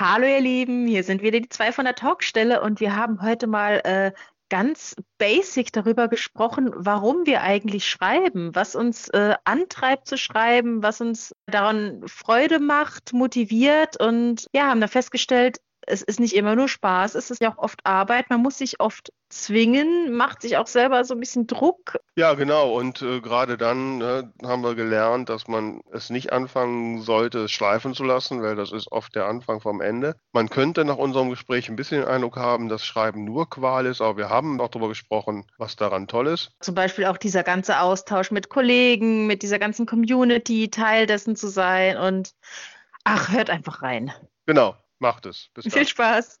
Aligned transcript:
Hallo 0.00 0.26
ihr 0.26 0.40
Lieben, 0.40 0.86
hier 0.86 1.04
sind 1.04 1.20
wieder 1.20 1.40
die 1.40 1.50
zwei 1.50 1.72
von 1.72 1.84
der 1.84 1.94
Talkstelle 1.94 2.62
und 2.62 2.80
wir 2.80 2.96
haben 2.96 3.20
heute 3.20 3.46
mal 3.46 3.82
äh, 3.84 4.12
ganz 4.48 4.96
basic 5.18 5.74
darüber 5.74 6.08
gesprochen, 6.08 6.70
warum 6.74 7.26
wir 7.26 7.42
eigentlich 7.42 7.86
schreiben, 7.86 8.54
was 8.54 8.74
uns 8.74 9.10
äh, 9.10 9.34
antreibt 9.44 10.06
zu 10.06 10.16
schreiben, 10.16 10.82
was 10.82 11.02
uns 11.02 11.34
daran 11.44 12.02
Freude 12.06 12.60
macht, 12.60 13.12
motiviert 13.12 14.00
und 14.00 14.46
ja, 14.54 14.68
haben 14.68 14.80
da 14.80 14.86
festgestellt, 14.86 15.60
es 15.86 16.02
ist 16.02 16.20
nicht 16.20 16.34
immer 16.34 16.56
nur 16.56 16.68
Spaß, 16.68 17.14
es 17.14 17.30
ist 17.30 17.40
ja 17.40 17.52
auch 17.52 17.58
oft 17.58 17.80
Arbeit. 17.84 18.30
Man 18.30 18.42
muss 18.42 18.58
sich 18.58 18.80
oft 18.80 19.12
zwingen, 19.28 20.12
macht 20.12 20.42
sich 20.42 20.56
auch 20.56 20.66
selber 20.66 21.04
so 21.04 21.14
ein 21.14 21.20
bisschen 21.20 21.46
Druck. 21.46 21.98
Ja, 22.16 22.34
genau. 22.34 22.74
Und 22.74 23.00
äh, 23.02 23.20
gerade 23.20 23.56
dann 23.56 23.98
ne, 23.98 24.32
haben 24.42 24.62
wir 24.62 24.74
gelernt, 24.74 25.28
dass 25.28 25.46
man 25.48 25.80
es 25.92 26.10
nicht 26.10 26.32
anfangen 26.32 27.00
sollte, 27.00 27.44
es 27.44 27.52
schleifen 27.52 27.94
zu 27.94 28.04
lassen, 28.04 28.42
weil 28.42 28.56
das 28.56 28.72
ist 28.72 28.90
oft 28.90 29.14
der 29.14 29.26
Anfang 29.26 29.60
vom 29.60 29.80
Ende. 29.80 30.16
Man 30.32 30.50
könnte 30.50 30.84
nach 30.84 30.96
unserem 30.96 31.30
Gespräch 31.30 31.68
ein 31.68 31.76
bisschen 31.76 32.00
den 32.00 32.08
Eindruck 32.08 32.36
haben, 32.36 32.68
dass 32.68 32.84
Schreiben 32.84 33.24
nur 33.24 33.48
Qual 33.48 33.86
ist, 33.86 34.00
aber 34.00 34.16
wir 34.16 34.28
haben 34.28 34.60
auch 34.60 34.68
darüber 34.68 34.88
gesprochen, 34.88 35.46
was 35.58 35.76
daran 35.76 36.08
toll 36.08 36.26
ist. 36.26 36.50
Zum 36.60 36.74
Beispiel 36.74 37.06
auch 37.06 37.16
dieser 37.16 37.44
ganze 37.44 37.80
Austausch 37.80 38.30
mit 38.30 38.48
Kollegen, 38.48 39.26
mit 39.26 39.42
dieser 39.42 39.58
ganzen 39.58 39.86
Community, 39.86 40.70
Teil 40.70 41.06
dessen 41.06 41.36
zu 41.36 41.48
sein 41.48 41.96
und 41.96 42.34
ach, 43.04 43.30
hört 43.30 43.50
einfach 43.50 43.82
rein. 43.82 44.12
Genau. 44.46 44.74
Macht 45.00 45.24
es. 45.24 45.48
Bis 45.54 45.64
Viel 45.64 45.72
dann. 45.72 45.86
Spaß. 45.86 46.40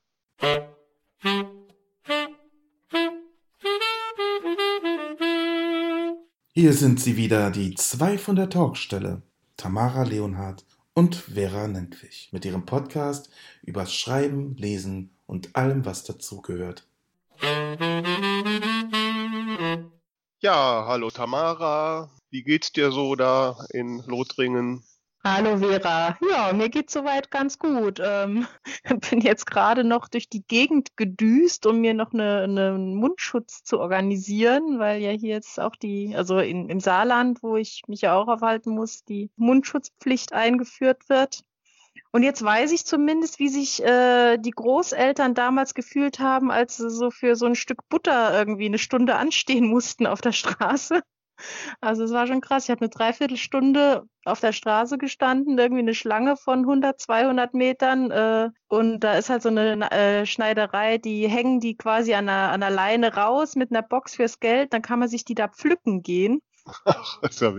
Hier 6.52 6.72
sind 6.74 7.00
sie 7.00 7.16
wieder, 7.16 7.50
die 7.50 7.74
zwei 7.74 8.18
von 8.18 8.36
der 8.36 8.50
Talkstelle, 8.50 9.22
Tamara 9.56 10.02
Leonhardt 10.02 10.66
und 10.92 11.16
Vera 11.16 11.68
Nentwich, 11.68 12.28
mit 12.32 12.44
ihrem 12.44 12.66
Podcast 12.66 13.30
übers 13.62 13.94
Schreiben, 13.94 14.54
Lesen 14.56 15.16
und 15.26 15.56
allem, 15.56 15.86
was 15.86 16.04
dazugehört. 16.04 16.86
Ja, 20.40 20.84
hallo 20.86 21.10
Tamara. 21.10 22.10
Wie 22.28 22.42
geht's 22.42 22.72
dir 22.72 22.92
so 22.92 23.14
da 23.14 23.56
in 23.70 24.02
Lothringen? 24.06 24.84
Hallo 25.22 25.58
Vera. 25.58 26.16
Ja, 26.30 26.50
mir 26.54 26.70
geht's 26.70 26.94
soweit 26.94 27.30
ganz 27.30 27.58
gut. 27.58 28.00
Ähm, 28.02 28.46
bin 29.10 29.20
jetzt 29.20 29.44
gerade 29.44 29.84
noch 29.84 30.08
durch 30.08 30.30
die 30.30 30.42
Gegend 30.46 30.96
gedüst, 30.96 31.66
um 31.66 31.82
mir 31.82 31.92
noch 31.92 32.14
eine, 32.14 32.44
einen 32.44 32.94
Mundschutz 32.94 33.62
zu 33.62 33.80
organisieren, 33.80 34.78
weil 34.78 35.02
ja 35.02 35.10
hier 35.10 35.34
jetzt 35.34 35.60
auch 35.60 35.76
die, 35.76 36.16
also 36.16 36.38
in, 36.38 36.70
im 36.70 36.80
Saarland, 36.80 37.42
wo 37.42 37.56
ich 37.56 37.82
mich 37.86 38.00
ja 38.00 38.14
auch 38.14 38.28
aufhalten 38.28 38.70
muss, 38.70 39.04
die 39.04 39.30
Mundschutzpflicht 39.36 40.32
eingeführt 40.32 41.10
wird. 41.10 41.42
Und 42.12 42.22
jetzt 42.22 42.42
weiß 42.42 42.72
ich 42.72 42.86
zumindest, 42.86 43.38
wie 43.38 43.50
sich 43.50 43.84
äh, 43.84 44.38
die 44.38 44.52
Großeltern 44.52 45.34
damals 45.34 45.74
gefühlt 45.74 46.18
haben, 46.18 46.50
als 46.50 46.78
sie 46.78 46.88
so 46.88 47.10
für 47.10 47.36
so 47.36 47.44
ein 47.44 47.56
Stück 47.56 47.86
Butter 47.90 48.32
irgendwie 48.38 48.66
eine 48.66 48.78
Stunde 48.78 49.16
anstehen 49.16 49.66
mussten 49.66 50.06
auf 50.06 50.22
der 50.22 50.32
Straße. 50.32 51.02
Also 51.80 52.04
es 52.04 52.12
war 52.12 52.26
schon 52.26 52.40
krass. 52.40 52.64
Ich 52.64 52.70
habe 52.70 52.82
eine 52.82 52.90
Dreiviertelstunde 52.90 54.04
auf 54.24 54.40
der 54.40 54.52
Straße 54.52 54.98
gestanden, 54.98 55.58
irgendwie 55.58 55.80
eine 55.80 55.94
Schlange 55.94 56.36
von 56.36 56.60
100, 56.60 57.00
200 57.00 57.54
Metern. 57.54 58.10
Äh, 58.10 58.50
und 58.68 59.00
da 59.00 59.14
ist 59.14 59.30
halt 59.30 59.42
so 59.42 59.48
eine 59.48 59.90
äh, 59.90 60.26
Schneiderei, 60.26 60.98
die 60.98 61.28
hängen 61.28 61.60
die 61.60 61.76
quasi 61.76 62.14
an 62.14 62.28
einer, 62.28 62.52
an 62.52 62.62
einer 62.62 62.74
Leine 62.74 63.14
raus 63.14 63.56
mit 63.56 63.70
einer 63.70 63.82
Box 63.82 64.16
fürs 64.16 64.40
Geld. 64.40 64.72
Dann 64.72 64.82
kann 64.82 64.98
man 64.98 65.08
sich 65.08 65.24
die 65.24 65.34
da 65.34 65.48
pflücken 65.48 66.02
gehen. 66.02 66.42
Ach, 66.84 67.22
ist 67.22 67.40
ja 67.40 67.52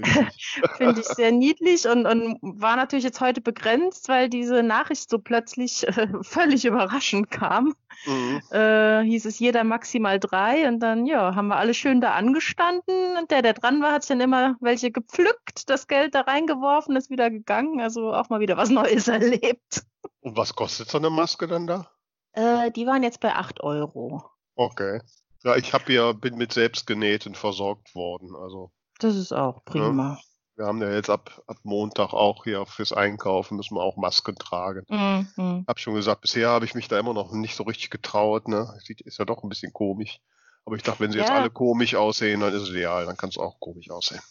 Finde 0.77 1.01
ich 1.01 1.07
sehr 1.07 1.31
niedlich 1.31 1.87
und, 1.87 2.05
und 2.05 2.39
war 2.41 2.75
natürlich 2.75 3.03
jetzt 3.03 3.21
heute 3.21 3.41
begrenzt, 3.41 4.09
weil 4.09 4.29
diese 4.29 4.63
Nachricht 4.63 5.09
so 5.09 5.19
plötzlich 5.19 5.87
äh, 5.87 6.07
völlig 6.21 6.65
überraschend 6.65 7.31
kam. 7.31 7.73
Mhm. 8.05 8.41
Äh, 8.51 9.03
hieß 9.03 9.25
es 9.25 9.39
jeder 9.39 9.63
maximal 9.63 10.19
drei 10.19 10.67
und 10.67 10.79
dann, 10.79 11.05
ja, 11.05 11.35
haben 11.35 11.47
wir 11.47 11.57
alle 11.57 11.73
schön 11.73 12.01
da 12.01 12.13
angestanden 12.13 13.17
und 13.17 13.31
der, 13.31 13.41
der 13.41 13.53
dran 13.53 13.81
war, 13.81 13.91
hat 13.91 14.09
dann 14.09 14.21
immer 14.21 14.55
welche 14.59 14.91
gepflückt, 14.91 15.69
das 15.69 15.87
Geld 15.87 16.15
da 16.15 16.21
reingeworfen, 16.21 16.95
ist 16.95 17.09
wieder 17.09 17.29
gegangen. 17.29 17.81
Also 17.81 18.13
auch 18.13 18.29
mal 18.29 18.39
wieder 18.39 18.57
was 18.57 18.69
Neues 18.69 19.07
erlebt. 19.07 19.83
Und 20.21 20.37
was 20.37 20.55
kostet 20.55 20.89
so 20.89 20.97
eine 20.97 21.09
Maske 21.09 21.47
dann 21.47 21.67
da? 21.67 21.91
Äh, 22.33 22.71
die 22.71 22.87
waren 22.87 23.03
jetzt 23.03 23.19
bei 23.19 23.35
acht 23.35 23.61
Euro. 23.61 24.23
Okay. 24.55 25.01
Ja, 25.43 25.55
ich 25.55 25.73
habe 25.73 25.91
ja, 25.91 26.11
bin 26.11 26.37
mit 26.37 26.53
selbstgenähten 26.53 27.35
versorgt 27.35 27.95
worden, 27.95 28.35
also. 28.35 28.71
Das 29.01 29.15
ist 29.15 29.33
auch 29.33 29.57
ne? 29.57 29.61
prima. 29.65 30.13
Ja. 30.13 30.19
Wir 30.57 30.65
haben 30.67 30.81
ja 30.81 30.91
jetzt 30.91 31.09
ab, 31.09 31.41
ab 31.47 31.57
Montag 31.63 32.13
auch 32.13 32.43
hier 32.43 32.65
fürs 32.65 32.93
Einkaufen 32.93 33.57
müssen 33.57 33.75
wir 33.75 33.81
auch 33.81 33.97
Masken 33.97 34.35
tragen. 34.35 34.85
Mhm. 34.89 35.65
Hab 35.67 35.79
schon 35.79 35.95
gesagt, 35.95 36.21
bisher 36.21 36.49
habe 36.49 36.65
ich 36.65 36.75
mich 36.75 36.87
da 36.87 36.99
immer 36.99 37.13
noch 37.13 37.31
nicht 37.31 37.55
so 37.55 37.63
richtig 37.63 37.89
getraut. 37.89 38.47
Ne? 38.47 38.71
Ist 38.87 39.17
ja 39.17 39.25
doch 39.25 39.43
ein 39.43 39.49
bisschen 39.49 39.73
komisch. 39.73 40.19
Aber 40.65 40.75
ich 40.75 40.83
dachte, 40.83 40.99
wenn 40.99 41.11
sie 41.11 41.17
ja. 41.17 41.23
jetzt 41.23 41.33
alle 41.33 41.49
komisch 41.49 41.95
aussehen, 41.95 42.41
dann 42.41 42.53
ist 42.53 42.63
es 42.63 42.69
ideal, 42.69 43.05
dann 43.07 43.17
kann 43.17 43.29
es 43.29 43.37
auch 43.37 43.59
komisch 43.59 43.89
aussehen 43.89 44.21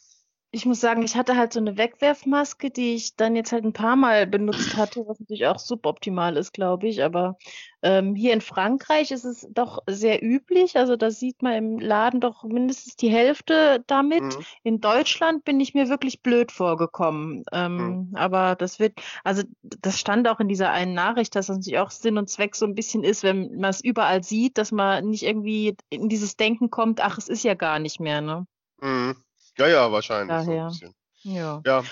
ich 0.52 0.66
muss 0.66 0.80
sagen, 0.80 1.02
ich 1.02 1.14
hatte 1.14 1.36
halt 1.36 1.52
so 1.52 1.60
eine 1.60 1.76
Wegwerfmaske, 1.76 2.70
die 2.70 2.94
ich 2.94 3.14
dann 3.14 3.36
jetzt 3.36 3.52
halt 3.52 3.64
ein 3.64 3.72
paar 3.72 3.94
Mal 3.94 4.26
benutzt 4.26 4.76
hatte, 4.76 5.06
was 5.06 5.20
natürlich 5.20 5.46
auch 5.46 5.60
suboptimal 5.60 6.36
ist, 6.36 6.52
glaube 6.52 6.88
ich. 6.88 7.04
Aber 7.04 7.38
ähm, 7.82 8.16
hier 8.16 8.32
in 8.32 8.40
Frankreich 8.40 9.12
ist 9.12 9.24
es 9.24 9.46
doch 9.52 9.78
sehr 9.86 10.24
üblich. 10.24 10.76
Also 10.76 10.96
da 10.96 11.12
sieht 11.12 11.42
man 11.42 11.52
im 11.52 11.78
Laden 11.78 12.20
doch 12.20 12.42
mindestens 12.42 12.96
die 12.96 13.10
Hälfte 13.10 13.84
damit. 13.86 14.22
Mhm. 14.22 14.44
In 14.64 14.80
Deutschland 14.80 15.44
bin 15.44 15.60
ich 15.60 15.74
mir 15.74 15.88
wirklich 15.88 16.20
blöd 16.20 16.50
vorgekommen. 16.50 17.44
Ähm, 17.52 17.76
mhm. 17.76 18.16
Aber 18.16 18.56
das 18.56 18.80
wird, 18.80 19.00
also 19.22 19.44
das 19.62 20.00
stand 20.00 20.26
auch 20.26 20.40
in 20.40 20.48
dieser 20.48 20.72
einen 20.72 20.94
Nachricht, 20.94 21.36
dass 21.36 21.46
das 21.46 21.58
natürlich 21.58 21.78
auch 21.78 21.92
Sinn 21.92 22.18
und 22.18 22.28
Zweck 22.28 22.56
so 22.56 22.66
ein 22.66 22.74
bisschen 22.74 23.04
ist, 23.04 23.22
wenn 23.22 23.56
man 23.56 23.70
es 23.70 23.84
überall 23.84 24.24
sieht, 24.24 24.58
dass 24.58 24.72
man 24.72 25.10
nicht 25.10 25.22
irgendwie 25.22 25.76
in 25.90 26.08
dieses 26.08 26.36
Denken 26.36 26.70
kommt, 26.70 27.00
ach, 27.00 27.18
es 27.18 27.28
ist 27.28 27.44
ja 27.44 27.54
gar 27.54 27.78
nicht 27.78 28.00
mehr, 28.00 28.20
ne? 28.20 28.46
Mhm. 28.80 29.14
Ja, 29.60 29.68
ja, 29.68 29.92
wahrscheinlich. 29.92 30.46
Daher. 30.46 30.70
So 30.70 30.86
ja. 31.22 31.60
ja. 31.66 31.84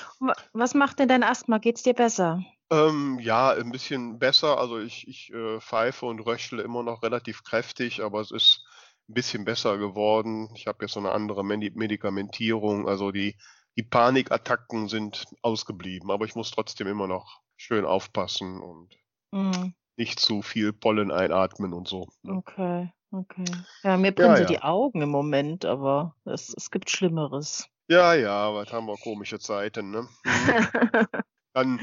Was 0.54 0.74
macht 0.74 0.98
denn 0.98 1.08
dein 1.08 1.22
Asthma? 1.22 1.58
Geht's 1.58 1.82
dir 1.82 1.92
besser? 1.92 2.42
Ähm, 2.70 3.18
ja, 3.20 3.50
ein 3.50 3.70
bisschen 3.70 4.18
besser. 4.18 4.58
Also 4.58 4.78
ich, 4.78 5.06
ich 5.06 5.30
äh, 5.34 5.60
pfeife 5.60 6.06
und 6.06 6.20
röchle 6.20 6.62
immer 6.62 6.82
noch 6.82 7.02
relativ 7.02 7.44
kräftig, 7.44 8.02
aber 8.02 8.20
es 8.20 8.30
ist 8.30 8.64
ein 9.08 9.14
bisschen 9.14 9.44
besser 9.44 9.76
geworden. 9.76 10.48
Ich 10.54 10.66
habe 10.66 10.84
jetzt 10.84 10.94
so 10.94 11.00
eine 11.00 11.12
andere 11.12 11.44
Medikamentierung. 11.44 12.88
Also 12.88 13.12
die, 13.12 13.36
die 13.76 13.82
Panikattacken 13.82 14.88
sind 14.88 15.26
ausgeblieben, 15.42 16.10
aber 16.10 16.24
ich 16.24 16.34
muss 16.34 16.50
trotzdem 16.50 16.86
immer 16.86 17.06
noch 17.06 17.42
schön 17.56 17.84
aufpassen 17.84 18.60
und 18.60 18.96
mhm. 19.30 19.74
nicht 19.98 20.20
zu 20.20 20.40
viel 20.40 20.72
Pollen 20.72 21.10
einatmen 21.10 21.74
und 21.74 21.86
so. 21.86 22.08
Ne? 22.22 22.32
Okay. 22.32 22.90
Okay. 23.10 23.44
Ja, 23.82 23.96
mir 23.96 24.12
brennen 24.12 24.36
so 24.36 24.42
ja. 24.42 24.48
die 24.48 24.62
Augen 24.62 25.00
im 25.00 25.08
Moment, 25.08 25.64
aber 25.64 26.14
es, 26.24 26.54
es 26.56 26.70
gibt 26.70 26.90
Schlimmeres. 26.90 27.68
Ja, 27.88 28.14
ja, 28.14 28.52
was 28.52 28.70
haben 28.70 28.86
wir 28.86 28.96
komische 28.98 29.38
Zeiten, 29.38 29.90
ne? 29.90 30.08
Dann 31.54 31.80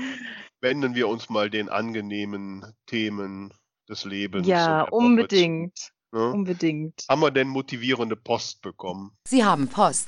wenden 0.62 0.94
wir 0.94 1.08
uns 1.08 1.30
mal 1.30 1.50
den 1.50 1.68
angenehmen 1.70 2.76
Themen 2.86 3.52
des 3.90 4.06
Lebens. 4.06 4.48
Ja, 4.48 4.84
unbedingt. 4.84 5.95
Ne? 6.16 6.32
Unbedingt. 6.32 7.04
Haben 7.10 7.22
wir 7.24 7.32
denn 7.32 7.50
motivierende 7.50 8.16
Post 8.16 8.62
bekommen? 8.62 9.12
Sie 9.28 9.44
haben 9.44 9.68
Post. 9.68 10.08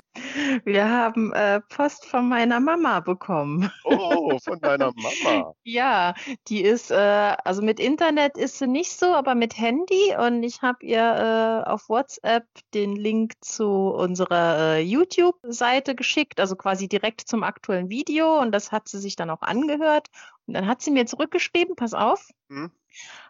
Wir 0.63 0.90
haben 0.90 1.34
äh, 1.34 1.59
Post 1.59 2.06
von 2.06 2.29
meiner 2.29 2.62
Mama 2.62 3.01
bekommen. 3.01 3.69
Oh, 3.84 4.40
von 4.44 4.57
deiner 4.62 4.94
Mama. 4.96 5.53
ja, 5.66 6.13
die 6.47 6.62
ist, 6.62 6.91
äh, 6.91 6.96
also 7.44 7.62
mit 7.62 7.81
Internet 7.81 8.38
ist 8.38 8.57
sie 8.57 8.67
nicht 8.67 8.94
so, 8.94 9.07
aber 9.07 9.35
mit 9.35 9.57
Handy 9.57 10.16
und 10.17 10.44
ich 10.44 10.62
habe 10.62 10.78
ihr 10.85 11.66
äh, 11.66 11.69
auf 11.69 11.90
WhatsApp 11.90 12.46
den 12.73 12.96
Link 12.96 13.34
zu 13.41 13.67
unserer 13.67 14.75
äh, 14.78 14.81
YouTube-Seite 14.81 15.94
geschickt, 15.94 16.40
also 16.40 16.56
quasi 16.56 16.88
direkt 16.88 17.28
zum 17.28 17.44
aktuellen 17.44 17.90
Video 17.90 18.40
und 18.40 18.53
das 18.53 18.72
hat 18.72 18.88
sie 18.88 19.00
sich 19.00 19.17
dann 19.17 19.29
auch 19.29 19.41
angehört. 19.41 20.07
Und 20.46 20.53
dann 20.53 20.67
hat 20.67 20.81
sie 20.81 20.91
mir 20.91 21.06
zurückgeschrieben, 21.06 21.75
pass 21.75 21.94
auf. 21.94 22.29
Hm? 22.50 22.72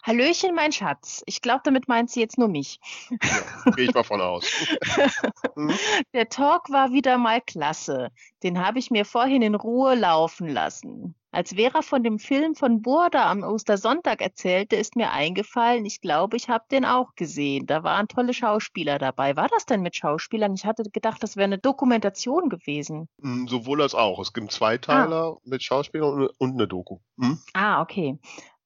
Hallöchen, 0.03 0.55
mein 0.55 0.71
Schatz. 0.71 1.23
Ich 1.25 1.41
glaube, 1.41 1.61
damit 1.63 1.87
meint 1.87 2.09
sie 2.09 2.21
jetzt 2.21 2.37
nur 2.37 2.47
mich. 2.47 2.79
Ja, 3.09 3.71
gehe 3.71 3.85
ich 3.85 3.93
mal 3.93 4.03
von 4.03 4.21
aus. 4.21 4.45
hm? 5.55 5.73
Der 6.13 6.29
Talk 6.29 6.69
war 6.69 6.91
wieder 6.91 7.17
mal 7.17 7.41
klasse. 7.41 8.09
Den 8.43 8.65
habe 8.65 8.79
ich 8.79 8.91
mir 8.91 9.05
vorhin 9.05 9.41
in 9.41 9.55
Ruhe 9.55 9.95
laufen 9.95 10.47
lassen. 10.47 11.15
Als 11.31 11.53
Vera 11.53 11.81
von 11.81 12.03
dem 12.03 12.19
Film 12.19 12.55
von 12.55 12.81
Burda 12.81 13.29
am 13.29 13.43
Ostersonntag 13.43 14.21
erzählte, 14.21 14.75
ist 14.75 14.95
mir 14.95 15.11
eingefallen, 15.11 15.85
ich 15.85 16.01
glaube, 16.01 16.37
ich 16.37 16.49
habe 16.49 16.63
den 16.71 16.85
auch 16.85 17.15
gesehen. 17.15 17.67
Da 17.67 17.83
waren 17.83 18.07
tolle 18.07 18.33
Schauspieler 18.33 18.97
dabei. 18.97 19.35
War 19.35 19.47
das 19.49 19.65
denn 19.65 19.81
mit 19.81 19.95
Schauspielern? 19.95 20.53
Ich 20.53 20.65
hatte 20.65 20.83
gedacht, 20.89 21.21
das 21.21 21.35
wäre 21.35 21.43
eine 21.43 21.57
Dokumentation 21.57 22.49
gewesen. 22.49 23.09
Hm, 23.21 23.47
sowohl 23.47 23.81
als 23.81 23.93
auch. 23.93 24.19
Es 24.19 24.33
gibt 24.33 24.51
zwei 24.51 24.77
Teile 24.77 25.15
ah. 25.15 25.37
mit 25.43 25.61
Schauspielern 25.61 26.29
und 26.37 26.53
eine 26.53 26.67
Doku. 26.67 26.99
Hm? 27.19 27.37
Ah, 27.53 27.81
okay. 27.81 28.17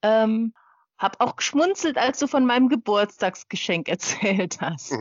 Ähm, 0.04 0.54
hab 1.02 1.20
auch 1.20 1.36
geschmunzelt, 1.36 1.98
als 1.98 2.20
du 2.20 2.28
von 2.28 2.46
meinem 2.46 2.70
Geburtstagsgeschenk 2.70 3.90
erzählt 3.90 4.60
hast. 4.62 4.94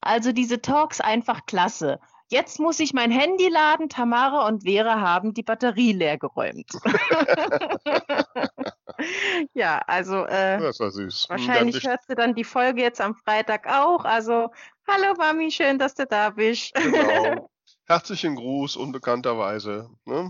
Also 0.00 0.32
diese 0.32 0.60
Talks 0.60 1.00
einfach 1.00 1.46
klasse. 1.46 1.98
Jetzt 2.30 2.60
muss 2.60 2.78
ich 2.78 2.92
mein 2.92 3.10
Handy 3.10 3.48
laden. 3.48 3.88
Tamara 3.88 4.46
und 4.48 4.64
Vera 4.64 5.00
haben 5.00 5.32
die 5.32 5.42
Batterie 5.42 5.92
leer 5.94 6.18
geräumt. 6.18 6.66
ja, 9.54 9.78
also 9.86 10.24
äh, 10.26 10.58
Das 10.60 10.78
war 10.80 10.90
süß. 10.90 11.28
Hm, 11.28 11.30
wahrscheinlich 11.30 11.82
hörst 11.86 12.08
du 12.10 12.14
dann 12.14 12.34
die 12.34 12.44
Folge 12.44 12.82
jetzt 12.82 13.00
am 13.00 13.14
Freitag 13.14 13.66
auch. 13.66 14.04
Also, 14.04 14.50
hallo 14.86 15.14
Mami, 15.16 15.50
schön, 15.50 15.78
dass 15.78 15.94
du 15.94 16.04
da 16.06 16.28
bist. 16.30 16.74
bist- 16.74 16.92
genau. 16.92 17.48
Herzlichen 17.86 18.36
Gruß, 18.36 18.76
unbekannterweise. 18.76 19.88
Ne? 20.04 20.28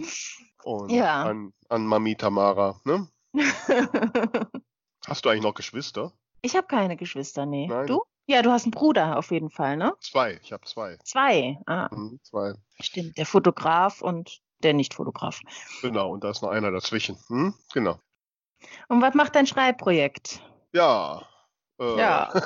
Und 0.62 0.92
Ja. 0.92 1.24
an, 1.24 1.52
an 1.68 1.84
Mami 1.84 2.14
Tamara. 2.14 2.80
Ne? 2.84 3.08
Hast 5.08 5.24
du 5.24 5.28
eigentlich 5.28 5.42
noch 5.42 5.54
Geschwister? 5.54 6.12
ich 6.42 6.54
habe 6.56 6.66
keine 6.68 6.96
Geschwister, 6.96 7.46
nee. 7.46 7.66
Nein. 7.68 7.86
Du? 7.86 8.02
Ja, 8.26 8.42
du 8.42 8.50
hast 8.50 8.64
einen 8.64 8.70
Bruder 8.72 9.18
auf 9.18 9.30
jeden 9.30 9.50
Fall, 9.50 9.76
ne? 9.76 9.94
Zwei. 10.00 10.38
Ich 10.42 10.52
habe 10.52 10.64
zwei. 10.66 10.96
Zwei. 11.04 11.58
Ah, 11.66 11.88
Mhm, 11.90 12.20
zwei. 12.22 12.52
stimmt. 12.80 13.16
Der 13.16 13.26
Fotograf 13.26 14.02
und 14.02 14.40
der 14.62 14.74
Nicht-Fotograf. 14.74 15.40
Genau. 15.82 16.10
Und 16.10 16.22
da 16.24 16.30
ist 16.30 16.42
noch 16.42 16.50
einer 16.50 16.70
dazwischen. 16.70 17.16
Hm? 17.28 17.54
Genau. 17.72 17.98
Und 18.88 19.00
was 19.02 19.14
macht 19.14 19.34
dein 19.34 19.46
Schreibprojekt? 19.46 20.42
Ja. 20.72 21.22
Äh, 21.80 21.98
Ja. 21.98 22.32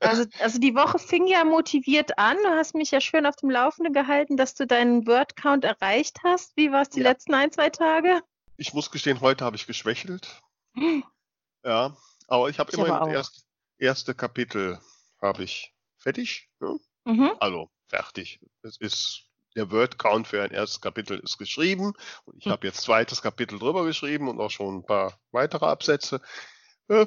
Also, 0.00 0.24
also 0.40 0.58
die 0.58 0.74
Woche 0.74 0.98
fing 0.98 1.26
ja 1.26 1.44
motiviert 1.44 2.16
an. 2.18 2.36
Du 2.42 2.48
hast 2.50 2.74
mich 2.74 2.90
ja 2.92 3.00
schön 3.00 3.26
auf 3.26 3.36
dem 3.36 3.50
Laufenden 3.50 3.92
gehalten, 3.92 4.36
dass 4.36 4.54
du 4.54 4.66
deinen 4.66 5.06
Word-Count 5.06 5.64
erreicht 5.64 6.18
hast. 6.24 6.56
Wie 6.56 6.72
war 6.72 6.82
es 6.82 6.90
die 6.90 7.00
Ja. 7.00 7.10
letzten 7.10 7.34
ein, 7.34 7.50
zwei 7.52 7.68
Tage? 7.70 8.22
ich 8.56 8.72
muss 8.74 8.90
gestehen, 8.90 9.20
heute 9.20 9.44
habe 9.44 9.56
ich 9.56 9.66
geschwächelt. 9.66 10.40
Ja. 11.64 11.96
Aber 12.26 12.48
ich 12.48 12.58
habe 12.58 12.72
immerhin 12.72 13.12
das 13.12 13.28
auch. 13.28 13.32
erste, 13.78 14.14
Kapitel 14.14 14.80
habe 15.20 15.44
ich 15.44 15.74
fertig. 15.96 16.48
Ne? 16.60 16.78
Mhm. 17.04 17.32
Also 17.40 17.70
fertig. 17.88 18.40
Es 18.62 18.76
ist 18.76 19.24
der 19.56 19.70
Word 19.70 19.98
Count 19.98 20.28
für 20.28 20.42
ein 20.42 20.50
erstes 20.50 20.80
Kapitel 20.80 21.18
ist 21.18 21.38
geschrieben 21.38 21.94
und 22.26 22.36
ich 22.36 22.44
Hm. 22.44 22.52
habe 22.52 22.66
jetzt 22.66 22.82
zweites 22.82 23.22
Kapitel 23.22 23.58
drüber 23.58 23.84
geschrieben 23.84 24.28
und 24.28 24.40
auch 24.40 24.50
schon 24.50 24.76
ein 24.76 24.84
paar 24.86 25.18
weitere 25.32 25.66
Absätze. 25.66 26.20
Äh, 26.88 27.06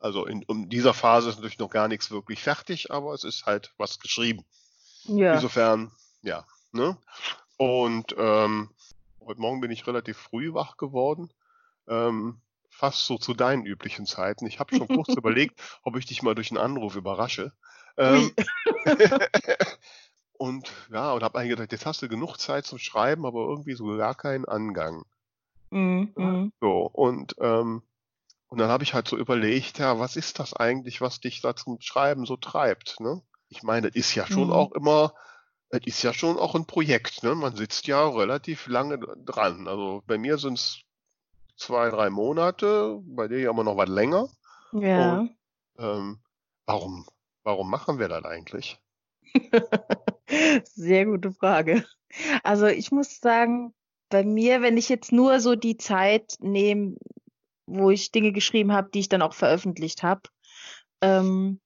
Also 0.00 0.26
in, 0.26 0.42
in 0.42 0.68
dieser 0.68 0.94
Phase 0.94 1.28
ist 1.28 1.36
natürlich 1.36 1.58
noch 1.58 1.70
gar 1.70 1.88
nichts 1.88 2.10
wirklich 2.12 2.40
fertig, 2.40 2.92
aber 2.92 3.12
es 3.14 3.24
ist 3.24 3.46
halt 3.46 3.74
was 3.76 3.98
geschrieben. 3.98 4.44
Ja. 5.04 5.34
Insofern, 5.34 5.90
ja. 6.22 6.46
Ne? 6.70 6.96
Und 7.56 8.14
ähm, 8.16 8.70
heute 9.20 9.40
Morgen 9.40 9.60
bin 9.60 9.72
ich 9.72 9.86
relativ 9.88 10.16
früh 10.16 10.54
wach 10.54 10.76
geworden. 10.76 11.32
Ähm, 11.88 12.40
fast 12.78 13.06
so 13.06 13.18
zu 13.18 13.34
deinen 13.34 13.66
üblichen 13.66 14.06
Zeiten. 14.06 14.46
Ich 14.46 14.60
habe 14.60 14.72
schon 14.72 14.86
kurz 14.86 15.08
überlegt, 15.16 15.60
ob 15.82 15.96
ich 15.96 16.06
dich 16.06 16.22
mal 16.22 16.36
durch 16.36 16.52
einen 16.52 16.58
Anruf 16.58 16.94
überrasche. 16.94 17.52
Ähm, 17.96 18.32
und 20.38 20.70
ja, 20.90 21.12
und 21.12 21.24
habe 21.24 21.38
eigentlich 21.38 21.56
gedacht, 21.56 21.72
jetzt 21.72 21.86
hast 21.86 22.02
du 22.02 22.08
genug 22.08 22.36
Zeit 22.36 22.66
zum 22.66 22.78
Schreiben, 22.78 23.26
aber 23.26 23.40
irgendwie 23.40 23.74
so 23.74 23.96
gar 23.96 24.14
keinen 24.14 24.44
Angang. 24.44 25.04
Mhm. 25.70 26.52
So, 26.60 26.82
und, 26.82 27.34
ähm, 27.40 27.82
und 28.46 28.58
dann 28.58 28.70
habe 28.70 28.84
ich 28.84 28.94
halt 28.94 29.08
so 29.08 29.16
überlegt, 29.16 29.78
ja, 29.78 29.98
was 29.98 30.14
ist 30.14 30.38
das 30.38 30.54
eigentlich, 30.54 31.00
was 31.00 31.18
dich 31.20 31.40
da 31.40 31.56
zum 31.56 31.80
Schreiben 31.80 32.26
so 32.26 32.36
treibt? 32.36 33.00
Ne? 33.00 33.20
Ich 33.48 33.64
meine, 33.64 33.88
das 33.88 33.96
ist 33.96 34.14
ja 34.14 34.24
schon 34.26 34.46
Mhm. 34.46 34.52
auch 34.52 34.70
immer, 34.72 35.14
es 35.70 35.80
ist 35.84 36.02
ja 36.02 36.14
schon 36.14 36.38
auch 36.38 36.54
ein 36.54 36.66
Projekt, 36.66 37.24
ne? 37.24 37.34
Man 37.34 37.54
sitzt 37.56 37.88
ja 37.88 38.08
relativ 38.08 38.68
lange 38.68 38.98
dran. 38.98 39.68
Also 39.68 40.02
bei 40.06 40.16
mir 40.16 40.38
sind 40.38 40.58
es 40.58 40.84
zwei, 41.58 41.90
drei 41.90 42.08
Monate, 42.08 43.00
bei 43.04 43.28
dir 43.28 43.40
ja 43.40 43.50
immer 43.50 43.64
noch 43.64 43.76
was 43.76 43.88
länger. 43.88 44.28
Ja. 44.72 45.26
Ähm, 45.78 46.18
warum, 46.66 47.06
warum 47.42 47.68
machen 47.68 47.98
wir 47.98 48.08
das 48.08 48.24
eigentlich? 48.24 48.80
Sehr 50.64 51.04
gute 51.06 51.32
Frage. 51.32 51.84
Also 52.42 52.66
ich 52.66 52.90
muss 52.90 53.20
sagen, 53.20 53.74
bei 54.08 54.24
mir, 54.24 54.62
wenn 54.62 54.78
ich 54.78 54.88
jetzt 54.88 55.12
nur 55.12 55.40
so 55.40 55.54
die 55.54 55.76
Zeit 55.76 56.36
nehme, 56.40 56.96
wo 57.66 57.90
ich 57.90 58.12
Dinge 58.12 58.32
geschrieben 58.32 58.72
habe, 58.72 58.88
die 58.90 59.00
ich 59.00 59.08
dann 59.08 59.22
auch 59.22 59.34
veröffentlicht 59.34 60.02
habe, 60.02 60.22
ähm, 61.02 61.60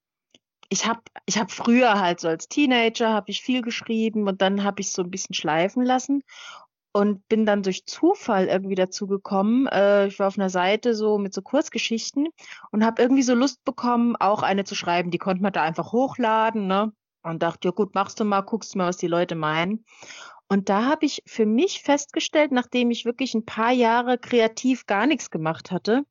ich 0.68 0.86
habe 0.86 1.02
ich 1.26 1.38
hab 1.38 1.50
früher 1.50 2.00
halt 2.00 2.20
so 2.20 2.28
als 2.28 2.48
Teenager 2.48 3.12
habe 3.12 3.30
ich 3.30 3.42
viel 3.42 3.60
geschrieben 3.60 4.26
und 4.26 4.40
dann 4.40 4.64
habe 4.64 4.80
ich 4.80 4.90
so 4.90 5.02
ein 5.02 5.10
bisschen 5.10 5.34
schleifen 5.34 5.84
lassen 5.84 6.24
und 6.92 7.26
bin 7.28 7.46
dann 7.46 7.62
durch 7.62 7.86
Zufall 7.86 8.48
irgendwie 8.48 8.74
dazu 8.74 9.06
gekommen. 9.06 9.66
Äh, 9.68 10.08
ich 10.08 10.18
war 10.18 10.28
auf 10.28 10.38
einer 10.38 10.50
Seite 10.50 10.94
so 10.94 11.18
mit 11.18 11.34
so 11.34 11.42
Kurzgeschichten 11.42 12.28
und 12.70 12.84
habe 12.84 13.00
irgendwie 13.02 13.22
so 13.22 13.34
Lust 13.34 13.64
bekommen, 13.64 14.16
auch 14.16 14.42
eine 14.42 14.64
zu 14.64 14.74
schreiben. 14.74 15.10
Die 15.10 15.18
konnte 15.18 15.42
man 15.42 15.52
da 15.52 15.62
einfach 15.62 15.92
hochladen, 15.92 16.66
ne? 16.66 16.92
Und 17.22 17.42
dachte, 17.42 17.68
ja 17.68 17.72
gut, 17.72 17.94
machst 17.94 18.18
du 18.20 18.24
mal, 18.24 18.40
guckst 18.42 18.74
mal, 18.76 18.88
was 18.88 18.96
die 18.96 19.06
Leute 19.06 19.36
meinen. 19.36 19.84
Und 20.48 20.68
da 20.68 20.84
habe 20.84 21.06
ich 21.06 21.22
für 21.26 21.46
mich 21.46 21.82
festgestellt, 21.82 22.52
nachdem 22.52 22.90
ich 22.90 23.04
wirklich 23.04 23.34
ein 23.34 23.44
paar 23.46 23.72
Jahre 23.72 24.18
kreativ 24.18 24.86
gar 24.86 25.06
nichts 25.06 25.30
gemacht 25.30 25.70
hatte, 25.70 26.04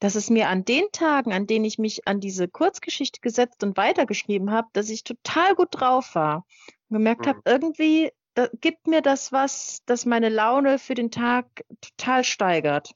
dass 0.00 0.16
es 0.16 0.30
mir 0.30 0.48
an 0.48 0.64
den 0.64 0.84
Tagen, 0.92 1.32
an 1.32 1.46
denen 1.46 1.64
ich 1.64 1.78
mich 1.78 2.06
an 2.06 2.20
diese 2.20 2.48
Kurzgeschichte 2.48 3.20
gesetzt 3.20 3.62
und 3.64 3.76
weitergeschrieben 3.76 4.50
habe, 4.50 4.68
dass 4.72 4.90
ich 4.90 5.04
total 5.04 5.54
gut 5.54 5.68
drauf 5.72 6.14
war. 6.14 6.44
Und 6.88 6.98
gemerkt 6.98 7.26
Mhm. 7.26 7.28
habe, 7.28 7.40
irgendwie 7.44 8.12
da, 8.34 8.48
gibt 8.60 8.86
mir 8.86 9.00
das 9.00 9.32
was, 9.32 9.82
das 9.86 10.06
meine 10.06 10.28
Laune 10.28 10.78
für 10.78 10.94
den 10.94 11.10
Tag 11.10 11.64
total 11.80 12.24
steigert. 12.24 12.90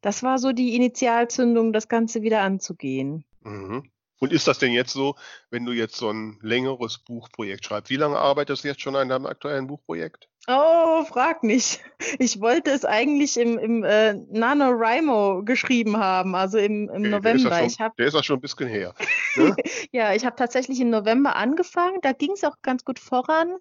Das 0.00 0.22
war 0.22 0.38
so 0.38 0.52
die 0.52 0.74
Initialzündung, 0.74 1.72
das 1.72 1.88
Ganze 1.88 2.22
wieder 2.22 2.42
anzugehen. 2.42 3.24
Mhm. 3.42 3.90
Und 4.18 4.32
ist 4.32 4.48
das 4.48 4.58
denn 4.58 4.72
jetzt 4.72 4.92
so, 4.92 5.14
wenn 5.50 5.66
du 5.66 5.72
jetzt 5.72 5.96
so 5.96 6.10
ein 6.10 6.38
längeres 6.40 6.98
Buchprojekt 6.98 7.66
schreibst? 7.66 7.90
Wie 7.90 7.96
lange 7.96 8.16
arbeitest 8.16 8.64
du 8.64 8.68
jetzt 8.68 8.80
schon 8.80 8.96
an 8.96 9.08
deinem 9.08 9.26
aktuellen 9.26 9.66
Buchprojekt? 9.66 10.28
Oh, 10.48 11.04
frag 11.04 11.42
nicht. 11.42 11.80
Ich 12.18 12.40
wollte 12.40 12.70
es 12.70 12.84
eigentlich 12.84 13.36
im, 13.36 13.58
im 13.58 13.82
äh, 13.82 14.14
NaNoWriMo 14.14 15.42
geschrieben 15.44 15.96
haben, 15.96 16.34
also 16.36 16.58
im, 16.58 16.88
im 16.88 17.02
Okay, 17.02 17.08
November. 17.08 17.50
Der 17.50 17.64
ist 17.66 17.78
ja 17.78 17.86
schon, 17.86 17.92
der 17.98 18.06
ist 18.06 18.14
ja 18.14 18.22
schon 18.22 18.36
ein 18.36 18.40
bisschen 18.40 18.68
her. 18.68 18.94
Ne? 19.36 19.54
ja, 19.92 20.14
ich 20.14 20.24
habe 20.24 20.34
tatsächlich 20.34 20.80
im 20.80 20.88
November 20.88 21.36
angefangen. 21.36 21.98
Da 22.00 22.12
ging 22.12 22.30
es 22.32 22.42
auch 22.42 22.62
ganz 22.62 22.86
gut 22.86 22.98
voran. 22.98 23.56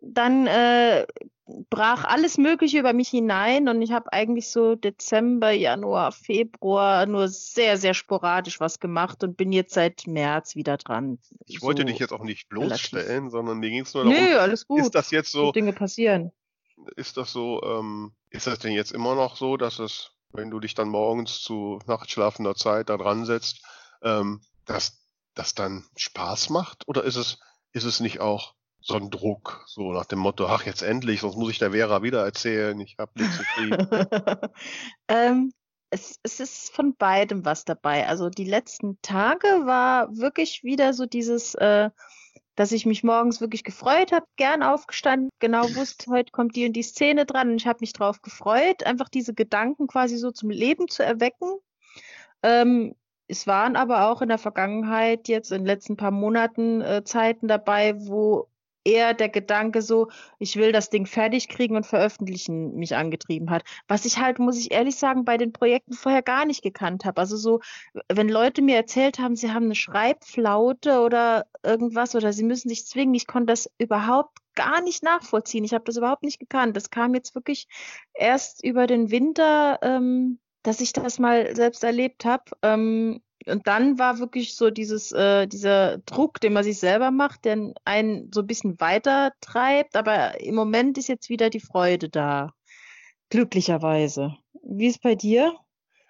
Dann 0.00 0.46
äh, 0.46 1.04
brach 1.70 2.04
alles 2.04 2.38
Mögliche 2.38 2.78
über 2.78 2.92
mich 2.92 3.08
hinein 3.08 3.68
und 3.68 3.80
ich 3.82 3.92
habe 3.92 4.12
eigentlich 4.12 4.50
so 4.50 4.74
Dezember, 4.74 5.50
Januar, 5.52 6.10
Februar 6.12 7.06
nur 7.06 7.28
sehr, 7.28 7.76
sehr 7.76 7.94
sporadisch 7.94 8.58
was 8.60 8.80
gemacht 8.80 9.22
und 9.22 9.36
bin 9.36 9.52
jetzt 9.52 9.74
seit 9.74 10.06
März 10.06 10.56
wieder 10.56 10.76
dran. 10.76 11.18
Ich 11.46 11.62
wollte 11.62 11.82
So 11.82 11.86
dich 11.86 11.98
jetzt 11.98 12.12
auch 12.12 12.24
nicht 12.24 12.46
relativ. 12.58 12.90
bloßstellen, 12.90 13.30
sondern 13.30 13.58
mir 13.58 13.70
ging 13.70 13.82
es 13.82 13.94
nur 13.94 14.04
darum, 14.04 14.18
Nö, 14.18 14.36
alles 14.38 14.66
gut. 14.66 14.80
ist 14.80 14.94
das 14.94 15.10
jetzt 15.10 15.30
So 15.30 15.46
so, 15.46 15.52
Dinge 15.52 15.72
passieren. 15.72 16.32
ist 16.96 17.16
das 17.16 17.32
so, 17.32 17.62
ähm, 17.62 18.12
ist 18.30 18.46
das 18.46 18.58
denn 18.58 18.72
jetzt 18.72 18.92
immer 18.92 19.14
noch 19.14 19.36
so, 19.36 19.56
dass 19.56 19.78
es, 19.78 20.12
wenn 20.32 20.50
du 20.50 20.58
dich 20.60 20.74
dann 20.74 20.88
morgens 20.88 21.40
zu 21.40 21.78
nachtschlafender 21.86 22.54
Zeit 22.56 22.88
da 22.90 22.96
dran 22.96 23.24
setzt, 23.24 23.62
ähm, 24.02 24.40
dass 24.64 24.98
das 25.34 25.54
dann 25.54 25.84
Spaß 25.96 26.50
macht? 26.50 26.88
Oder 26.88 27.04
ist 27.04 27.16
es, 27.16 27.38
ist 27.72 27.84
es 27.84 28.00
nicht 28.00 28.20
auch 28.20 28.55
so 28.86 28.94
ein 28.94 29.10
Druck, 29.10 29.64
so 29.66 29.92
nach 29.92 30.04
dem 30.04 30.20
Motto, 30.20 30.46
ach 30.46 30.64
jetzt 30.64 30.82
endlich, 30.82 31.20
sonst 31.20 31.36
muss 31.36 31.50
ich 31.50 31.58
der 31.58 31.72
Vera 31.72 32.04
wieder 32.04 32.24
erzählen, 32.24 32.78
ich 32.78 32.96
habe 32.98 33.10
nichts 33.16 33.38
geschrieben. 33.38 33.88
ähm, 35.08 35.52
es, 35.90 36.20
es 36.22 36.38
ist 36.38 36.72
von 36.72 36.94
beidem 36.94 37.44
was 37.44 37.64
dabei. 37.64 38.06
Also 38.06 38.30
die 38.30 38.44
letzten 38.44 39.00
Tage 39.02 39.48
war 39.64 40.16
wirklich 40.16 40.62
wieder 40.62 40.92
so 40.92 41.04
dieses, 41.04 41.56
äh, 41.56 41.90
dass 42.54 42.70
ich 42.70 42.86
mich 42.86 43.02
morgens 43.02 43.40
wirklich 43.40 43.64
gefreut 43.64 44.12
habe, 44.12 44.26
gern 44.36 44.62
aufgestanden, 44.62 45.30
genau 45.40 45.64
wusste, 45.74 46.06
heute 46.12 46.30
kommt 46.30 46.54
die 46.54 46.66
und 46.66 46.74
die 46.74 46.84
Szene 46.84 47.26
dran 47.26 47.50
und 47.50 47.56
ich 47.56 47.66
habe 47.66 47.78
mich 47.80 47.92
drauf 47.92 48.22
gefreut, 48.22 48.84
einfach 48.84 49.08
diese 49.08 49.34
Gedanken 49.34 49.88
quasi 49.88 50.16
so 50.16 50.30
zum 50.30 50.50
Leben 50.50 50.86
zu 50.86 51.04
erwecken. 51.04 51.58
Ähm, 52.44 52.94
es 53.26 53.48
waren 53.48 53.74
aber 53.74 54.08
auch 54.08 54.22
in 54.22 54.28
der 54.28 54.38
Vergangenheit, 54.38 55.26
jetzt 55.26 55.50
in 55.50 55.62
den 55.62 55.66
letzten 55.66 55.96
paar 55.96 56.12
Monaten, 56.12 56.80
äh, 56.82 57.02
Zeiten 57.02 57.48
dabei, 57.48 57.94
wo 58.06 58.48
eher 58.86 59.14
der 59.14 59.28
Gedanke 59.28 59.82
so, 59.82 60.08
ich 60.38 60.56
will 60.56 60.72
das 60.72 60.90
Ding 60.90 61.06
fertig 61.06 61.48
kriegen 61.48 61.76
und 61.76 61.84
veröffentlichen, 61.84 62.76
mich 62.76 62.94
angetrieben 62.94 63.50
hat. 63.50 63.64
Was 63.88 64.04
ich 64.04 64.18
halt, 64.18 64.38
muss 64.38 64.58
ich 64.58 64.70
ehrlich 64.70 64.96
sagen, 64.96 65.24
bei 65.24 65.36
den 65.36 65.52
Projekten 65.52 65.92
vorher 65.92 66.22
gar 66.22 66.46
nicht 66.46 66.62
gekannt 66.62 67.04
habe. 67.04 67.20
Also 67.20 67.36
so, 67.36 67.60
wenn 68.08 68.28
Leute 68.28 68.62
mir 68.62 68.76
erzählt 68.76 69.18
haben, 69.18 69.36
sie 69.36 69.52
haben 69.52 69.64
eine 69.64 69.74
Schreibflaute 69.74 71.00
oder 71.00 71.46
irgendwas 71.62 72.14
oder 72.14 72.32
sie 72.32 72.44
müssen 72.44 72.68
sich 72.68 72.86
zwingen, 72.86 73.14
ich 73.14 73.26
konnte 73.26 73.52
das 73.52 73.70
überhaupt 73.78 74.38
gar 74.54 74.80
nicht 74.80 75.02
nachvollziehen. 75.02 75.64
Ich 75.64 75.74
habe 75.74 75.84
das 75.84 75.96
überhaupt 75.96 76.22
nicht 76.22 76.38
gekannt. 76.38 76.76
Das 76.76 76.90
kam 76.90 77.14
jetzt 77.14 77.34
wirklich 77.34 77.68
erst 78.14 78.64
über 78.64 78.86
den 78.86 79.10
Winter, 79.10 79.78
ähm, 79.82 80.38
dass 80.62 80.80
ich 80.80 80.92
das 80.92 81.18
mal 81.18 81.54
selbst 81.54 81.84
erlebt 81.84 82.24
habe. 82.24 82.44
Ähm, 82.62 83.20
und 83.46 83.66
dann 83.66 83.98
war 83.98 84.18
wirklich 84.18 84.54
so 84.54 84.70
dieses, 84.70 85.12
äh, 85.12 85.46
dieser 85.46 85.98
Druck, 85.98 86.40
den 86.40 86.52
man 86.52 86.64
sich 86.64 86.78
selber 86.78 87.10
macht, 87.10 87.44
der 87.44 87.72
einen 87.84 88.30
so 88.32 88.40
ein 88.40 88.46
bisschen 88.46 88.80
weiter 88.80 89.32
treibt. 89.40 89.94
Aber 89.96 90.40
im 90.40 90.54
Moment 90.56 90.98
ist 90.98 91.08
jetzt 91.08 91.28
wieder 91.28 91.48
die 91.48 91.60
Freude 91.60 92.08
da. 92.08 92.52
Glücklicherweise. 93.30 94.36
Wie 94.62 94.88
ist 94.88 95.02
bei 95.02 95.14
dir? 95.14 95.56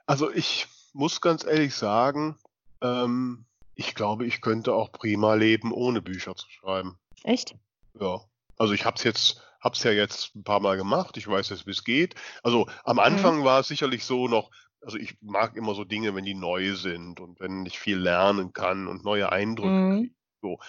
Also 0.07 0.31
ich 0.31 0.67
muss 0.93 1.21
ganz 1.21 1.45
ehrlich 1.45 1.75
sagen, 1.75 2.39
ähm, 2.81 3.45
ich 3.75 3.95
glaube, 3.95 4.27
ich 4.27 4.41
könnte 4.41 4.73
auch 4.73 4.91
prima 4.91 5.35
leben, 5.35 5.73
ohne 5.73 6.01
Bücher 6.01 6.35
zu 6.35 6.49
schreiben. 6.49 6.99
Echt? 7.23 7.55
Ja. 8.01 8.21
Also 8.57 8.73
ich 8.73 8.87
habe 8.87 8.97
es 8.97 9.05
jetzt, 9.05 9.43
hab's 9.61 9.83
ja 9.83 9.91
jetzt 9.91 10.35
ein 10.35 10.45
paar 10.45 10.61
Mal 10.61 10.79
gemacht. 10.79 11.19
Ich 11.19 11.29
weiß 11.29 11.51
jetzt, 11.51 11.67
wie 11.67 11.73
es 11.73 11.85
geht. 11.85 12.15
Also 12.43 12.67
am 12.85 12.99
Anfang 12.99 13.41
mhm. 13.41 13.45
war 13.45 13.61
es 13.61 13.69
sicherlich 13.69 14.05
so 14.05 14.29
noch, 14.29 14.51
also 14.87 14.99
ich 14.99 15.17
mag 15.21 15.57
immer 15.57 15.75
so 15.75 15.83
Dinge, 15.83 16.15
wenn 16.15 16.25
die 16.25 16.35
neu 16.35 16.77
sind 16.77 17.19
und 17.19 17.41
wenn 17.41 17.67
ich 17.67 17.77
viel 17.77 17.99
lernen 17.99 18.53
kann 18.53 18.87
und 18.87 19.05
neue 19.05 19.33
Eindrücke 19.33 19.69
mhm. 19.69 19.99
kriege. 19.99 20.15
So. 20.41 20.61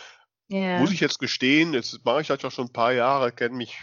Yeah. 0.49 0.79
Muss 0.79 0.91
ich 0.91 1.01
jetzt 1.01 1.19
gestehen, 1.19 1.73
jetzt 1.73 2.03
mache 2.03 2.21
ich 2.21 2.27
das 2.27 2.41
ja 2.41 2.49
schon 2.49 2.65
ein 2.65 2.73
paar 2.73 2.93
Jahre, 2.93 3.31
kenne 3.31 3.55
mich, 3.55 3.77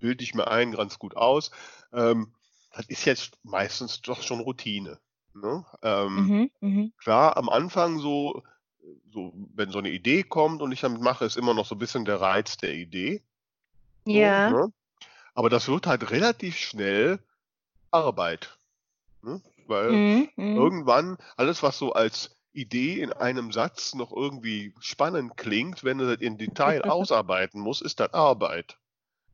bilde 0.00 0.24
ich 0.24 0.34
mir 0.34 0.48
ein, 0.48 0.72
ganz 0.72 0.98
gut 0.98 1.16
aus. 1.16 1.52
Ähm, 1.92 2.32
das 2.74 2.86
ist 2.86 3.04
jetzt 3.04 3.38
meistens 3.44 4.02
doch 4.02 4.22
schon 4.22 4.40
Routine. 4.40 4.98
Ne? 5.34 5.64
Ähm, 5.82 6.26
mhm, 6.26 6.50
mh. 6.60 6.88
Klar, 6.98 7.36
am 7.36 7.48
Anfang 7.48 8.00
so, 8.00 8.42
so, 9.12 9.32
wenn 9.54 9.70
so 9.70 9.78
eine 9.78 9.90
Idee 9.90 10.24
kommt 10.24 10.62
und 10.62 10.72
ich 10.72 10.80
damit 10.80 11.00
mache, 11.00 11.26
ist 11.26 11.36
immer 11.36 11.54
noch 11.54 11.66
so 11.66 11.76
ein 11.76 11.78
bisschen 11.78 12.04
der 12.04 12.20
Reiz 12.20 12.56
der 12.56 12.74
Idee. 12.74 13.22
Ja. 14.04 14.50
So, 14.50 14.56
ne? 14.56 14.72
Aber 15.34 15.48
das 15.48 15.68
wird 15.68 15.86
halt 15.86 16.10
relativ 16.10 16.56
schnell 16.56 17.20
Arbeit. 17.92 18.58
Ne? 19.22 19.40
Weil 19.66 19.92
mhm, 19.92 20.28
mhm. 20.36 20.56
irgendwann 20.56 21.16
alles, 21.36 21.62
was 21.62 21.78
so 21.78 21.92
als 21.92 22.36
Idee 22.52 23.00
in 23.00 23.12
einem 23.12 23.52
Satz 23.52 23.94
noch 23.94 24.12
irgendwie 24.12 24.74
spannend 24.80 25.36
klingt, 25.36 25.84
wenn 25.84 25.98
du 25.98 26.06
das 26.06 26.20
in 26.20 26.38
Detail 26.38 26.82
ausarbeiten 26.90 27.60
musst, 27.60 27.82
ist 27.82 28.00
das 28.00 28.12
Arbeit. 28.12 28.76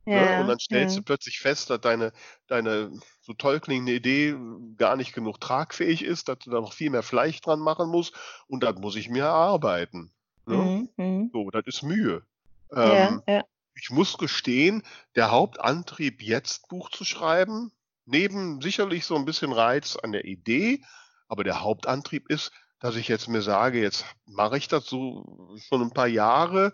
Ne? 0.05 0.15
Ja, 0.15 0.35
ne? 0.35 0.41
Und 0.41 0.47
dann 0.47 0.59
stellst 0.59 0.95
ja. 0.95 1.01
du 1.01 1.05
plötzlich 1.05 1.39
fest, 1.39 1.69
dass 1.69 1.81
deine, 1.81 2.13
deine 2.47 2.91
so 3.21 3.33
toll 3.33 3.59
klingende 3.59 3.93
Idee 3.93 4.35
gar 4.77 4.95
nicht 4.95 5.13
genug 5.13 5.39
tragfähig 5.41 6.03
ist, 6.03 6.29
dass 6.29 6.39
du 6.39 6.49
da 6.49 6.61
noch 6.61 6.73
viel 6.73 6.89
mehr 6.89 7.03
Fleisch 7.03 7.41
dran 7.41 7.59
machen 7.59 7.89
musst 7.89 8.13
und 8.47 8.63
das 8.63 8.75
muss 8.77 8.95
ich 8.95 9.09
mir 9.09 9.23
erarbeiten. 9.23 10.11
Ne? 10.45 10.55
Mhm, 10.55 10.89
mhm. 11.03 11.29
so, 11.33 11.49
das 11.51 11.63
ist 11.65 11.83
Mühe. 11.83 12.23
Ähm, 12.71 13.21
ja, 13.27 13.43
ich 13.75 13.89
muss 13.91 14.17
gestehen, 14.17 14.83
der 15.15 15.31
Hauptantrieb, 15.31 16.21
jetzt 16.21 16.67
Buch 16.67 16.89
zu 16.89 17.05
schreiben, 17.05 17.71
neben 18.09 18.61
sicherlich 18.61 19.05
so 19.05 19.15
ein 19.15 19.25
bisschen 19.25 19.51
Reiz 19.51 19.95
an 19.95 20.11
der 20.11 20.25
Idee, 20.25 20.83
aber 21.27 21.43
der 21.43 21.61
Hauptantrieb 21.61 22.29
ist, 22.29 22.51
dass 22.79 22.95
ich 22.95 23.07
jetzt 23.07 23.27
mir 23.27 23.41
sage, 23.41 23.81
jetzt 23.81 24.05
mache 24.25 24.57
ich 24.57 24.67
das 24.67 24.85
so 24.85 25.55
schon 25.67 25.81
ein 25.81 25.91
paar 25.91 26.07
Jahre. 26.07 26.73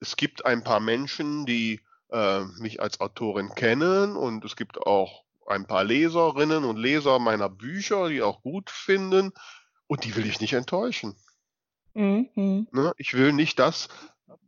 Es 0.00 0.16
gibt 0.16 0.44
ein 0.44 0.64
paar 0.64 0.80
Menschen, 0.80 1.46
die 1.46 1.80
äh, 2.10 2.40
mich 2.58 2.80
als 2.80 3.00
Autorin 3.00 3.54
kennen 3.54 4.16
und 4.16 4.44
es 4.44 4.56
gibt 4.56 4.78
auch 4.78 5.24
ein 5.46 5.66
paar 5.66 5.84
Leserinnen 5.84 6.64
und 6.64 6.76
Leser 6.76 7.18
meiner 7.18 7.48
Bücher, 7.48 8.08
die 8.08 8.22
auch 8.22 8.42
gut 8.42 8.70
finden 8.70 9.32
und 9.86 10.04
die 10.04 10.14
will 10.16 10.26
ich 10.26 10.40
nicht 10.40 10.52
enttäuschen. 10.52 11.16
Mhm. 11.94 12.68
Ne? 12.72 12.92
Ich 12.96 13.14
will 13.14 13.32
nicht 13.32 13.58
das, 13.58 13.88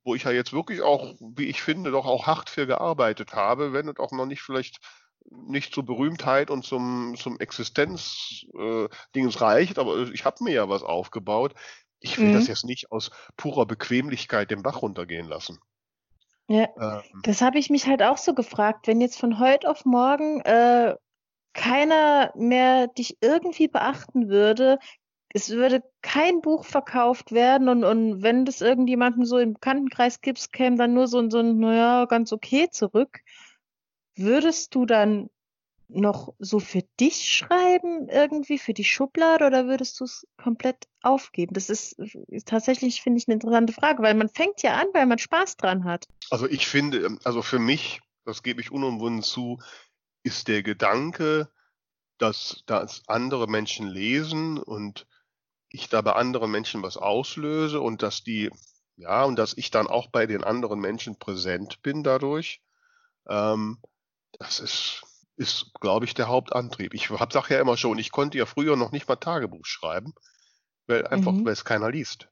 wo 0.02 0.14
ich 0.14 0.24
ja 0.24 0.32
jetzt 0.32 0.52
wirklich 0.52 0.82
auch, 0.82 1.14
wie 1.20 1.46
ich 1.46 1.62
finde, 1.62 1.90
doch 1.90 2.06
auch 2.06 2.26
hart 2.26 2.50
für 2.50 2.66
gearbeitet 2.66 3.32
habe, 3.32 3.72
wenn 3.72 3.88
es 3.88 3.98
auch 3.98 4.12
noch 4.12 4.26
nicht 4.26 4.42
vielleicht 4.42 4.78
nicht 5.30 5.74
zur 5.74 5.84
Berühmtheit 5.84 6.50
und 6.50 6.64
zum, 6.64 7.14
zum 7.16 7.38
Existenzdingens 7.38 8.46
äh, 8.56 9.38
reicht, 9.38 9.78
aber 9.78 10.08
ich 10.12 10.24
habe 10.24 10.44
mir 10.44 10.52
ja 10.52 10.68
was 10.68 10.82
aufgebaut. 10.82 11.54
Ich 12.00 12.18
will 12.18 12.28
mhm. 12.28 12.34
das 12.34 12.48
jetzt 12.48 12.64
nicht 12.64 12.92
aus 12.92 13.10
purer 13.36 13.66
Bequemlichkeit 13.66 14.50
den 14.50 14.62
Bach 14.62 14.82
runtergehen 14.82 15.26
lassen. 15.26 15.58
Ja, 16.48 16.68
ähm, 16.78 17.22
das 17.22 17.40
habe 17.40 17.58
ich 17.58 17.70
mich 17.70 17.86
halt 17.86 18.02
auch 18.02 18.18
so 18.18 18.34
gefragt, 18.34 18.86
wenn 18.86 19.00
jetzt 19.00 19.18
von 19.18 19.38
heute 19.38 19.70
auf 19.70 19.84
morgen 19.86 20.40
äh, 20.42 20.94
keiner 21.54 22.32
mehr 22.36 22.88
dich 22.88 23.16
irgendwie 23.22 23.68
beachten 23.68 24.28
würde, 24.28 24.78
es 25.34 25.50
würde 25.50 25.82
kein 26.00 26.42
Buch 26.42 26.64
verkauft 26.64 27.32
werden 27.32 27.68
und, 27.68 27.82
und 27.82 28.22
wenn 28.22 28.44
das 28.44 28.60
irgendjemandem 28.60 29.24
so 29.24 29.38
im 29.38 29.54
Bekanntenkreis 29.54 30.20
gibt, 30.20 30.52
käme 30.52 30.76
dann 30.76 30.94
nur 30.94 31.08
so, 31.08 31.28
so 31.28 31.38
ein, 31.40 31.58
naja, 31.58 32.04
ganz 32.04 32.32
okay 32.32 32.68
zurück. 32.70 33.20
Würdest 34.16 34.74
du 34.74 34.86
dann 34.86 35.30
noch 35.88 36.34
so 36.38 36.60
für 36.60 36.82
dich 36.98 37.30
schreiben, 37.30 38.08
irgendwie 38.08 38.58
für 38.58 38.74
die 38.74 38.84
Schublade, 38.84 39.46
oder 39.46 39.66
würdest 39.66 40.00
du 40.00 40.04
es 40.04 40.26
komplett 40.36 40.86
aufgeben? 41.02 41.54
Das 41.54 41.70
ist, 41.70 41.98
ist 42.28 42.48
tatsächlich, 42.48 43.02
finde 43.02 43.18
ich, 43.18 43.28
eine 43.28 43.34
interessante 43.34 43.72
Frage, 43.72 44.02
weil 44.02 44.14
man 44.14 44.28
fängt 44.28 44.62
ja 44.62 44.76
an, 44.76 44.86
weil 44.92 45.06
man 45.06 45.18
Spaß 45.18 45.56
dran 45.56 45.84
hat. 45.84 46.06
Also 46.30 46.48
ich 46.48 46.66
finde, 46.66 46.98
ähm, 47.04 47.18
also 47.24 47.42
für 47.42 47.58
mich, 47.58 48.00
das 48.24 48.42
gebe 48.42 48.60
ich 48.60 48.72
unumwunden 48.72 49.22
zu, 49.22 49.60
ist 50.22 50.48
der 50.48 50.62
Gedanke, 50.62 51.48
dass 52.18 52.62
das 52.66 53.02
andere 53.06 53.46
Menschen 53.46 53.86
lesen 53.86 54.58
und 54.58 55.06
ich 55.68 55.88
da 55.88 56.00
bei 56.00 56.12
anderen 56.12 56.50
Menschen 56.50 56.82
was 56.82 56.96
auslöse 56.96 57.80
und 57.80 58.02
dass 58.02 58.22
die, 58.22 58.50
ja, 58.96 59.24
und 59.24 59.36
dass 59.36 59.56
ich 59.56 59.70
dann 59.70 59.86
auch 59.86 60.08
bei 60.08 60.26
den 60.26 60.44
anderen 60.44 60.80
Menschen 60.80 61.18
präsent 61.18 61.82
bin 61.82 62.02
dadurch. 62.04 62.62
Ähm, 63.28 63.78
das 64.38 64.60
ist, 64.60 65.02
ist 65.36 65.72
glaube 65.80 66.04
ich, 66.04 66.14
der 66.14 66.28
Hauptantrieb. 66.28 66.94
Ich 66.94 67.10
habe 67.10 67.32
sag 67.32 67.50
ja 67.50 67.60
immer 67.60 67.76
schon, 67.76 67.98
ich 67.98 68.12
konnte 68.12 68.38
ja 68.38 68.46
früher 68.46 68.76
noch 68.76 68.92
nicht 68.92 69.08
mal 69.08 69.16
Tagebuch 69.16 69.66
schreiben, 69.66 70.14
weil 70.86 71.06
einfach, 71.06 71.32
mhm. 71.32 71.44
weil 71.44 71.52
es 71.52 71.64
keiner 71.64 71.90
liest. 71.90 72.28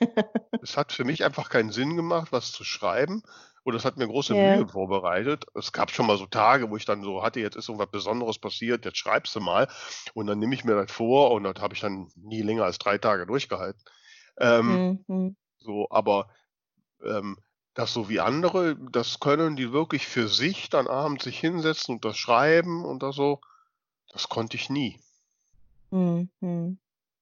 es 0.62 0.76
hat 0.76 0.92
für 0.92 1.04
mich 1.04 1.24
einfach 1.24 1.48
keinen 1.50 1.72
Sinn 1.72 1.96
gemacht, 1.96 2.32
was 2.32 2.52
zu 2.52 2.64
schreiben. 2.64 3.22
Und 3.64 3.74
das 3.74 3.84
hat 3.84 3.98
mir 3.98 4.06
große 4.06 4.34
yeah. 4.34 4.56
Mühe 4.56 4.68
vorbereitet. 4.68 5.44
Es 5.54 5.72
gab 5.72 5.90
schon 5.90 6.06
mal 6.06 6.16
so 6.16 6.24
Tage, 6.24 6.70
wo 6.70 6.76
ich 6.76 6.86
dann 6.86 7.02
so 7.02 7.22
hatte, 7.22 7.40
jetzt 7.40 7.56
ist 7.56 7.68
irgendwas 7.68 7.90
Besonderes 7.90 8.38
passiert, 8.38 8.86
jetzt 8.86 8.96
schreibst 8.96 9.34
du 9.36 9.40
mal. 9.40 9.68
Und 10.14 10.26
dann 10.26 10.38
nehme 10.38 10.54
ich 10.54 10.64
mir 10.64 10.74
das 10.74 10.90
vor 10.90 11.32
und 11.32 11.44
das 11.44 11.56
habe 11.60 11.74
ich 11.74 11.80
dann 11.80 12.10
nie 12.14 12.40
länger 12.40 12.64
als 12.64 12.78
drei 12.78 12.96
Tage 12.96 13.26
durchgehalten. 13.26 13.82
Ähm, 14.38 15.04
mhm. 15.06 15.36
So, 15.58 15.88
aber 15.90 16.30
ähm, 17.04 17.36
das 17.78 17.92
so 17.92 18.08
wie 18.08 18.18
andere, 18.18 18.76
das 18.90 19.20
können 19.20 19.54
die 19.54 19.70
wirklich 19.70 20.08
für 20.08 20.26
sich 20.26 20.68
dann 20.68 20.88
abends 20.88 21.22
sich 21.22 21.38
hinsetzen 21.38 21.94
und 21.94 22.04
das 22.04 22.18
schreiben 22.18 22.84
und 22.84 23.04
das 23.04 23.14
so, 23.14 23.40
das 24.12 24.28
konnte 24.28 24.56
ich 24.56 24.68
nie. 24.68 24.98
Mhm. 25.92 26.78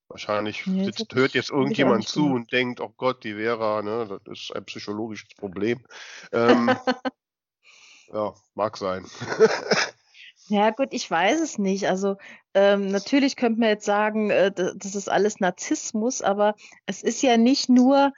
Wahrscheinlich 0.08 0.64
ja, 0.64 0.84
sitzt, 0.84 1.14
hört 1.14 1.34
jetzt 1.34 1.50
irgendjemand 1.50 2.08
zu 2.08 2.32
und 2.32 2.52
denkt, 2.52 2.80
oh 2.80 2.90
Gott, 2.96 3.22
die 3.22 3.34
Vera, 3.34 3.82
ne, 3.82 4.18
das 4.24 4.40
ist 4.40 4.56
ein 4.56 4.64
psychologisches 4.64 5.28
Problem. 5.36 5.84
Ähm, 6.32 6.74
ja, 8.12 8.32
mag 8.54 8.78
sein. 8.78 9.04
Ja 10.48 10.70
gut, 10.70 10.90
ich 10.92 11.10
weiß 11.10 11.40
es 11.40 11.58
nicht. 11.58 11.88
Also 11.88 12.18
ähm, 12.54 12.86
natürlich 12.86 13.34
könnte 13.34 13.58
man 13.58 13.70
jetzt 13.70 13.84
sagen, 13.84 14.30
äh, 14.30 14.52
das 14.52 14.94
ist 14.94 15.08
alles 15.08 15.40
Narzissmus, 15.40 16.22
aber 16.22 16.54
es 16.86 17.02
ist 17.02 17.20
ja 17.20 17.36
nicht 17.36 17.68
nur 17.68 18.12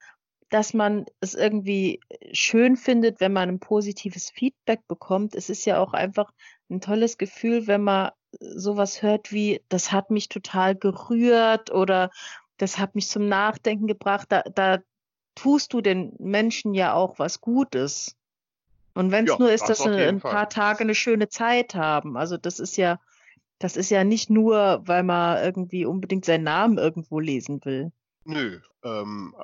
dass 0.50 0.74
man 0.74 1.06
es 1.20 1.34
irgendwie 1.34 2.00
schön 2.32 2.76
findet, 2.76 3.20
wenn 3.20 3.32
man 3.32 3.48
ein 3.48 3.60
positives 3.60 4.30
Feedback 4.30 4.86
bekommt. 4.88 5.34
Es 5.34 5.50
ist 5.50 5.64
ja 5.64 5.78
auch 5.78 5.92
einfach 5.92 6.32
ein 6.70 6.80
tolles 6.80 7.18
Gefühl, 7.18 7.66
wenn 7.66 7.82
man 7.82 8.10
sowas 8.40 9.02
hört 9.02 9.32
wie, 9.32 9.62
das 9.68 9.92
hat 9.92 10.10
mich 10.10 10.28
total 10.28 10.74
gerührt 10.74 11.70
oder 11.70 12.10
das 12.56 12.78
hat 12.78 12.94
mich 12.94 13.08
zum 13.08 13.28
Nachdenken 13.28 13.86
gebracht. 13.86 14.26
Da, 14.30 14.42
da 14.42 14.78
tust 15.34 15.72
du 15.72 15.80
den 15.80 16.14
Menschen 16.18 16.74
ja 16.74 16.94
auch 16.94 17.18
was 17.18 17.40
Gutes. 17.40 18.16
Und 18.94 19.12
wenn 19.12 19.24
es 19.24 19.32
ja, 19.32 19.38
nur 19.38 19.50
ist, 19.50 19.68
dass 19.68 19.78
sie 19.78 19.90
ein 19.90 20.20
Fall. 20.20 20.32
paar 20.32 20.48
Tage 20.48 20.80
eine 20.80 20.94
schöne 20.94 21.28
Zeit 21.28 21.74
haben. 21.74 22.16
Also 22.16 22.36
das 22.36 22.58
ist 22.58 22.76
ja, 22.76 22.98
das 23.58 23.76
ist 23.76 23.90
ja 23.90 24.02
nicht 24.02 24.28
nur, 24.28 24.82
weil 24.84 25.04
man 25.04 25.42
irgendwie 25.42 25.84
unbedingt 25.84 26.24
seinen 26.24 26.44
Namen 26.44 26.78
irgendwo 26.78 27.20
lesen 27.20 27.64
will. 27.64 27.92
Nö, 28.24 28.60
ähm, 28.82 29.34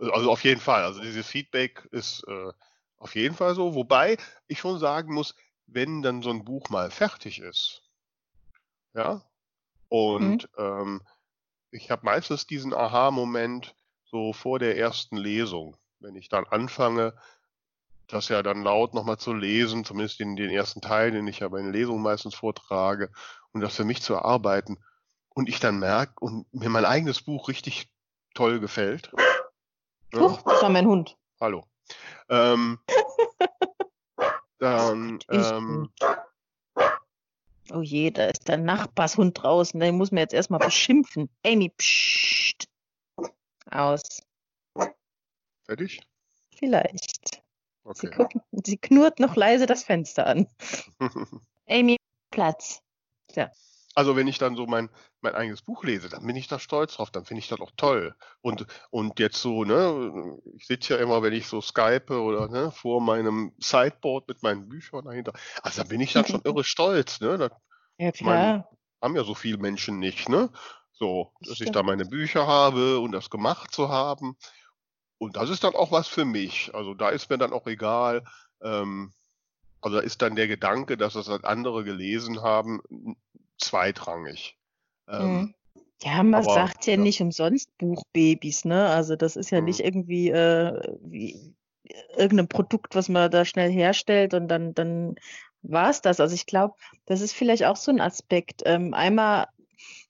also 0.00 0.30
auf 0.30 0.44
jeden 0.44 0.60
Fall. 0.60 0.84
Also 0.84 1.00
dieses 1.00 1.26
Feedback 1.26 1.88
ist 1.90 2.24
äh, 2.28 2.52
auf 2.98 3.14
jeden 3.14 3.34
Fall 3.34 3.54
so. 3.54 3.74
Wobei 3.74 4.16
ich 4.46 4.58
schon 4.58 4.78
sagen 4.78 5.12
muss, 5.12 5.34
wenn 5.66 6.02
dann 6.02 6.22
so 6.22 6.30
ein 6.30 6.44
Buch 6.44 6.68
mal 6.70 6.90
fertig 6.90 7.40
ist, 7.40 7.82
ja, 8.94 9.22
und 9.88 10.48
mhm. 10.58 10.64
ähm, 10.64 11.02
ich 11.70 11.90
habe 11.90 12.04
meistens 12.04 12.46
diesen 12.46 12.74
Aha-Moment 12.74 13.74
so 14.04 14.32
vor 14.32 14.58
der 14.58 14.76
ersten 14.76 15.16
Lesung, 15.16 15.76
wenn 16.00 16.16
ich 16.16 16.28
dann 16.28 16.46
anfange, 16.46 17.14
das 18.06 18.28
ja 18.28 18.42
dann 18.42 18.62
laut 18.62 18.94
nochmal 18.94 19.18
zu 19.18 19.34
lesen, 19.34 19.84
zumindest 19.84 20.20
in 20.20 20.36
den 20.36 20.50
ersten 20.50 20.80
Teil, 20.80 21.10
den 21.10 21.26
ich 21.26 21.40
ja 21.40 21.48
bei 21.48 21.60
den 21.60 21.72
Lesungen 21.72 22.02
meistens 22.02 22.34
vortrage, 22.34 23.10
und 23.52 23.60
das 23.60 23.76
für 23.76 23.84
mich 23.84 24.02
zu 24.02 24.14
erarbeiten. 24.14 24.78
Und 25.28 25.48
ich 25.48 25.60
dann 25.60 25.78
merke 25.78 26.14
und 26.20 26.52
mir 26.52 26.70
mein 26.70 26.84
eigenes 26.84 27.22
Buch 27.22 27.48
richtig 27.48 27.90
toll 28.34 28.60
gefällt. 28.60 29.12
Huch, 30.14 30.42
das 30.42 30.62
war 30.62 30.70
mein 30.70 30.86
Hund. 30.86 31.16
Hallo. 31.40 31.64
Ähm, 32.28 32.78
dann, 34.58 35.18
ähm, 35.30 35.90
oh 37.72 37.80
je, 37.80 38.10
da 38.10 38.26
ist 38.26 38.48
der 38.48 38.58
Nachbarshund 38.58 39.42
draußen. 39.42 39.78
Den 39.78 39.96
muss 39.96 40.10
man 40.10 40.20
jetzt 40.20 40.34
erstmal 40.34 40.60
beschimpfen. 40.60 41.30
Amy, 41.44 41.70
psst. 41.70 42.68
Aus. 43.70 44.22
Fertig? 45.64 46.00
Vielleicht. 46.56 47.42
Okay. 47.84 47.98
Sie, 48.00 48.10
guckt, 48.10 48.34
sie 48.64 48.76
knurrt 48.78 49.20
noch 49.20 49.36
leise 49.36 49.66
das 49.66 49.84
Fenster 49.84 50.26
an. 50.26 50.46
Amy, 51.68 51.96
Platz. 52.30 52.82
Ja. 53.34 53.50
Also 53.98 54.14
wenn 54.14 54.28
ich 54.28 54.38
dann 54.38 54.54
so 54.54 54.64
mein, 54.68 54.90
mein 55.22 55.34
eigenes 55.34 55.60
Buch 55.60 55.82
lese, 55.82 56.08
dann 56.08 56.24
bin 56.24 56.36
ich 56.36 56.46
da 56.46 56.60
stolz 56.60 56.94
drauf, 56.94 57.10
dann 57.10 57.24
finde 57.24 57.40
ich 57.40 57.48
das 57.48 57.58
auch 57.60 57.72
toll. 57.76 58.14
Und, 58.42 58.64
und 58.90 59.18
jetzt 59.18 59.38
so, 59.38 59.64
ne, 59.64 60.38
ich 60.54 60.68
sitze 60.68 60.94
ja 60.94 61.00
immer, 61.00 61.20
wenn 61.24 61.32
ich 61.32 61.48
so 61.48 61.60
skype 61.60 62.12
oder 62.22 62.46
ne, 62.46 62.70
vor 62.70 63.00
meinem 63.00 63.52
Sideboard 63.58 64.28
mit 64.28 64.44
meinen 64.44 64.68
Büchern 64.68 65.04
dahinter. 65.04 65.32
Also 65.64 65.82
da 65.82 65.88
bin 65.88 66.00
ich 66.00 66.12
dann 66.12 66.24
schon 66.24 66.42
irre 66.44 66.62
stolz, 66.62 67.20
ne? 67.20 67.38
Das, 67.38 67.50
Ja, 67.98 68.12
klar. 68.12 68.68
haben 69.02 69.16
ja 69.16 69.24
so 69.24 69.34
viele 69.34 69.58
Menschen 69.58 69.98
nicht, 69.98 70.28
ne? 70.28 70.48
So, 70.92 71.32
Das 71.40 71.48
dass 71.48 71.60
ich 71.60 71.72
da 71.72 71.80
stimmt. 71.80 71.86
meine 71.86 72.04
Bücher 72.04 72.46
habe 72.46 73.00
und 73.00 73.10
das 73.10 73.30
gemacht 73.30 73.72
zu 73.72 73.88
haben. 73.88 74.36
Und 75.18 75.34
das 75.36 75.50
ist 75.50 75.64
dann 75.64 75.74
auch 75.74 75.90
was 75.90 76.06
für 76.06 76.24
mich. 76.24 76.72
Also 76.72 76.94
da 76.94 77.08
ist 77.08 77.30
mir 77.30 77.38
dann 77.38 77.52
auch 77.52 77.66
egal, 77.66 78.22
ähm, 78.62 79.12
also 79.80 79.96
da 79.96 80.02
ist 80.04 80.22
dann 80.22 80.36
der 80.36 80.46
Gedanke, 80.46 80.96
dass 80.96 81.14
das 81.14 81.28
andere 81.28 81.82
gelesen 81.82 82.42
haben, 82.42 82.80
zweitrangig. 83.58 84.58
Ähm, 85.08 85.48
Mhm. 85.48 85.54
Ja, 86.02 86.22
man 86.22 86.44
aber 86.44 86.52
sagt 86.54 86.86
ja 86.86 86.96
ja, 86.96 86.96
nicht 86.96 87.20
umsonst 87.20 87.76
Buchbabys, 87.78 88.64
ne? 88.64 88.88
Also 88.88 89.16
das 89.16 89.36
ist 89.36 89.50
ja 89.50 89.60
nicht 89.60 89.80
mhm, 89.80 89.84
irgendwie 89.84 90.30
äh, 90.30 90.80
wie 91.02 91.54
irgendein 92.16 92.48
Produkt, 92.48 92.94
was 92.94 93.08
man 93.08 93.30
da 93.30 93.44
schnell 93.44 93.70
herstellt 93.70 94.34
und 94.34 94.48
dann, 94.48 94.74
dann 94.74 95.16
war 95.62 95.90
es 95.90 96.00
das. 96.02 96.20
Also 96.20 96.34
ich 96.34 96.46
glaube, 96.46 96.74
das 97.06 97.20
ist 97.20 97.32
vielleicht 97.32 97.64
auch 97.64 97.76
so 97.76 97.90
ein 97.90 98.00
Aspekt. 98.00 98.62
Ähm, 98.66 98.94
einmal 98.94 99.46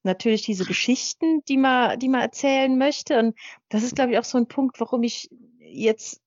natürlich 0.03 0.43
diese 0.43 0.65
Geschichten, 0.65 1.43
die 1.49 1.57
man, 1.57 1.99
die 1.99 2.09
man 2.09 2.21
erzählen 2.21 2.77
möchte. 2.77 3.19
Und 3.19 3.37
das 3.69 3.83
ist, 3.83 3.95
glaube 3.95 4.13
ich, 4.13 4.19
auch 4.19 4.25
so 4.25 4.39
ein 4.39 4.49
Punkt, 4.49 4.81
warum 4.81 5.03
ich 5.03 5.31
jetzt 5.61 6.21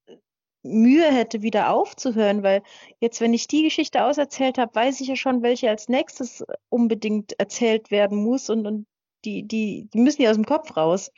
Mühe 0.63 1.11
hätte, 1.11 1.41
wieder 1.41 1.71
aufzuhören, 1.71 2.43
weil 2.43 2.61
jetzt, 2.99 3.21
wenn 3.21 3.33
ich 3.33 3.47
die 3.47 3.63
Geschichte 3.63 4.05
auserzählt 4.05 4.57
habe, 4.57 4.75
weiß 4.75 5.01
ich 5.01 5.07
ja 5.07 5.15
schon, 5.15 5.41
welche 5.41 5.69
als 5.69 5.89
nächstes 5.89 6.43
unbedingt 6.69 7.39
erzählt 7.39 7.91
werden 7.91 8.17
muss 8.23 8.49
und, 8.49 8.67
und 8.67 8.85
die, 9.25 9.47
die, 9.47 9.87
die 9.93 9.99
müssen 9.99 10.21
ja 10.21 10.29
aus 10.29 10.35
dem 10.35 10.45
Kopf 10.45 10.75
raus. 10.77 11.11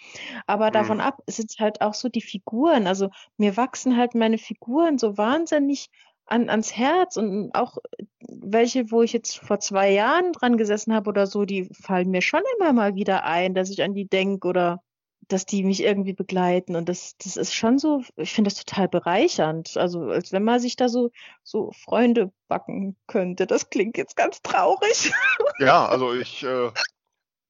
Aber 0.48 0.72
davon 0.72 0.98
mhm, 0.98 1.04
ab 1.04 1.22
sind 1.28 1.56
halt 1.60 1.82
auch 1.82 1.94
so 1.94 2.10
die 2.10 2.22
Figuren. 2.22 2.88
Also 2.88 3.10
mir 3.38 3.58
wachsen 3.58 3.98
halt 3.98 4.16
meine 4.16 4.38
Figuren 4.38 4.98
so 4.98 5.18
wahnsinnig 5.18 5.90
an, 6.26 6.50
ans 6.50 6.76
Herz 6.76 7.18
und 7.18 7.52
auch 7.54 7.78
welche, 8.20 8.92
wo 8.92 9.02
ich 9.02 9.14
jetzt 9.14 9.38
vor 9.38 9.60
zwei 9.60 9.92
Jahren 9.92 10.32
dran 10.34 10.58
gesessen 10.58 10.94
habe 10.94 11.10
oder 11.10 11.28
so, 11.28 11.46
die 11.46 11.70
fallen 11.74 12.10
mir 12.10 12.22
schon 12.22 12.42
immer 12.58 12.74
mal 12.74 12.96
wieder 12.96 13.26
ein, 13.26 13.54
dass 13.54 13.70
ich 13.70 13.84
an 13.84 13.94
die 13.94 14.08
denke 14.08 14.48
oder 14.48 14.82
dass 15.28 15.46
die 15.46 15.64
mich 15.64 15.84
irgendwie 15.84 16.14
begleiten. 16.14 16.76
Und 16.76 16.90
das, 16.90 17.16
das 17.18 17.38
ist 17.38 17.54
schon 17.54 17.80
so, 17.80 18.04
ich 18.16 18.34
finde 18.34 18.50
das 18.50 18.64
total 18.64 18.88
bereichernd. 18.88 19.78
Also 19.78 20.10
als 20.10 20.32
wenn 20.32 20.44
man 20.44 20.60
sich 20.60 20.76
da 20.76 20.90
so, 20.90 21.12
so 21.44 21.72
Freunde 21.72 22.32
backen 22.48 22.96
könnte. 23.08 23.48
Das 23.48 23.70
klingt 23.70 23.98
jetzt 23.98 24.16
ganz 24.16 24.42
traurig. 24.42 25.12
Ja, 25.60 25.88
also 25.88 26.14
ich, 26.14 26.44
äh, 26.44 26.72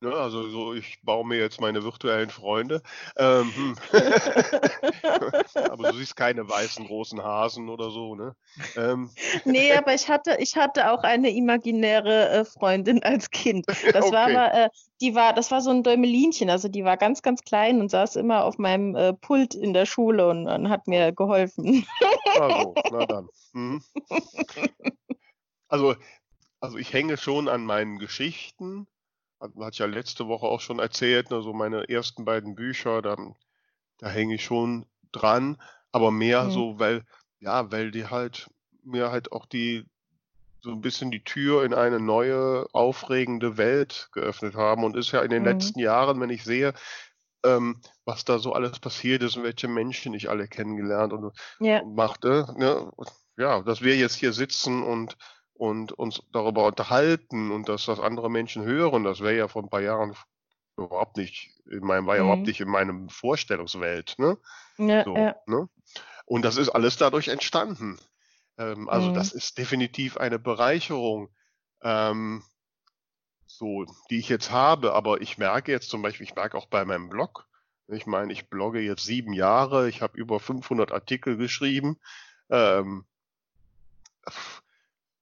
ne, 0.03 0.13
also 0.13 0.50
so, 0.50 0.74
ich 0.74 1.00
baue 1.01 1.25
mir 1.25 1.39
jetzt 1.39 1.60
meine 1.60 1.83
virtuellen 1.83 2.29
Freunde. 2.29 2.81
Ähm, 3.17 3.51
hm. 3.55 3.75
Aber 5.72 5.91
du 5.91 5.98
siehst 5.98 6.15
keine 6.15 6.48
weißen 6.48 6.86
großen 6.86 7.24
Hasen 7.24 7.69
oder 7.69 7.89
so, 7.89 8.15
ne? 8.15 8.36
Ähm, 8.75 9.10
Nee, 9.45 9.74
aber 9.74 9.93
ich 9.93 10.10
hatte, 10.10 10.38
ich 10.39 10.55
hatte 10.55 10.91
auch 10.91 11.03
eine 11.03 11.31
imaginäre 11.31 12.29
äh, 12.29 12.45
Freundin 12.45 13.01
als 13.03 13.31
Kind. 13.31 13.65
Das 13.67 14.12
war 14.12 14.27
okay. 14.27 14.36
aber, 14.36 14.53
äh, 14.53 14.69
die 15.01 15.15
war, 15.15 15.33
das 15.33 15.51
war 15.51 15.62
so 15.62 15.69
ein 15.72 15.83
Däumelinchen, 15.83 16.50
also 16.50 16.67
die 16.67 16.83
war 16.83 16.98
ganz, 16.98 17.22
ganz 17.22 17.43
klein 17.43 17.79
und 17.79 17.89
saß 17.89 18.15
immer 18.15 18.43
auf 18.43 18.57
meinem 18.57 18.95
äh, 18.95 19.13
Pult 19.13 19.55
in 19.55 19.74
der 19.74 19.86
Schule 19.86 20.29
und, 20.29 20.48
und 20.48 20.69
hat 20.69 20.88
mir 20.88 21.12
geholfen. 21.12 21.86
Also, 22.39 22.74
na 22.91 23.05
dann. 23.05 23.29
Mhm. 23.53 23.83
Also, 25.67 25.95
also 26.60 26.77
ich 26.77 26.93
hänge 26.93 27.17
schon 27.17 27.48
an 27.48 27.65
meinen 27.65 28.00
Geschichten. 28.00 28.88
Hat, 29.43 29.51
hat 29.59 29.77
ja 29.77 29.85
letzte 29.88 30.27
Woche 30.29 30.45
auch 30.47 30.62
schon 30.62 30.79
erzählt, 30.79 31.29
ne, 31.29 31.41
so 31.41 31.53
meine 31.53 31.89
ersten 31.89 32.23
beiden 32.25 32.55
Bücher, 32.55 33.01
da, 33.01 33.17
da 33.97 34.07
hänge 34.09 34.35
ich 34.35 34.45
schon 34.45 34.85
dran, 35.12 35.62
aber 35.91 36.12
mehr 36.12 36.45
Mhm. 36.45 36.50
so, 36.50 36.79
weil, 36.79 37.03
ja, 37.41 37.71
weil 37.71 37.91
die 37.91 38.07
halt 38.07 38.50
mir 38.83 39.12
halt 39.12 39.33
auch 39.33 39.45
die 39.45 39.85
so 40.62 40.71
ein 40.71 40.81
bisschen 40.81 41.12
die 41.12 41.23
Tür 41.23 41.65
in 41.65 41.73
eine 41.73 42.00
neue, 42.00 42.67
aufregende 42.73 43.57
Welt 43.57 44.09
geöffnet 44.13 44.55
haben. 44.55 44.85
Und 44.85 44.95
ist 44.95 45.12
ja 45.12 45.21
in 45.21 45.29
den 45.29 45.43
Mhm. 45.43 45.50
letzten 45.50 45.79
Jahren, 45.79 46.21
wenn 46.21 46.29
ich 46.29 46.45
sehe, 46.45 46.73
ähm, 47.43 47.81
was 48.05 48.25
da 48.25 48.39
so 48.39 48.53
alles 48.53 48.79
passiert 48.79 49.23
ist 49.23 49.38
und 49.38 49.43
welche 49.43 49.67
Menschen 49.67 50.13
ich 50.13 50.29
alle 50.29 50.47
kennengelernt 50.47 51.13
und 51.13 51.34
Ja. 51.60 51.84
machte, 51.84 52.47
ne? 52.58 52.91
Ja, 53.38 53.62
dass 53.62 53.82
wir 53.82 53.97
jetzt 53.97 54.15
hier 54.15 54.32
sitzen 54.34 54.84
und 54.84 55.17
und 55.53 55.91
uns 55.91 56.21
darüber 56.31 56.65
unterhalten 56.67 57.51
und 57.51 57.69
dass 57.69 57.85
das 57.85 57.99
andere 57.99 58.29
Menschen 58.29 58.63
hören, 58.63 59.03
das 59.03 59.21
wäre 59.21 59.37
ja 59.37 59.47
vor 59.47 59.63
ein 59.63 59.69
paar 59.69 59.81
Jahren 59.81 60.15
überhaupt 60.77 61.17
nicht 61.17 61.51
in 61.69 61.81
meinem 61.85 62.07
war 62.07 62.15
ja 62.17 62.23
überhaupt 62.23 62.41
Mhm. 62.41 62.47
nicht 62.47 62.61
in 62.61 62.69
meinem 62.69 63.09
Vorstellungswelt, 63.09 64.15
ne? 64.17 64.37
Ja, 64.77 65.05
So, 65.05 65.15
ja. 65.15 65.35
ne? 65.47 65.69
Und 66.25 66.43
das 66.43 66.57
ist 66.57 66.69
alles 66.69 66.97
dadurch 66.97 67.27
entstanden. 67.29 67.99
Ähm, 68.57 68.89
also 68.89 69.09
Mhm. 69.09 69.13
das 69.13 69.31
ist 69.31 69.57
definitiv 69.57 70.17
eine 70.17 70.39
Bereicherung, 70.39 71.29
ähm, 71.81 72.43
so, 73.47 73.85
die 74.09 74.19
ich 74.19 74.29
jetzt 74.29 74.51
habe. 74.51 74.93
Aber 74.93 75.21
ich 75.21 75.37
merke 75.37 75.71
jetzt 75.71 75.89
zum 75.89 76.01
Beispiel, 76.01 76.25
ich 76.25 76.35
merke 76.35 76.57
auch 76.57 76.67
bei 76.67 76.85
meinem 76.85 77.09
Blog, 77.09 77.47
ich 77.87 78.05
meine, 78.05 78.31
ich 78.33 78.49
blogge 78.49 78.79
jetzt 78.79 79.03
sieben 79.03 79.33
Jahre, 79.33 79.89
ich 79.89 80.01
habe 80.01 80.17
über 80.17 80.39
500 80.39 80.91
Artikel 80.91 81.37
geschrieben. 81.37 81.99
Ähm, 82.49 83.05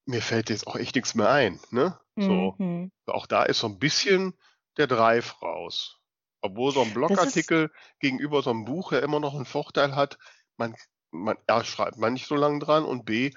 mir 0.05 0.21
fällt 0.21 0.49
jetzt 0.49 0.67
auch 0.67 0.75
echt 0.75 0.95
nichts 0.95 1.15
mehr 1.15 1.29
ein, 1.29 1.59
ne? 1.69 1.99
So, 2.17 2.55
Mhm. 2.57 2.91
auch 3.07 3.25
da 3.25 3.43
ist 3.43 3.59
so 3.59 3.67
ein 3.67 3.79
bisschen 3.79 4.37
der 4.77 4.87
Drive 4.87 5.41
raus. 5.41 5.99
Obwohl 6.41 6.71
so 6.71 6.81
ein 6.81 6.93
Blogartikel 6.93 7.71
gegenüber 7.99 8.41
so 8.41 8.49
einem 8.49 8.65
Buch 8.65 8.91
ja 8.91 8.99
immer 8.99 9.19
noch 9.19 9.35
einen 9.35 9.45
Vorteil 9.45 9.95
hat, 9.95 10.17
man, 10.57 10.75
man, 11.11 11.37
A, 11.47 11.63
schreibt 11.63 11.97
man 11.97 12.13
nicht 12.13 12.27
so 12.27 12.35
lange 12.35 12.59
dran 12.59 12.83
und 12.83 13.05
B, 13.05 13.31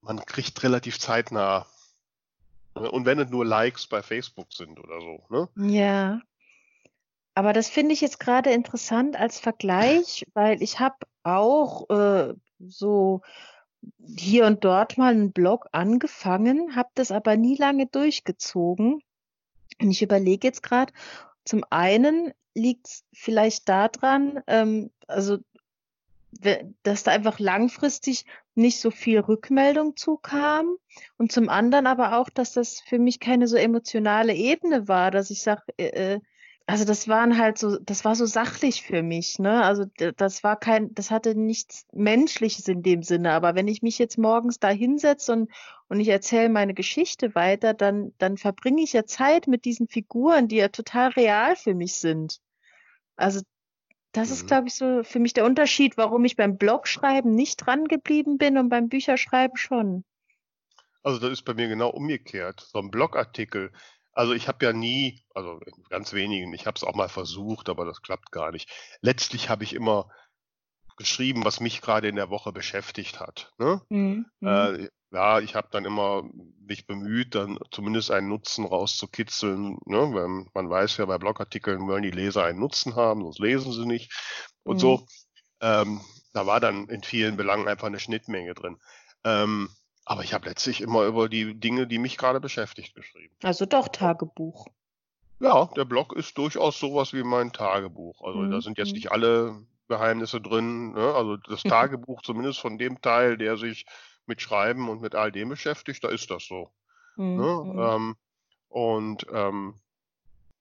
man 0.00 0.24
kriegt 0.24 0.62
relativ 0.62 0.98
zeitnah. 0.98 1.66
Ne? 2.74 2.90
Und 2.90 3.06
wenn 3.06 3.18
es 3.18 3.30
nur 3.30 3.44
Likes 3.44 3.86
bei 3.86 4.02
Facebook 4.02 4.52
sind 4.52 4.78
oder 4.78 5.00
so, 5.00 5.26
ne? 5.30 5.48
ja. 5.72 6.20
Aber 7.34 7.52
das 7.52 7.68
finde 7.68 7.92
ich 7.94 8.00
jetzt 8.00 8.18
gerade 8.18 8.50
interessant 8.50 9.14
als 9.14 9.38
Vergleich, 9.38 10.26
weil 10.34 10.60
ich 10.60 10.80
habe 10.80 10.96
auch 11.22 11.88
äh, 11.88 12.34
so 12.58 13.22
hier 14.16 14.46
und 14.46 14.64
dort 14.64 14.98
mal 14.98 15.12
einen 15.12 15.32
Blog 15.32 15.68
angefangen, 15.72 16.74
habe 16.74 16.90
das 16.94 17.10
aber 17.10 17.36
nie 17.36 17.56
lange 17.56 17.86
durchgezogen. 17.86 19.02
Und 19.80 19.90
ich 19.90 20.02
überlege 20.02 20.46
jetzt 20.46 20.62
gerade, 20.62 20.92
zum 21.44 21.64
einen 21.70 22.32
liegt 22.54 22.88
es 22.88 23.04
vielleicht 23.12 23.68
daran, 23.68 24.42
ähm, 24.46 24.90
also 25.06 25.38
dass 26.82 27.04
da 27.04 27.12
einfach 27.12 27.38
langfristig 27.38 28.26
nicht 28.54 28.80
so 28.80 28.90
viel 28.90 29.20
Rückmeldung 29.20 29.96
zukam. 29.96 30.76
Und 31.16 31.32
zum 31.32 31.48
anderen 31.48 31.86
aber 31.86 32.18
auch, 32.18 32.28
dass 32.28 32.52
das 32.52 32.80
für 32.80 32.98
mich 32.98 33.18
keine 33.18 33.48
so 33.48 33.56
emotionale 33.56 34.34
Ebene 34.34 34.88
war, 34.88 35.10
dass 35.10 35.30
ich 35.30 35.42
sage, 35.42 35.62
äh, 35.78 36.14
äh, 36.14 36.20
also 36.68 36.84
das 36.84 37.08
waren 37.08 37.38
halt 37.38 37.56
so, 37.56 37.78
das 37.78 38.04
war 38.04 38.14
so 38.14 38.26
sachlich 38.26 38.82
für 38.82 39.02
mich, 39.02 39.38
ne? 39.38 39.64
Also 39.64 39.86
das 40.16 40.44
war 40.44 40.58
kein, 40.58 40.94
das 40.94 41.10
hatte 41.10 41.34
nichts 41.34 41.86
Menschliches 41.94 42.68
in 42.68 42.82
dem 42.82 43.02
Sinne. 43.02 43.32
Aber 43.32 43.54
wenn 43.54 43.68
ich 43.68 43.80
mich 43.80 43.98
jetzt 43.98 44.18
morgens 44.18 44.60
da 44.60 44.68
hinsetze 44.68 45.32
und, 45.32 45.50
und 45.88 45.98
ich 45.98 46.08
erzähle 46.08 46.50
meine 46.50 46.74
Geschichte 46.74 47.34
weiter, 47.34 47.72
dann, 47.72 48.12
dann 48.18 48.36
verbringe 48.36 48.82
ich 48.82 48.92
ja 48.92 49.06
Zeit 49.06 49.46
mit 49.46 49.64
diesen 49.64 49.88
Figuren, 49.88 50.46
die 50.46 50.56
ja 50.56 50.68
total 50.68 51.08
real 51.12 51.56
für 51.56 51.74
mich 51.74 51.94
sind. 51.94 52.38
Also 53.16 53.40
das 54.12 54.30
ist, 54.30 54.42
Mhm. 54.42 54.48
glaube 54.48 54.68
ich, 54.68 54.74
so 54.74 55.02
für 55.04 55.20
mich 55.20 55.32
der 55.32 55.46
Unterschied, 55.46 55.96
warum 55.96 56.26
ich 56.26 56.36
beim 56.36 56.58
Blogschreiben 56.58 57.34
nicht 57.34 57.64
dran 57.64 57.86
geblieben 57.86 58.36
bin 58.36 58.58
und 58.58 58.68
beim 58.68 58.90
Bücherschreiben 58.90 59.56
schon. 59.56 60.04
Also 61.02 61.18
das 61.18 61.30
ist 61.30 61.44
bei 61.44 61.54
mir 61.54 61.68
genau 61.68 61.88
umgekehrt. 61.90 62.60
So 62.60 62.78
ein 62.78 62.90
Blogartikel. 62.90 63.72
Also 64.12 64.32
ich 64.32 64.48
habe 64.48 64.64
ja 64.64 64.72
nie, 64.72 65.22
also 65.34 65.60
ganz 65.90 66.12
wenigen, 66.12 66.52
ich 66.52 66.66
habe 66.66 66.76
es 66.76 66.84
auch 66.84 66.94
mal 66.94 67.08
versucht, 67.08 67.68
aber 67.68 67.84
das 67.84 68.02
klappt 68.02 68.32
gar 68.32 68.50
nicht. 68.50 68.70
Letztlich 69.00 69.48
habe 69.48 69.64
ich 69.64 69.74
immer 69.74 70.10
geschrieben, 70.96 71.44
was 71.44 71.60
mich 71.60 71.80
gerade 71.80 72.08
in 72.08 72.16
der 72.16 72.28
Woche 72.30 72.52
beschäftigt 72.52 73.20
hat. 73.20 73.52
Ne? 73.58 73.80
Mhm. 73.88 74.26
Mhm. 74.40 74.48
Äh, 74.48 74.88
ja, 75.10 75.40
ich 75.40 75.54
habe 75.54 75.68
dann 75.70 75.84
immer 75.84 76.28
mich 76.60 76.86
bemüht, 76.86 77.34
dann 77.34 77.58
zumindest 77.70 78.10
einen 78.10 78.28
Nutzen 78.28 78.66
rauszukitzeln. 78.66 79.78
Ne? 79.86 80.12
Weil 80.12 80.46
man 80.52 80.68
weiß 80.68 80.98
ja, 80.98 81.06
bei 81.06 81.18
Blogartikeln 81.18 81.86
wollen 81.86 82.02
die 82.02 82.10
Leser 82.10 82.44
einen 82.44 82.58
Nutzen 82.58 82.96
haben, 82.96 83.22
sonst 83.22 83.38
lesen 83.38 83.72
sie 83.72 83.86
nicht. 83.86 84.12
Und 84.64 84.76
Mhm. 84.76 84.80
so, 84.80 85.06
ähm, 85.60 86.00
da 86.32 86.46
war 86.46 86.60
dann 86.60 86.88
in 86.88 87.02
vielen 87.02 87.36
Belangen 87.36 87.68
einfach 87.68 87.86
eine 87.86 88.00
Schnittmenge 88.00 88.54
drin. 88.54 88.78
Ähm, 89.24 89.70
aber 90.08 90.24
ich 90.24 90.32
habe 90.32 90.48
letztlich 90.48 90.80
immer 90.80 91.04
über 91.04 91.28
die 91.28 91.54
Dinge, 91.54 91.86
die 91.86 91.98
mich 91.98 92.16
gerade 92.16 92.40
beschäftigt, 92.40 92.94
geschrieben. 92.94 93.34
Also 93.42 93.66
doch 93.66 93.88
Tagebuch. 93.88 94.68
Ja, 95.38 95.66
der 95.76 95.84
Blog 95.84 96.14
ist 96.14 96.38
durchaus 96.38 96.80
sowas 96.80 97.12
wie 97.12 97.22
mein 97.22 97.52
Tagebuch. 97.52 98.22
Also 98.22 98.42
da 98.46 98.56
Mhm. 98.56 98.60
sind 98.62 98.78
jetzt 98.78 98.88
Mhm. 98.88 98.94
nicht 98.94 99.12
alle 99.12 99.66
Geheimnisse 99.88 100.40
drin. 100.40 100.92
Ne? 100.92 101.14
Also 101.14 101.36
das 101.36 101.62
Tagebuch, 102.04 102.22
zumindest 102.22 102.58
von 102.58 102.78
dem 102.78 103.00
Teil, 103.02 103.36
der 103.36 103.56
sich 103.58 103.84
mit 104.26 104.40
Schreiben 104.40 104.88
und 104.88 105.00
mit 105.02 105.14
all 105.14 105.30
dem 105.30 105.50
beschäftigt, 105.50 106.02
da 106.02 106.08
ist 106.08 106.30
das 106.30 106.44
so. 106.46 106.72
Mhm. 107.16 107.36
Ne? 107.36 107.62
Mhm. 107.64 107.78
Ähm, 107.78 108.16
Und, 108.70 109.26
ähm, 109.32 109.74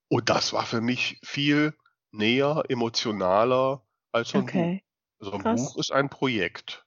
und 0.09 0.29
das 0.29 0.53
war 0.53 0.65
für 0.65 0.81
mich 0.81 1.19
viel 1.23 1.73
näher, 2.11 2.63
emotionaler 2.69 3.81
als 4.11 4.29
so 4.29 4.37
ein 4.39 4.45
Buch. 4.45 4.51
Okay, 4.51 4.83
Also 5.19 5.31
ein 5.33 5.41
krass. 5.41 5.61
Buch 5.73 5.77
ist 5.77 5.91
ein 5.91 6.09
Projekt. 6.09 6.85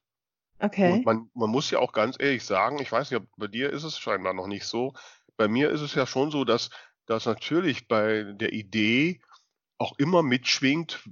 Und 0.61 0.67
Okay. 0.67 1.01
man, 1.05 1.29
man 1.33 1.49
muss 1.49 1.71
ja 1.71 1.79
auch 1.79 1.93
ganz 1.93 2.17
ehrlich 2.19 2.43
sagen, 2.43 2.79
ich 2.79 2.91
weiß 2.91 3.11
nicht, 3.11 3.23
bei 3.37 3.47
dir 3.47 3.69
ist 3.71 3.83
es 3.83 3.99
scheinbar 3.99 4.33
noch 4.33 4.47
nicht 4.47 4.65
so. 4.65 4.93
Bei 5.37 5.47
mir 5.47 5.69
ist 5.69 5.81
es 5.81 5.95
ja 5.95 6.05
schon 6.05 6.31
so, 6.31 6.43
dass, 6.45 6.69
dass 7.05 7.25
natürlich 7.25 7.87
bei 7.87 8.23
der 8.23 8.53
Idee 8.53 9.21
auch 9.77 9.97
immer 9.97 10.23
mitschwingt, 10.23 11.03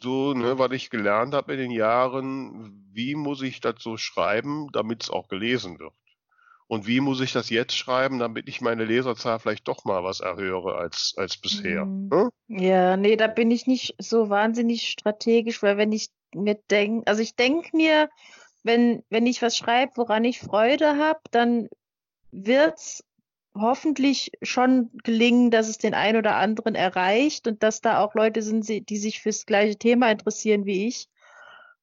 so, 0.00 0.34
ne, 0.34 0.58
was 0.58 0.72
ich 0.72 0.90
gelernt 0.90 1.34
habe 1.34 1.54
in 1.54 1.58
den 1.58 1.70
Jahren, 1.70 2.86
wie 2.92 3.14
muss 3.14 3.42
ich 3.42 3.60
das 3.60 3.76
so 3.78 3.96
schreiben, 3.96 4.68
damit 4.72 5.04
es 5.04 5.10
auch 5.10 5.28
gelesen 5.28 5.78
wird? 5.78 5.94
Und 6.68 6.86
wie 6.86 7.00
muss 7.00 7.20
ich 7.20 7.32
das 7.32 7.48
jetzt 7.50 7.76
schreiben, 7.76 8.18
damit 8.18 8.48
ich 8.48 8.60
meine 8.60 8.84
Leserzahl 8.84 9.38
vielleicht 9.38 9.68
doch 9.68 9.84
mal 9.84 10.02
was 10.02 10.20
erhöre 10.20 10.76
als, 10.76 11.14
als 11.16 11.36
bisher? 11.36 11.82
Hm. 11.82 12.08
Ne? 12.10 12.30
Ja, 12.48 12.96
nee, 12.96 13.16
da 13.16 13.26
bin 13.26 13.50
ich 13.50 13.66
nicht 13.66 13.94
so 13.98 14.30
wahnsinnig 14.30 14.88
strategisch, 14.88 15.62
weil 15.62 15.76
wenn 15.76 15.92
ich 15.92 16.08
mir 16.34 16.56
denke, 16.70 17.06
also 17.06 17.22
ich 17.22 17.36
denke 17.36 17.76
mir, 17.76 18.08
wenn, 18.66 19.02
wenn 19.08 19.26
ich 19.26 19.40
was 19.42 19.56
schreibe, 19.56 19.92
woran 19.96 20.24
ich 20.24 20.40
Freude 20.40 20.96
habe, 20.96 21.20
dann 21.30 21.68
wird's 22.32 23.04
hoffentlich 23.54 24.32
schon 24.42 24.90
gelingen, 25.02 25.50
dass 25.50 25.68
es 25.68 25.78
den 25.78 25.94
einen 25.94 26.18
oder 26.18 26.36
anderen 26.36 26.74
erreicht 26.74 27.46
und 27.46 27.62
dass 27.62 27.80
da 27.80 28.00
auch 28.00 28.14
Leute 28.14 28.42
sind, 28.42 28.68
die 28.68 28.96
sich 28.96 29.22
fürs 29.22 29.46
gleiche 29.46 29.76
Thema 29.76 30.10
interessieren 30.10 30.66
wie 30.66 30.86
ich. 30.88 31.08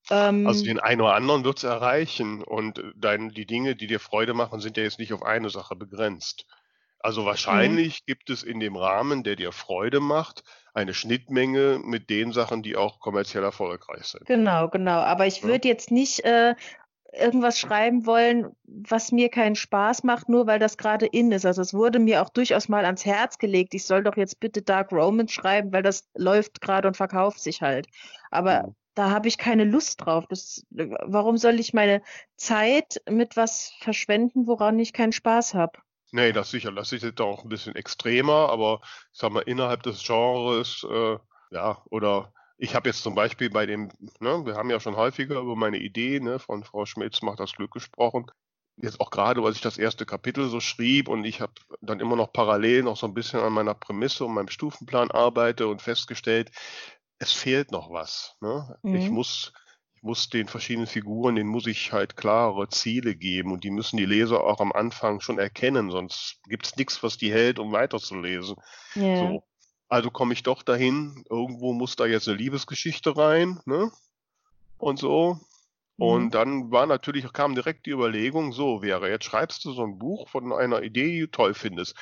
Also 0.09 0.61
Ähm, 0.61 0.63
den 0.65 0.79
einen 0.79 1.01
oder 1.01 1.15
anderen 1.15 1.43
wird 1.43 1.57
es 1.57 1.63
erreichen. 1.63 2.43
Und 2.43 2.79
äh, 2.79 2.91
dein, 2.95 3.29
die 3.29 3.45
Dinge, 3.45 3.75
die 3.75 3.87
dir 3.87 3.99
Freude 3.99 4.33
machen, 4.33 4.59
sind 4.59 4.77
ja 4.77 4.83
jetzt 4.83 4.99
nicht 4.99 5.13
auf 5.13 5.23
eine 5.23 5.49
Sache 5.49 5.75
begrenzt. 5.75 6.45
Also 7.03 7.23
mhm. 7.23 7.25
wahrscheinlich 7.25 8.05
gibt 8.07 8.31
es 8.31 8.41
in 8.43 8.59
dem 8.59 8.75
Rahmen, 8.77 9.23
der 9.23 9.35
dir 9.35 9.51
Freude 9.51 9.99
macht, 9.99 10.43
eine 10.73 10.95
Schnittmenge 10.95 11.79
mit 11.83 12.09
den 12.09 12.31
Sachen, 12.33 12.63
die 12.63 12.75
auch 12.77 12.99
kommerziell 12.99 13.43
erfolgreich 13.43 14.05
sind. 14.07 14.25
Genau, 14.25 14.69
genau. 14.69 14.99
Aber 15.01 15.27
ich 15.27 15.43
Ja. 15.43 15.47
würde 15.49 15.67
jetzt 15.67 15.91
nicht 15.91 16.21
äh, 16.21 16.55
irgendwas 17.13 17.59
schreiben 17.59 18.05
wollen, 18.05 18.55
was 18.65 19.11
mir 19.11 19.29
keinen 19.29 19.55
Spaß 19.55 20.03
macht, 20.03 20.29
nur 20.29 20.47
weil 20.47 20.59
das 20.59 20.77
gerade 20.77 21.05
in 21.07 21.31
ist. 21.31 21.45
Also 21.45 21.61
es 21.61 21.73
wurde 21.73 21.99
mir 21.99 22.21
auch 22.23 22.29
durchaus 22.29 22.69
mal 22.69 22.85
ans 22.85 23.05
Herz 23.05 23.37
gelegt, 23.39 23.73
ich 23.73 23.85
soll 23.85 24.03
doch 24.03 24.17
jetzt 24.17 24.39
bitte 24.39 24.61
Dark 24.63 24.91
Romance 24.91 25.33
schreiben, 25.33 25.73
weil 25.73 25.83
das 25.83 26.09
läuft 26.15 26.61
gerade 26.61 26.87
und 26.87 26.97
verkauft 26.97 27.41
sich 27.41 27.61
halt. 27.61 27.87
Aber 28.31 28.63
Mhm. 28.63 28.75
da 28.95 29.11
habe 29.11 29.27
ich 29.27 29.37
keine 29.37 29.65
Lust 29.65 30.01
drauf. 30.05 30.25
Das, 30.29 30.65
warum 30.71 31.37
soll 31.37 31.59
ich 31.59 31.73
meine 31.73 32.01
Zeit 32.37 33.01
mit 33.09 33.37
was 33.37 33.73
verschwenden, 33.79 34.47
woran 34.47 34.79
ich 34.79 34.93
keinen 34.93 35.13
Spaß 35.13 35.53
habe? 35.55 35.79
Nee, 36.13 36.31
das 36.31 36.51
sicher. 36.51 36.71
Das 36.71 36.91
ist 36.91 37.01
jetzt 37.01 37.19
auch 37.21 37.43
ein 37.43 37.49
bisschen 37.49 37.75
extremer, 37.75 38.49
aber 38.49 38.81
ich 39.11 39.19
sag 39.19 39.31
mal, 39.31 39.41
innerhalb 39.41 39.81
des 39.81 40.03
Genres, 40.03 40.85
äh, 40.87 41.17
ja, 41.49 41.81
oder 41.89 42.31
ich 42.55 42.75
habe 42.75 42.87
jetzt 42.87 43.01
zum 43.01 43.15
Beispiel 43.15 43.49
bei 43.49 43.65
dem, 43.65 43.89
ne, 44.19 44.45
wir 44.45 44.53
haben 44.53 44.69
ja 44.69 44.79
schon 44.79 44.95
häufiger 44.95 45.39
über 45.39 45.55
meine 45.55 45.79
Idee, 45.79 46.19
ne, 46.19 46.37
von 46.37 46.63
Frau 46.63 46.85
Schmitz 46.85 47.23
macht 47.23 47.39
das 47.39 47.53
Glück 47.53 47.71
gesprochen. 47.71 48.27
Jetzt 48.77 49.01
auch 49.01 49.09
gerade, 49.09 49.41
als 49.41 49.55
ich 49.55 49.63
das 49.63 49.79
erste 49.79 50.05
Kapitel 50.05 50.47
so 50.49 50.59
schrieb 50.59 51.07
und 51.07 51.25
ich 51.25 51.41
habe 51.41 51.53
dann 51.81 51.99
immer 51.99 52.15
noch 52.15 52.31
parallel 52.31 52.83
noch 52.83 52.95
so 52.95 53.07
ein 53.07 53.15
bisschen 53.15 53.39
an 53.39 53.53
meiner 53.53 53.73
Prämisse 53.73 54.25
und 54.25 54.35
meinem 54.35 54.49
Stufenplan 54.49 55.09
arbeite 55.09 55.67
und 55.67 55.81
festgestellt, 55.81 56.51
es 57.17 57.31
fehlt 57.31 57.71
noch 57.71 57.89
was. 57.89 58.35
Ne? 58.39 58.77
Mhm. 58.83 58.95
ich 58.95 59.09
muss 59.09 59.51
den 60.33 60.47
verschiedenen 60.47 60.87
Figuren, 60.87 61.35
denen 61.35 61.49
muss 61.49 61.65
ich 61.65 61.93
halt 61.93 62.17
klare 62.17 62.67
Ziele 62.69 63.15
geben 63.15 63.51
und 63.51 63.63
die 63.63 63.71
müssen 63.71 63.97
die 63.97 64.05
Leser 64.05 64.43
auch 64.43 64.59
am 64.59 64.71
Anfang 64.73 65.21
schon 65.21 65.39
erkennen, 65.39 65.91
sonst 65.91 66.39
gibt's 66.47 66.75
nichts, 66.75 67.01
was 67.03 67.17
die 67.17 67.31
hält, 67.31 67.57
um 67.57 67.71
weiterzulesen. 67.71 68.55
Ja. 68.95 69.15
So. 69.15 69.43
Also 69.87 70.09
komme 70.11 70.33
ich 70.33 70.43
doch 70.43 70.63
dahin, 70.63 71.23
irgendwo 71.29 71.71
muss 71.73 71.95
da 71.95 72.05
jetzt 72.05 72.27
eine 72.27 72.37
Liebesgeschichte 72.37 73.15
rein, 73.15 73.59
ne? 73.65 73.91
Und 74.77 74.99
so. 74.99 75.39
Und 75.97 76.25
Mhm. 76.25 76.31
dann 76.31 76.71
war 76.71 76.85
natürlich, 76.87 77.31
kam 77.31 77.53
direkt 77.55 77.85
die 77.85 77.91
Überlegung, 77.91 78.51
so 78.51 78.81
wäre, 78.81 79.09
jetzt 79.09 79.25
schreibst 79.25 79.63
du 79.63 79.71
so 79.71 79.83
ein 79.83 79.99
Buch 79.99 80.27
von 80.29 80.51
einer 80.51 80.81
Idee, 80.81 81.11
die 81.11 81.19
du 81.21 81.27
toll 81.27 81.53
findest. 81.53 81.95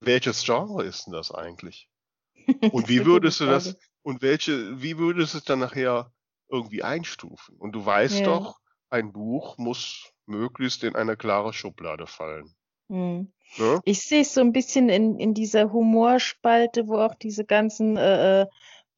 Welches 0.00 0.44
Genre 0.44 0.84
ist 0.84 1.06
denn 1.06 1.12
das 1.12 1.32
eigentlich? 1.32 1.88
Und 2.72 2.88
wie 2.88 3.04
würdest 3.04 3.40
du 3.40 3.46
das, 3.46 3.76
und 4.02 4.22
welche, 4.22 4.80
wie 4.80 4.98
würdest 4.98 5.34
du 5.34 5.38
es 5.38 5.44
dann 5.44 5.58
nachher 5.58 6.12
irgendwie 6.48 6.82
einstufen? 6.82 7.56
Und 7.58 7.72
du 7.72 7.84
weißt 7.84 8.20
Ja. 8.20 8.24
doch, 8.24 8.58
ein 8.90 9.12
Buch 9.12 9.58
muss 9.58 10.12
möglichst 10.26 10.84
in 10.84 10.94
eine 10.94 11.16
klare 11.16 11.52
Schublade 11.52 12.06
fallen. 12.06 12.54
Mhm. 12.88 13.32
Ne? 13.58 13.80
Ich 13.84 14.02
sehe 14.02 14.22
es 14.22 14.34
so 14.34 14.40
ein 14.40 14.52
bisschen 14.52 14.88
in, 14.88 15.18
in 15.18 15.34
dieser 15.34 15.72
Humorspalte, 15.72 16.88
wo 16.88 16.98
auch 16.98 17.14
diese 17.14 17.44
ganzen 17.44 17.96
äh, 17.96 18.42
äh, 18.42 18.46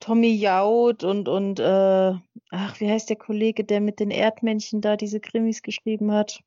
Tommy 0.01 0.35
Jaud 0.35 1.05
und, 1.05 1.29
und 1.29 1.61
äh, 1.61 2.13
ach, 2.51 2.81
wie 2.81 2.91
heißt 2.91 3.09
der 3.09 3.17
Kollege, 3.17 3.65
der 3.65 3.81
mit 3.81 4.01
den 4.01 4.11
Erdmännchen 4.11 4.81
da 4.81 4.97
diese 4.97 5.21
Krimis 5.21 5.63
geschrieben 5.63 6.13
hat? 6.13 6.41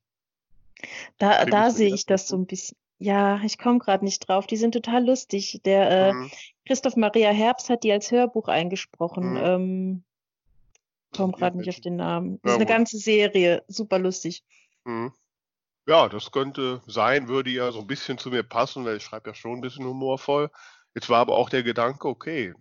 Da, 1.18 1.36
Krimis 1.36 1.50
da 1.50 1.70
sehe 1.70 1.94
ich 1.94 2.06
das 2.06 2.28
so 2.28 2.36
ein 2.36 2.46
bisschen. 2.46 2.76
Ja, 2.98 3.40
ich 3.42 3.58
komme 3.58 3.78
gerade 3.78 4.04
nicht 4.04 4.28
drauf. 4.28 4.46
Die 4.46 4.56
sind 4.56 4.72
total 4.72 5.04
lustig. 5.04 5.60
Der 5.64 5.90
äh, 5.90 6.12
Mhm. 6.12 6.30
Christoph 6.66 6.96
Maria 6.96 7.30
Herbst 7.30 7.68
hat 7.68 7.82
die 7.82 7.90
als 7.90 8.10
Hörbuch 8.12 8.46
eingesprochen. 8.46 9.32
Mhm. 9.32 9.36
Ähm, 9.36 10.04
komme 11.12 11.32
gerade 11.32 11.56
nicht 11.58 11.68
auf 11.68 11.80
den 11.80 11.96
Namen. 11.96 12.40
Das 12.42 12.50
Ja, 12.50 12.50
ist 12.50 12.56
eine 12.56 12.66
gut. 12.66 12.74
ganze 12.74 12.98
Serie, 12.98 13.64
super 13.68 13.98
lustig. 13.98 14.44
Mhm. 14.84 15.12
Ja, 15.86 16.08
das 16.08 16.30
könnte 16.30 16.82
sein, 16.86 17.28
würde 17.28 17.50
ja 17.50 17.72
so 17.72 17.80
ein 17.80 17.86
bisschen 17.86 18.18
zu 18.18 18.30
mir 18.30 18.42
passen, 18.42 18.84
weil 18.84 18.96
ich 18.98 19.02
schreibe 19.04 19.30
ja 19.30 19.34
schon 19.34 19.52
ein 19.58 19.60
bisschen 19.60 19.84
humorvoll. 19.84 20.50
Jetzt 20.94 21.08
war 21.08 21.20
aber 21.20 21.36
auch 21.36 21.50
der 21.50 21.62
Gedanke, 21.62 22.06
okay, 22.06 22.54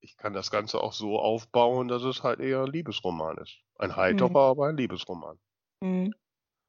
ich 0.00 0.16
kann 0.16 0.32
das 0.32 0.50
Ganze 0.50 0.80
auch 0.80 0.92
so 0.92 1.18
aufbauen, 1.18 1.88
dass 1.88 2.02
es 2.02 2.22
halt 2.22 2.40
eher 2.40 2.62
ein 2.62 2.72
Liebesroman 2.72 3.38
ist. 3.38 3.58
Ein 3.78 3.96
heiterer, 3.96 4.28
Mhm. 4.28 4.36
aber 4.36 4.66
ein 4.68 4.76
Liebesroman. 4.76 5.38
Mhm. 5.80 6.14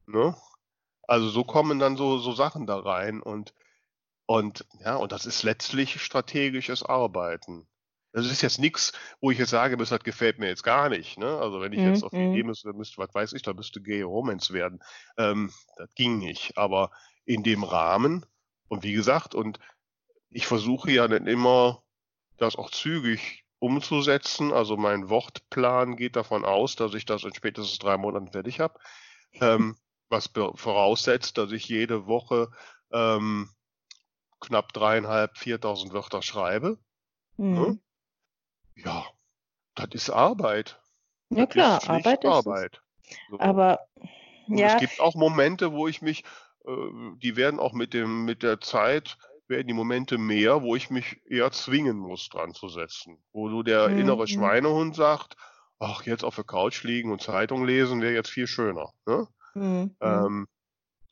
Ne? 0.08 0.36
Also 1.08 1.30
so 1.30 1.44
kommen 1.44 1.80
dann 1.80 1.98
so, 1.98 2.18
so 2.18 2.32
Sachen 2.32 2.66
da 2.66 2.80
rein 2.80 3.22
und, 3.22 3.54
und 4.26 4.66
ja, 4.80 4.96
und 4.96 5.12
das 5.12 5.26
ist 5.26 5.44
letztlich 5.44 6.02
strategisches 6.02 6.84
Arbeiten. 6.84 7.68
Das 8.14 8.28
ist 8.28 8.42
jetzt 8.44 8.60
nichts, 8.60 8.94
wo 9.22 9.32
ich 9.32 9.40
jetzt 9.40 9.50
sage, 9.50 9.76
das 9.76 9.90
gefällt 10.04 10.38
mir 10.38 10.48
jetzt 10.48 10.64
gar 10.64 10.88
nicht. 10.88 11.18
Ne? 11.18 11.38
Also 11.40 11.60
wenn 11.62 11.74
ich 11.74 11.82
Mhm. 11.82 11.88
jetzt 11.88 12.04
auf 12.04 12.12
die 12.12 12.24
Idee 12.26 12.44
Mhm. 12.44 12.48
müsste, 12.50 12.74
müsste, 12.74 12.98
was 13.00 13.14
weiß 13.14 13.34
ich, 13.34 13.42
da 13.42 13.54
müsste 13.54 13.82
Gay 13.82 14.04
Romance 14.04 14.54
werden. 14.54 14.82
Ähm, 15.18 15.52
das 15.78 15.94
ging 15.96 16.20
nicht. 16.20 16.58
Aber 16.58 16.92
in 17.26 17.42
dem 17.44 17.64
Rahmen 17.64 18.26
und 18.68 18.84
wie 18.84 18.94
gesagt, 18.94 19.34
und 19.36 19.60
ich 20.30 20.46
versuche 20.46 20.92
ja 20.92 21.08
dann 21.08 21.28
immer, 21.28 21.84
das 22.38 22.56
auch 22.56 22.70
zügig 22.70 23.46
umzusetzen. 23.60 24.52
Also 24.52 24.78
mein 24.78 25.10
Wortplan 25.10 25.96
geht 25.96 26.16
davon 26.16 26.46
aus, 26.46 26.76
dass 26.76 26.94
ich 26.94 27.06
das 27.06 27.24
in 27.24 27.34
spätestens 27.34 27.80
drei 27.80 27.98
Monaten 27.98 28.32
fertig 28.32 28.60
habe. 28.60 28.80
Ähm, 29.34 29.76
was 30.10 30.30
voraussetzt, 30.56 31.38
dass 31.38 31.52
ich 31.52 31.68
jede 31.68 32.06
Woche 32.06 32.52
ähm, 32.92 33.50
knapp 34.40 34.74
dreieinhalb, 34.74 35.38
viertausend 35.38 35.94
Wörter 35.94 36.22
schreibe. 36.22 36.78
Ne? 37.38 37.46
Mhm. 37.46 37.80
Ja, 38.76 39.06
das 39.76 39.90
ist 39.94 40.10
Arbeit. 40.10 40.82
Ja 41.30 41.46
Das 41.46 41.54
klar, 41.54 41.84
ist 41.84 41.90
Arbeit 41.90 42.24
ist. 42.24 42.48
Arbeit. 42.48 42.82
So. 43.28 43.40
Aber 43.40 43.80
ja, 44.48 44.68
es 44.68 44.78
gibt 44.78 45.00
auch 45.00 45.16
Momente, 45.16 45.72
wo 45.74 45.88
ich 45.88 46.02
mich, 46.02 46.24
äh, 46.66 46.72
die 47.18 47.36
werden 47.36 47.60
auch 47.60 47.74
mit 47.74 47.94
dem, 47.94 48.26
mit 48.26 48.44
der 48.44 48.62
Zeit, 48.62 49.18
werden 49.48 49.68
die 49.68 49.74
Momente 49.74 50.18
mehr, 50.18 50.62
wo 50.64 50.76
ich 50.76 50.90
mich 50.90 51.22
eher 51.30 51.52
zwingen 51.52 51.98
muss, 51.98 52.30
dran 52.30 52.54
zu 52.54 52.70
setzen. 52.70 53.24
Wo 53.32 53.50
so 53.50 53.64
der 53.64 53.90
Mhm, 53.90 53.98
innere 53.98 54.28
mhm. 54.28 54.28
Schweinehund 54.28 54.96
sagt, 54.96 55.36
ach, 55.80 56.04
jetzt 56.06 56.24
auf 56.24 56.36
der 56.36 56.46
Couch 56.46 56.84
liegen 56.84 57.12
und 57.12 57.22
Zeitung 57.22 57.66
lesen 57.66 58.02
wäre 58.02 58.14
jetzt 58.14 58.30
viel 58.30 58.48
schöner. 58.48 58.92
Ne? 59.06 59.28
Mhm. 59.56 59.96
Mhm. 60.02 60.28
Ähm, 60.28 60.48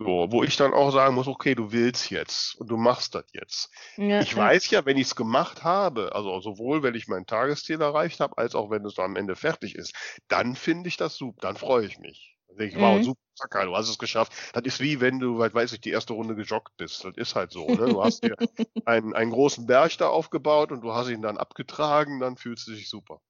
so, 0.03 0.27
wo 0.31 0.43
ich 0.43 0.55
dann 0.57 0.73
auch 0.73 0.91
sagen 0.91 1.15
muss, 1.15 1.27
okay, 1.27 1.55
du 1.55 1.71
willst 1.71 2.09
jetzt 2.09 2.55
und 2.55 2.69
du 2.69 2.77
machst 2.77 3.15
das 3.15 3.25
jetzt. 3.33 3.69
Ja, 3.97 4.21
Ich 4.21 4.31
ja. 4.31 4.37
weiß 4.37 4.69
ja, 4.71 4.85
wenn 4.85 4.97
ich 4.97 5.07
es 5.07 5.15
gemacht 5.15 5.63
habe, 5.63 6.13
also 6.15 6.39
sowohl 6.41 6.83
wenn 6.83 6.95
ich 6.95 7.07
mein 7.07 7.25
Tagesziel 7.25 7.81
erreicht 7.81 8.19
habe, 8.19 8.37
als 8.37 8.55
auch 8.55 8.69
wenn 8.69 8.85
es 8.85 8.97
am 8.99 9.15
Ende 9.15 9.35
fertig 9.35 9.75
ist, 9.75 9.93
dann 10.27 10.55
finde 10.55 10.87
ich 10.89 10.97
das 10.97 11.15
super, 11.15 11.39
dann 11.41 11.57
freue 11.57 11.85
ich 11.85 11.97
mich. 11.99 12.37
Dann 12.47 12.57
denke 12.57 12.75
ich, 12.75 12.81
wow, 12.81 12.99
Mhm. 12.99 13.03
super, 13.03 13.21
Zacker, 13.35 13.65
du 13.65 13.75
hast 13.75 13.89
es 13.89 13.97
geschafft. 13.97 14.33
Das 14.53 14.63
ist 14.65 14.79
wie 14.81 14.99
wenn 15.01 15.19
du, 15.19 15.39
weiß 15.39 15.71
ich, 15.73 15.81
die 15.81 15.91
erste 15.91 16.13
Runde 16.13 16.35
gejoggt 16.35 16.75
bist. 16.77 17.03
Das 17.05 17.13
ist 17.15 17.35
halt 17.35 17.51
so, 17.51 17.75
ne? 17.75 17.87
Du 17.89 18.03
hast 18.03 18.23
dir 18.23 18.35
einen, 18.85 19.13
einen 19.13 19.31
großen 19.31 19.65
Berg 19.67 19.97
da 19.97 20.07
aufgebaut 20.09 20.71
und 20.71 20.81
du 20.81 20.93
hast 20.93 21.09
ihn 21.09 21.21
dann 21.21 21.37
abgetragen, 21.37 22.19
dann 22.19 22.37
fühlst 22.37 22.67
du 22.67 22.71
dich 22.71 22.89
super. 22.89 23.21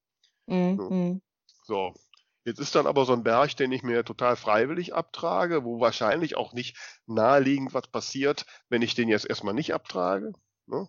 Mhm. 0.47 0.77
So. 0.77 0.89
Mhm. 0.89 1.21
So. 1.63 1.93
Jetzt 2.43 2.59
ist 2.59 2.73
dann 2.75 2.87
aber 2.87 3.05
so 3.05 3.13
ein 3.13 3.23
Berg, 3.23 3.55
den 3.55 3.71
ich 3.71 3.83
mir 3.83 4.03
total 4.03 4.35
freiwillig 4.35 4.93
abtrage, 4.95 5.63
wo 5.63 5.79
wahrscheinlich 5.79 6.35
auch 6.37 6.53
nicht 6.53 6.75
naheliegend 7.05 7.73
was 7.73 7.87
passiert, 7.87 8.45
wenn 8.69 8.81
ich 8.81 8.95
den 8.95 9.09
jetzt 9.09 9.29
erstmal 9.29 9.53
nicht 9.53 9.73
abtrage. 9.73 10.33
Ne? 10.65 10.87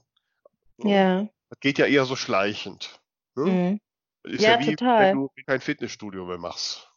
Ja. 0.79 1.29
Das 1.51 1.61
geht 1.61 1.79
ja 1.79 1.87
eher 1.87 2.07
so 2.07 2.17
schleichend. 2.17 3.01
Ne? 3.35 3.45
Mhm. 3.45 3.81
Das 4.23 4.33
ist 4.35 4.43
Ja, 4.43 4.53
ja 4.53 4.61
wie, 4.61 4.77
total. 4.77 5.11
wenn 5.11 5.17
du 5.17 5.31
kein 5.47 5.61
Fitnessstudio 5.61 6.25
mehr 6.25 6.39
machst. 6.39 6.91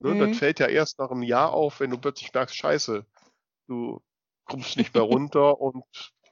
Ne? 0.00 0.14
Mhm. 0.14 0.18
Das 0.18 0.38
fällt 0.38 0.60
ja 0.60 0.66
erst 0.66 0.98
nach 0.98 1.10
einem 1.10 1.22
Jahr 1.22 1.52
auf, 1.52 1.80
wenn 1.80 1.90
du 1.90 1.98
plötzlich 1.98 2.34
merkst, 2.34 2.56
scheiße, 2.56 3.06
du, 3.68 4.02
kommst 4.44 4.76
nicht 4.76 4.94
mehr 4.94 5.02
runter 5.04 5.60
und 5.60 5.84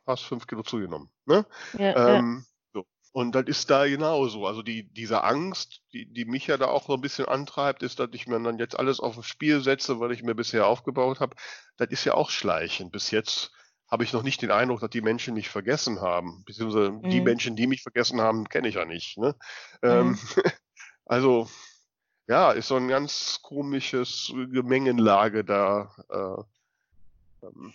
hast 0.07 0.25
fünf 0.25 0.47
Kilo 0.47 0.63
zugenommen. 0.63 1.11
Ne? 1.25 1.47
Ja, 1.79 2.17
ähm, 2.17 2.45
so. 2.45 2.50
Und 3.13 3.35
das 3.35 3.47
ist 3.47 3.71
da 3.71 3.87
genauso. 3.87 4.47
Also 4.47 4.63
die, 4.63 4.85
diese 4.85 5.25
Angst, 5.25 5.83
die, 5.93 6.07
die 6.07 6.25
mich 6.25 6.47
ja 6.47 6.57
da 6.57 6.67
auch 6.67 6.87
so 6.87 6.95
ein 6.95 7.01
bisschen 7.01 7.27
antreibt, 7.27 7.83
ist, 7.83 7.99
dass 7.99 8.11
ich 8.13 8.29
mir 8.29 8.41
dann 8.41 8.59
jetzt 8.59 8.79
alles 8.79 9.01
auf 9.01 9.17
das 9.17 9.27
Spiel 9.27 9.61
setze, 9.63 9.99
was 9.99 10.13
ich 10.13 10.23
mir 10.23 10.37
bisher 10.37 10.67
aufgebaut 10.67 11.19
habe. 11.19 11.35
Das 11.77 11.89
ist 11.91 12.05
ja 12.05 12.15
auch 12.15 12.31
schleichend. 12.31 12.93
Bis 12.93 13.11
jetzt 13.11 13.51
habe 13.91 14.05
ich 14.05 14.13
noch 14.13 14.23
nicht 14.23 14.43
den 14.43 14.53
Eindruck, 14.53 14.81
dass 14.81 14.91
die 14.91 15.01
Menschen 15.01 15.35
mich 15.35 15.49
vergessen 15.49 16.01
haben. 16.01 16.45
Beziehungsweise 16.47 16.93
mhm. 16.93 17.11
die 17.11 17.21
Menschen, 17.21 17.57
die 17.57 17.67
mich 17.67 17.83
vergessen 17.83 18.21
haben, 18.21 18.49
kenne 18.49 18.69
ich 18.69 18.77
ja 18.77 18.85
nicht. 18.85 19.19
Ne? 19.19 19.35
Ähm, 19.83 20.11
mhm. 20.11 20.19
also 21.05 21.51
ja, 22.29 22.53
ist 22.53 22.69
so 22.69 22.77
ein 22.77 22.87
ganz 22.87 23.41
komisches 23.43 24.33
Gemengenlage 24.33 25.45
da, 25.45 25.93
äh, 26.09 27.47
ähm, 27.47 27.75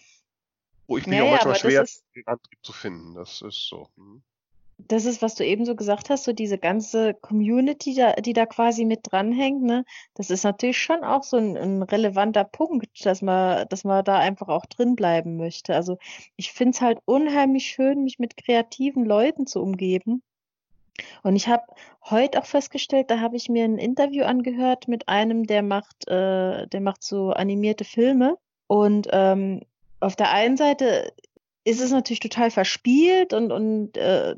wo 0.87 0.97
ich 0.97 1.07
mich 1.07 1.19
naja, 1.19 1.25
auch 1.25 1.31
manchmal 1.31 1.55
schwer 1.55 1.81
ist, 1.81 2.05
den 2.15 2.25
Antrieb 2.25 2.59
zu 2.63 2.71
finden. 2.71 3.15
Das 3.15 3.41
ist 3.41 3.67
so. 3.67 3.89
Hm. 3.97 4.23
Das 4.77 5.05
ist, 5.05 5.21
was 5.21 5.35
du 5.35 5.45
eben 5.45 5.65
so 5.65 5.75
gesagt 5.75 6.09
hast, 6.09 6.25
so 6.25 6.33
diese 6.33 6.57
ganze 6.57 7.13
Community, 7.13 7.95
da, 7.95 8.13
die 8.13 8.33
da 8.33 8.45
quasi 8.45 8.85
mit 8.85 9.01
dranhängt, 9.03 9.63
ne? 9.63 9.85
Das 10.15 10.29
ist 10.29 10.43
natürlich 10.43 10.77
schon 10.77 11.03
auch 11.03 11.23
so 11.23 11.37
ein, 11.37 11.55
ein 11.57 11.81
relevanter 11.81 12.43
Punkt, 12.43 13.05
dass 13.05 13.21
man, 13.21 13.67
dass 13.69 13.83
man 13.85 14.03
da 14.03 14.19
einfach 14.19 14.49
auch 14.49 14.65
drin 14.65 14.95
bleiben 14.95 15.37
möchte. 15.37 15.75
Also 15.75 15.97
ich 16.35 16.51
finde 16.51 16.75
es 16.75 16.81
halt 16.81 16.99
unheimlich 17.05 17.65
schön, 17.67 18.03
mich 18.03 18.19
mit 18.19 18.37
kreativen 18.37 19.05
Leuten 19.05 19.47
zu 19.47 19.61
umgeben. 19.61 20.21
Und 21.23 21.35
ich 21.35 21.47
habe 21.47 21.63
heute 22.09 22.39
auch 22.39 22.45
festgestellt, 22.45 23.09
da 23.09 23.19
habe 23.19 23.35
ich 23.35 23.49
mir 23.49 23.65
ein 23.65 23.77
Interview 23.77 24.23
angehört 24.23 24.87
mit 24.87 25.09
einem, 25.09 25.45
der 25.45 25.61
macht, 25.63 26.07
äh, 26.07 26.67
der 26.67 26.81
macht 26.81 27.03
so 27.03 27.31
animierte 27.31 27.83
Filme. 27.83 28.37
Und 28.67 29.07
ähm, 29.11 29.61
auf 29.99 30.15
der 30.15 30.31
einen 30.31 30.57
Seite 30.57 31.13
ist 31.65 31.81
es 31.81 31.91
natürlich 31.91 32.19
total 32.19 32.51
verspielt 32.51 33.33
und, 33.33 33.51
und 33.51 33.97
äh, 33.97 34.35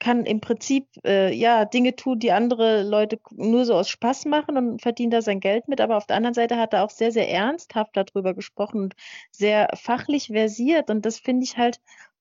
kann 0.00 0.24
im 0.24 0.40
Prinzip 0.40 0.86
äh, 1.04 1.32
ja 1.32 1.66
Dinge 1.66 1.94
tun, 1.94 2.18
die 2.18 2.32
andere 2.32 2.82
Leute 2.82 3.20
nur 3.32 3.66
so 3.66 3.74
aus 3.74 3.90
Spaß 3.90 4.24
machen 4.24 4.56
und 4.56 4.80
verdient 4.80 5.12
da 5.12 5.20
sein 5.20 5.40
Geld 5.40 5.68
mit. 5.68 5.80
Aber 5.82 5.98
auf 5.98 6.06
der 6.06 6.16
anderen 6.16 6.34
Seite 6.34 6.56
hat 6.56 6.72
er 6.72 6.82
auch 6.82 6.90
sehr, 6.90 7.12
sehr 7.12 7.30
ernsthaft 7.30 7.96
darüber 7.96 8.32
gesprochen 8.32 8.80
und 8.80 8.94
sehr 9.30 9.68
fachlich 9.74 10.28
versiert. 10.28 10.88
Und 10.88 11.04
das 11.04 11.18
finde 11.18 11.44
ich 11.44 11.58
halt 11.58 11.80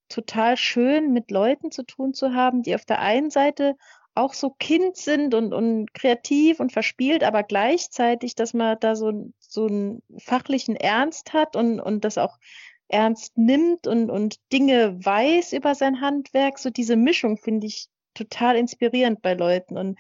total 0.09 0.57
schön, 0.57 1.13
mit 1.13 1.31
Leuten 1.31 1.71
zu 1.71 1.83
tun 1.83 2.13
zu 2.13 2.33
haben, 2.33 2.61
die 2.61 2.75
auf 2.75 2.83
der 2.83 2.99
einen 2.99 3.29
Seite 3.29 3.77
auch 4.13 4.33
so 4.33 4.49
Kind 4.49 4.97
sind 4.97 5.33
und, 5.33 5.53
und 5.53 5.93
kreativ 5.93 6.59
und 6.59 6.73
verspielt, 6.73 7.23
aber 7.23 7.43
gleichzeitig, 7.43 8.35
dass 8.35 8.53
man 8.53 8.77
da 8.81 8.95
so, 8.95 9.31
so 9.39 9.67
einen 9.67 10.01
fachlichen 10.17 10.75
Ernst 10.75 11.31
hat 11.31 11.55
und, 11.55 11.79
und 11.79 12.03
das 12.03 12.17
auch 12.17 12.37
ernst 12.89 13.37
nimmt 13.37 13.87
und, 13.87 14.09
und 14.09 14.37
Dinge 14.51 15.03
weiß 15.03 15.53
über 15.53 15.75
sein 15.75 16.01
Handwerk. 16.01 16.59
So 16.59 16.69
diese 16.69 16.95
Mischung 16.95 17.37
finde 17.37 17.67
ich 17.67 17.87
total 18.13 18.57
inspirierend 18.57 19.21
bei 19.21 19.33
Leuten. 19.33 19.77
Und 19.77 19.97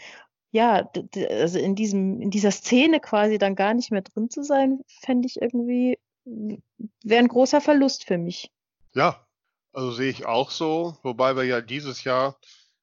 ja, 0.51 0.89
also 1.29 1.59
in 1.59 1.75
diesem, 1.75 2.19
in 2.19 2.31
dieser 2.31 2.51
Szene 2.51 2.99
quasi 2.99 3.37
dann 3.37 3.55
gar 3.55 3.73
nicht 3.73 3.91
mehr 3.91 4.01
drin 4.01 4.29
zu 4.29 4.43
sein, 4.43 4.81
fände 4.87 5.27
ich 5.27 5.41
irgendwie, 5.41 5.99
wäre 6.25 7.19
ein 7.19 7.27
großer 7.27 7.61
Verlust 7.61 8.05
für 8.05 8.17
mich. 8.17 8.51
Ja, 8.93 9.25
also 9.71 9.91
sehe 9.91 10.09
ich 10.09 10.25
auch 10.25 10.49
so, 10.49 10.97
wobei 11.03 11.35
wir 11.35 11.43
ja 11.43 11.61
dieses 11.61 12.03
Jahr 12.03 12.37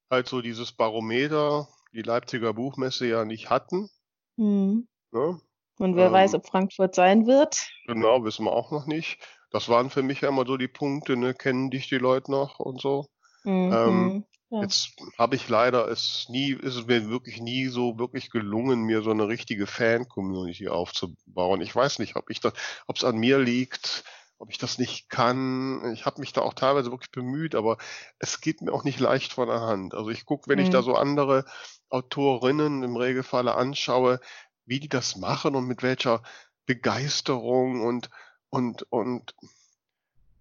halt 0.08 0.28
so 0.28 0.40
dieses 0.40 0.72
Barometer, 0.72 1.68
die 1.92 2.02
Leipziger 2.02 2.54
Buchmesse 2.54 3.06
ja 3.06 3.24
nicht 3.24 3.50
hatten. 3.50 3.90
Mhm. 4.36 4.86
Ne? 5.10 5.40
Und 5.78 5.96
wer 5.96 6.06
ähm, 6.06 6.12
weiß, 6.12 6.34
ob 6.34 6.46
Frankfurt 6.46 6.94
sein 6.94 7.26
wird. 7.26 7.68
Genau, 7.86 8.22
wissen 8.24 8.44
wir 8.44 8.52
auch 8.52 8.70
noch 8.70 8.86
nicht. 8.86 9.18
Das 9.50 9.68
waren 9.68 9.90
für 9.90 10.02
mich 10.02 10.22
ja 10.22 10.28
immer 10.28 10.46
so 10.46 10.56
die 10.56 10.68
Punkte, 10.68 11.16
ne? 11.16 11.34
kennen 11.34 11.70
dich 11.70 11.88
die 11.88 11.98
Leute 11.98 12.30
noch 12.30 12.58
und 12.58 12.80
so. 12.80 13.06
Mhm. 13.44 13.72
Ähm, 13.72 14.26
ja. 14.50 14.62
Jetzt 14.62 14.94
habe 15.18 15.34
ich 15.34 15.48
leider 15.48 15.88
es 15.88 16.26
nie, 16.28 16.52
ist 16.52 16.76
es 16.76 16.86
mir 16.86 17.08
wirklich 17.08 17.40
nie 17.40 17.66
so 17.66 17.98
wirklich 17.98 18.30
gelungen, 18.30 18.82
mir 18.82 19.02
so 19.02 19.10
eine 19.10 19.26
richtige 19.26 19.66
Fan-Community 19.66 20.68
aufzubauen. 20.68 21.60
Ich 21.60 21.74
weiß 21.74 21.98
nicht, 21.98 22.14
ob 22.16 22.30
ich 22.30 22.40
das, 22.40 22.52
ob 22.86 22.96
es 22.96 23.04
an 23.04 23.16
mir 23.16 23.38
liegt, 23.38 24.04
ob 24.38 24.50
ich 24.50 24.58
das 24.58 24.78
nicht 24.78 25.08
kann. 25.08 25.92
Ich 25.94 26.06
habe 26.06 26.20
mich 26.20 26.32
da 26.32 26.42
auch 26.42 26.54
teilweise 26.54 26.92
wirklich 26.92 27.10
bemüht, 27.10 27.56
aber 27.56 27.76
es 28.18 28.40
geht 28.40 28.60
mir 28.60 28.72
auch 28.72 28.84
nicht 28.84 29.00
leicht 29.00 29.32
von 29.32 29.48
der 29.48 29.62
Hand. 29.62 29.94
Also 29.94 30.10
ich 30.10 30.24
gucke, 30.26 30.48
wenn 30.48 30.58
mhm. 30.58 30.64
ich 30.64 30.70
da 30.70 30.80
mhm. 30.80 30.84
so 30.84 30.94
andere 30.94 31.44
Autorinnen 31.88 32.84
im 32.84 32.96
Regelfalle 32.96 33.54
anschaue, 33.54 34.20
wie 34.64 34.78
die 34.78 34.88
das 34.88 35.16
machen 35.16 35.56
und 35.56 35.66
mit 35.66 35.82
welcher 35.82 36.22
Begeisterung 36.66 37.82
und 37.82 38.10
und 38.50 38.86
und 38.90 39.34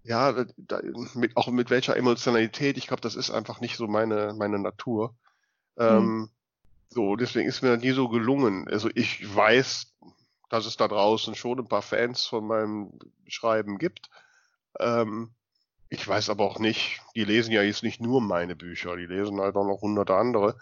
ja, 0.03 0.45
da, 0.57 0.81
mit, 1.15 1.35
auch 1.35 1.47
mit 1.47 1.69
welcher 1.69 1.97
Emotionalität. 1.97 2.77
Ich 2.77 2.87
glaube, 2.87 3.01
das 3.01 3.15
ist 3.15 3.31
einfach 3.31 3.59
nicht 3.59 3.75
so 3.75 3.87
meine 3.87 4.33
meine 4.37 4.59
Natur. 4.59 5.15
Mhm. 5.75 5.83
Ähm, 5.83 6.29
so, 6.89 7.15
deswegen 7.15 7.49
ist 7.49 7.61
mir 7.61 7.73
das 7.73 7.81
nie 7.81 7.91
so 7.91 8.07
gelungen. 8.07 8.67
Also 8.67 8.89
ich 8.93 9.35
weiß, 9.35 9.93
dass 10.49 10.65
es 10.65 10.77
da 10.77 10.87
draußen 10.87 11.35
schon 11.35 11.59
ein 11.59 11.67
paar 11.67 11.81
Fans 11.81 12.25
von 12.25 12.45
meinem 12.47 12.91
Schreiben 13.27 13.77
gibt. 13.77 14.09
Ähm, 14.79 15.31
ich 15.89 16.07
weiß 16.07 16.29
aber 16.29 16.45
auch 16.45 16.59
nicht, 16.59 17.01
die 17.15 17.23
lesen 17.23 17.51
ja 17.51 17.61
jetzt 17.61 17.83
nicht 17.83 18.01
nur 18.01 18.21
meine 18.21 18.55
Bücher, 18.55 18.95
die 18.95 19.05
lesen 19.05 19.39
halt 19.39 19.55
auch 19.55 19.65
noch 19.65 19.81
hunderte 19.81 20.15
andere. 20.15 20.57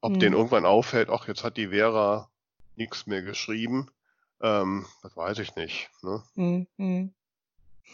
Ob 0.00 0.12
mhm. 0.12 0.18
denen 0.18 0.36
irgendwann 0.36 0.66
auffällt, 0.66 1.10
ach, 1.10 1.28
jetzt 1.28 1.44
hat 1.44 1.56
die 1.56 1.68
Vera 1.68 2.28
nichts 2.76 3.06
mehr 3.06 3.22
geschrieben, 3.22 3.90
ähm, 4.42 4.86
das 5.02 5.16
weiß 5.16 5.38
ich 5.38 5.54
nicht. 5.56 5.90
Ne? 6.02 6.22
Mhm. 6.34 7.14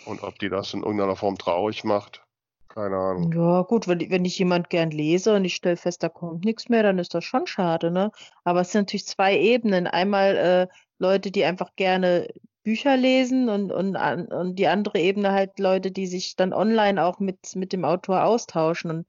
Und 0.04 0.22
ob 0.22 0.38
die 0.38 0.48
das 0.48 0.74
in 0.74 0.82
irgendeiner 0.82 1.16
Form 1.16 1.38
traurig 1.38 1.84
macht, 1.84 2.22
keine 2.68 2.96
Ahnung. 2.96 3.32
Ja, 3.32 3.62
gut, 3.62 3.88
wenn, 3.88 4.10
wenn 4.10 4.24
ich 4.24 4.38
jemand 4.38 4.70
gern 4.70 4.90
lese 4.90 5.34
und 5.34 5.44
ich 5.44 5.56
stelle 5.56 5.76
fest, 5.76 6.02
da 6.02 6.08
kommt 6.08 6.44
nichts 6.44 6.68
mehr, 6.68 6.82
dann 6.82 6.98
ist 6.98 7.14
das 7.14 7.24
schon 7.24 7.46
schade, 7.46 7.90
ne? 7.90 8.12
Aber 8.44 8.60
es 8.60 8.72
sind 8.72 8.82
natürlich 8.82 9.06
zwei 9.06 9.36
Ebenen. 9.36 9.86
Einmal 9.86 10.36
äh, 10.36 10.66
Leute, 10.98 11.30
die 11.30 11.44
einfach 11.44 11.74
gerne 11.76 12.28
Bücher 12.62 12.96
lesen 12.96 13.48
und, 13.48 13.72
und, 13.72 13.96
und 13.96 14.56
die 14.56 14.68
andere 14.68 14.98
Ebene 14.98 15.32
halt 15.32 15.58
Leute, 15.58 15.90
die 15.90 16.06
sich 16.06 16.36
dann 16.36 16.52
online 16.52 17.02
auch 17.02 17.18
mit, 17.18 17.56
mit 17.56 17.72
dem 17.72 17.84
Autor 17.84 18.24
austauschen. 18.24 18.90
Und 18.90 19.06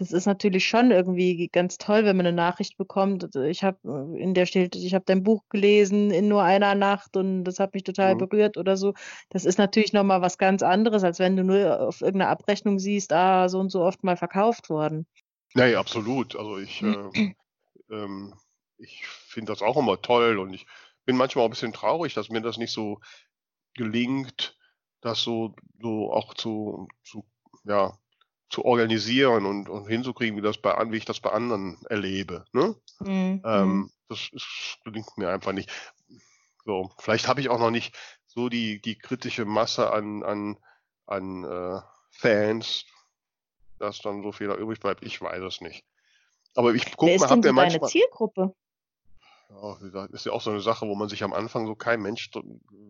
das 0.00 0.12
ist 0.12 0.24
natürlich 0.24 0.66
schon 0.66 0.92
irgendwie 0.92 1.48
ganz 1.48 1.76
toll, 1.76 2.06
wenn 2.06 2.16
man 2.16 2.24
eine 2.24 2.34
Nachricht 2.34 2.78
bekommt. 2.78 3.22
Also 3.22 3.42
ich 3.42 3.62
habe 3.62 4.16
in 4.18 4.32
der 4.32 4.46
steht, 4.46 4.74
ich 4.74 4.94
habe 4.94 5.04
dein 5.04 5.22
Buch 5.22 5.42
gelesen 5.50 6.10
in 6.10 6.26
nur 6.26 6.42
einer 6.42 6.74
Nacht 6.74 7.18
und 7.18 7.44
das 7.44 7.58
hat 7.58 7.74
mich 7.74 7.84
total 7.84 8.14
mhm. 8.14 8.18
berührt 8.18 8.56
oder 8.56 8.78
so. 8.78 8.94
Das 9.28 9.44
ist 9.44 9.58
natürlich 9.58 9.92
nochmal 9.92 10.22
was 10.22 10.38
ganz 10.38 10.62
anderes, 10.62 11.04
als 11.04 11.18
wenn 11.18 11.36
du 11.36 11.44
nur 11.44 11.80
auf 11.80 12.00
irgendeiner 12.00 12.30
Abrechnung 12.30 12.78
siehst, 12.78 13.12
ah, 13.12 13.50
so 13.50 13.60
und 13.60 13.68
so 13.68 13.82
oft 13.82 14.02
mal 14.02 14.16
verkauft 14.16 14.70
worden. 14.70 15.06
Nee, 15.52 15.74
absolut. 15.74 16.34
Also 16.34 16.56
ich, 16.56 16.80
äh, 16.80 17.34
ähm, 17.90 18.32
ich 18.78 19.06
finde 19.06 19.52
das 19.52 19.60
auch 19.60 19.76
immer 19.76 20.00
toll 20.00 20.38
und 20.38 20.54
ich 20.54 20.64
bin 21.04 21.18
manchmal 21.18 21.42
auch 21.42 21.48
ein 21.48 21.50
bisschen 21.50 21.74
traurig, 21.74 22.14
dass 22.14 22.30
mir 22.30 22.40
das 22.40 22.56
nicht 22.56 22.72
so 22.72 23.00
gelingt, 23.74 24.56
das 25.02 25.20
so, 25.20 25.54
so 25.78 26.10
auch 26.10 26.32
zu, 26.32 26.88
zu, 27.04 27.26
ja, 27.64 27.98
zu 28.50 28.64
organisieren 28.64 29.46
und, 29.46 29.68
und 29.68 29.86
hinzukriegen, 29.86 30.36
wie, 30.36 30.42
das 30.42 30.58
bei, 30.58 30.74
wie 30.90 30.96
ich 30.96 31.04
das 31.04 31.20
bei 31.20 31.30
anderen 31.30 31.78
erlebe. 31.88 32.44
Ne? 32.52 32.74
Mhm. 32.98 33.42
Ähm, 33.44 33.68
mhm. 33.68 33.90
das, 34.08 34.30
gelingt 34.84 35.16
mir 35.16 35.30
einfach 35.30 35.52
nicht. 35.52 35.70
So, 36.64 36.90
vielleicht 36.98 37.28
habe 37.28 37.40
ich 37.40 37.48
auch 37.48 37.60
noch 37.60 37.70
nicht 37.70 37.96
so 38.26 38.48
die, 38.48 38.80
die 38.82 38.98
kritische 38.98 39.44
Masse 39.44 39.92
an, 39.92 40.22
an, 40.24 40.58
an 41.06 41.44
äh, 41.44 41.80
Fans, 42.10 42.84
dass 43.78 44.00
dann 44.00 44.22
so 44.22 44.32
viel 44.32 44.48
da 44.48 44.56
übrig 44.56 44.80
bleibt. 44.80 45.04
Ich 45.04 45.22
weiß 45.22 45.42
es 45.42 45.60
nicht. 45.60 45.84
Aber 46.54 46.74
ich 46.74 46.96
gucke 46.96 47.16
mal, 47.18 47.30
habt 47.30 47.44
ihr 47.44 47.52
manchmal. 47.52 47.78
Deine 47.78 47.90
Zielgruppe? 47.90 48.54
Ja, 49.48 50.04
ist 50.06 50.26
ja 50.26 50.32
auch 50.32 50.40
so 50.40 50.50
eine 50.50 50.60
Sache, 50.60 50.86
wo 50.86 50.94
man 50.94 51.08
sich 51.08 51.22
am 51.24 51.32
Anfang 51.32 51.66
so 51.66 51.74
kein 51.74 52.02
Mensch 52.02 52.30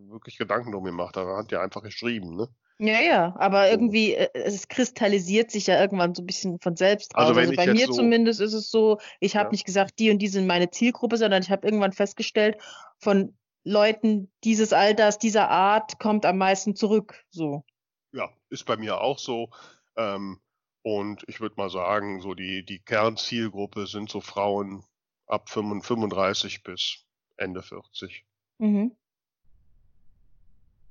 wirklich 0.09 0.37
Gedanken 0.37 0.73
drum 0.73 0.85
gemacht 0.85 1.17
hat. 1.17 1.27
Da 1.27 1.37
hat 1.37 1.53
ja 1.53 1.61
einfach 1.61 1.83
geschrieben, 1.83 2.37
ne? 2.37 2.49
Ja, 2.83 2.99
ja, 2.99 3.35
aber 3.39 3.71
irgendwie, 3.71 4.15
äh, 4.15 4.31
es 4.33 4.67
kristallisiert 4.67 5.51
sich 5.51 5.67
ja 5.67 5.79
irgendwann 5.79 6.15
so 6.15 6.23
ein 6.23 6.27
bisschen 6.27 6.59
von 6.61 6.77
selbst 6.77 7.15
raus. 7.15 7.29
Also, 7.29 7.41
also 7.41 7.55
bei 7.55 7.67
mir 7.67 7.87
so, 7.87 7.93
zumindest 7.93 8.41
ist 8.41 8.55
es 8.55 8.71
so, 8.71 8.99
ich 9.21 9.37
habe 9.37 9.49
ja. 9.49 9.51
nicht 9.51 9.67
gesagt, 9.67 9.99
die 9.99 10.11
und 10.11 10.19
die 10.19 10.29
sind 10.29 10.47
meine 10.47 10.71
Zielgruppe, 10.71 11.19
sondern 11.19 11.43
ich 11.43 11.51
habe 11.51 11.67
irgendwann 11.67 11.93
festgestellt, 11.93 12.57
von 12.97 13.37
Leuten 13.65 14.33
dieses 14.45 14.73
Alters, 14.73 15.19
dieser 15.19 15.51
Art 15.51 15.99
kommt 15.99 16.25
am 16.25 16.39
meisten 16.39 16.75
zurück. 16.75 17.23
So. 17.29 17.65
Ja, 18.13 18.31
ist 18.49 18.65
bei 18.65 18.79
mir 18.79 19.03
auch 19.03 19.19
so. 19.19 19.51
Ähm, 19.97 20.41
und 20.81 21.23
ich 21.29 21.43
würde 21.43 21.57
mal 21.59 21.69
sagen, 21.69 22.23
so 22.23 22.33
die, 22.33 22.65
die 22.65 22.79
Kernzielgruppe 22.79 23.87
sind 23.89 24.09
so 24.09 24.23
Frauen 24.23 24.85
ab 25.27 25.51
35 25.51 26.63
bis 26.63 27.05
Ende 27.37 27.63
40. 27.63 28.25
Mhm. 28.57 28.97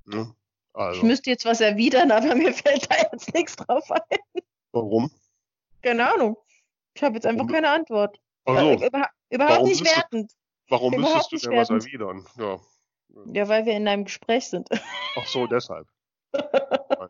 Ne? 0.06 0.36
Also. 0.80 1.02
Ich 1.02 1.04
müsste 1.04 1.30
jetzt 1.30 1.44
was 1.44 1.60
erwidern, 1.60 2.10
aber 2.12 2.36
mir 2.36 2.54
fällt 2.54 2.90
da 2.90 2.96
jetzt 3.12 3.34
nichts 3.34 3.58
drauf 3.58 3.92
ein. 3.92 4.44
Warum? 4.72 5.12
Keine 5.82 6.10
Ahnung. 6.14 6.38
Ich 6.94 7.04
habe 7.04 7.16
jetzt 7.16 7.26
einfach 7.26 7.40
warum? 7.42 7.52
keine 7.54 7.70
Antwort. 7.70 8.18
Also, 8.46 8.86
Über, 8.86 9.10
überhaupt 9.30 9.54
warum 9.56 9.68
nicht 9.68 9.84
wertend. 9.84 10.32
Du, 10.32 10.36
warum 10.70 10.94
überhaupt 10.94 11.18
müsstest 11.18 11.46
du 11.46 11.50
denn 11.50 11.60
was 11.60 11.70
erwidern? 11.70 12.26
Ja. 12.38 12.60
ja, 13.34 13.48
weil 13.50 13.66
wir 13.66 13.74
in 13.74 13.90
einem 13.90 14.06
Gespräch 14.06 14.48
sind. 14.48 14.70
Ach 15.18 15.28
so, 15.28 15.48
deshalb. 15.48 15.88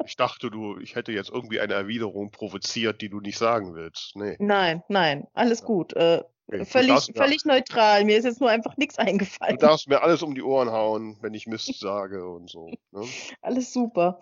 Ich 0.06 0.16
dachte, 0.16 0.50
du, 0.50 0.80
ich 0.80 0.96
hätte 0.96 1.12
jetzt 1.12 1.30
irgendwie 1.30 1.60
eine 1.60 1.74
Erwiderung 1.76 2.32
provoziert, 2.32 3.02
die 3.02 3.10
du 3.10 3.20
nicht 3.20 3.38
sagen 3.38 3.76
willst. 3.76 4.16
Nee. 4.16 4.36
Nein, 4.40 4.84
nein, 4.88 5.28
alles 5.34 5.60
Ja. 5.60 5.66
gut. 5.68 5.94
Äh, 5.94 6.24
Du 6.52 6.66
völlig, 6.66 7.08
mir- 7.10 7.14
völlig 7.16 7.46
neutral. 7.46 8.06
Mir 8.06 8.18
ist 8.18 8.26
jetzt 8.26 8.40
nur 8.42 8.50
einfach 8.50 8.76
nichts 8.78 8.98
Du 8.98 9.04
eingefallen. 9.04 9.58
darfst 9.60 9.88
mir 9.88 10.02
alles 10.02 10.24
um 10.24 10.34
die 10.36 10.42
Ohren 10.42 10.72
hauen, 10.72 11.18
wenn 11.22 11.34
ich 11.34 11.46
Mist 11.48 11.80
sage 11.80 12.28
und 12.28 12.50
so. 12.50 12.72
Ne? 12.92 13.02
Alles 13.42 13.72
super. 13.72 14.20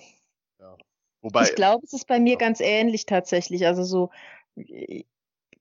Wobei, 1.21 1.43
Ich 1.45 1.55
glaube, 1.55 1.83
es 1.85 1.93
ist 1.93 2.07
bei 2.07 2.19
mir 2.19 2.33
Ja. 2.33 2.37
ganz 2.37 2.59
ähnlich 2.59 3.05
tatsächlich. 3.05 3.65
Also 3.65 3.83
so, 3.83 4.11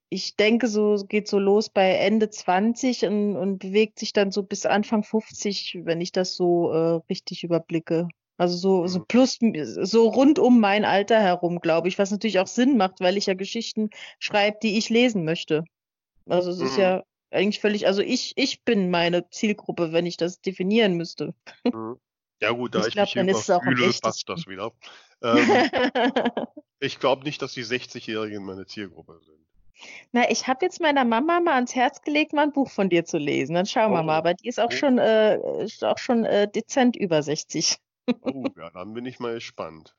ich 0.09 0.37
denke, 0.37 0.69
so 0.69 0.95
es 0.95 1.09
geht 1.09 1.29
so 1.29 1.39
los 1.39 1.71
bei 1.71 1.93
Ende 1.95 2.31
20 2.31 3.05
und, 3.07 3.37
und 3.37 3.59
bewegt 3.59 3.99
sich 3.99 4.13
dann 4.13 4.31
so 4.31 4.43
bis 4.43 4.67
Anfang 4.67 5.03
50, 5.03 5.81
wenn 5.85 6.01
ich 6.01 6.13
das 6.13 6.35
so 6.37 6.71
äh, 6.73 7.01
richtig 7.09 7.43
überblicke. 7.43 8.09
Also 8.37 8.57
so, 8.57 8.87
so 8.87 8.99
Mhm. 9.01 9.05
plus, 9.09 9.39
so 9.83 10.09
rund 10.09 10.39
um 10.39 10.61
mein 10.61 10.85
Alter 10.85 11.21
herum, 11.21 11.61
glaube 11.61 11.89
ich, 11.89 11.99
was 11.99 12.11
natürlich 12.11 12.39
auch 12.39 12.47
Sinn 12.47 12.77
macht, 12.77 13.01
weil 13.01 13.17
ich 13.17 13.27
ja 13.27 13.35
Geschichten 13.35 13.91
schreibe, 14.19 14.59
die 14.63 14.77
ich 14.77 14.91
lesen 14.91 15.25
möchte. 15.25 15.65
Also 16.29 16.51
es 16.51 16.61
ist 16.61 16.77
Mhm. 16.77 16.83
ja 16.83 17.03
eigentlich 17.31 17.61
völlig, 17.61 17.87
also 17.87 18.03
ich, 18.03 18.33
ich 18.37 18.63
bin 18.65 18.91
meine 18.91 19.29
Zielgruppe, 19.31 19.93
wenn 19.93 20.07
ich 20.07 20.17
das 20.17 20.41
definieren 20.41 20.95
müsste. 20.95 21.35
Mhm. 21.65 21.99
ja 22.41 22.51
gut, 22.51 22.75
da 22.75 22.81
Ich 22.81 22.89
ich, 22.89 22.93
glaub, 22.95 23.05
mich 23.07 23.15
dann 23.15 23.25
hier 23.27 23.35
ist 23.35 23.43
es 23.43 23.51
auch 23.51 23.63
am 23.63 23.73
überfühle, 23.73 24.01
passt 24.01 24.29
das 24.29 24.47
wieder. 24.47 24.73
Ähm, 25.23 25.49
ich 26.81 26.99
glaube 26.99 27.25
nicht, 27.25 27.41
dass 27.43 27.53
die 27.53 27.65
60-Jährigen 27.65 28.45
meine 28.45 28.67
Zielgruppe 28.67 29.21
sind. 29.25 29.37
Na, 30.13 30.31
ich 30.31 30.47
habe 30.47 30.65
jetzt 30.65 30.81
meiner 30.81 31.05
Mama 31.05 31.39
mal 31.41 31.55
ans 31.55 31.75
Herz 31.75 32.01
gelegt, 32.01 32.33
mal 32.33 32.45
ein 32.45 32.53
Buch 32.53 32.71
von 32.71 32.89
dir 32.89 33.05
zu 33.05 33.19
lesen. 33.19 33.55
Dann 33.55 33.67
schauen 33.67 33.93
wir 33.93 34.01
Oh. 34.01 34.05
mal. 34.05 34.17
Aber 34.17 34.35
die 34.35 34.49
ist 34.49 34.59
auch 34.59 34.71
Oh. 34.73 34.77
schon, 34.77 34.99
äh, 34.99 35.65
ist 35.65 35.85
auch 35.85 35.99
schon 35.99 36.25
äh, 36.25 36.51
dezent 36.51 36.97
über 36.97 37.23
60. 37.23 37.77
Oh, 38.23 38.45
ja, 38.57 38.71
dann 38.71 38.95
bin 38.95 39.05
ich 39.05 39.19
mal 39.19 39.35
gespannt. 39.35 39.95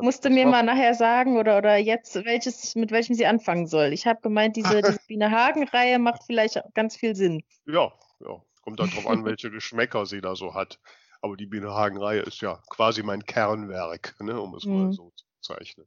Musste 0.00 0.28
was 0.28 0.34
mir 0.34 0.46
mal 0.46 0.62
nachher 0.62 0.94
sagen 0.94 1.36
oder, 1.38 1.58
oder 1.58 1.76
jetzt, 1.76 2.14
welches, 2.24 2.74
mit 2.74 2.90
welchem 2.90 3.14
sie 3.14 3.26
anfangen 3.26 3.66
soll. 3.66 3.92
Ich 3.92 4.06
habe 4.06 4.20
gemeint, 4.20 4.56
diese, 4.56 4.82
diese 4.82 4.98
Biene 5.08 5.30
Hagen-Reihe 5.30 5.98
macht 5.98 6.22
vielleicht 6.26 6.58
auch 6.58 6.72
ganz 6.74 6.96
viel 6.96 7.14
Sinn. 7.16 7.42
Ja, 7.66 7.92
ja. 8.20 8.42
Kommt 8.62 8.80
dann 8.80 8.90
drauf 8.90 9.06
an, 9.06 9.24
welche 9.26 9.50
Geschmäcker 9.50 10.06
sie 10.06 10.22
da 10.22 10.34
so 10.36 10.54
hat. 10.54 10.78
Aber 11.20 11.36
die 11.36 11.46
Biene 11.46 11.70
Hagen-Reihe 11.70 12.20
ist 12.20 12.40
ja 12.40 12.62
quasi 12.70 13.02
mein 13.02 13.24
Kernwerk, 13.24 14.14
ne, 14.20 14.40
um 14.40 14.54
es 14.54 14.64
mal 14.64 14.86
Mhm. 14.86 14.92
so 14.92 15.12
zu 15.14 15.24
bezeichnen. 15.36 15.86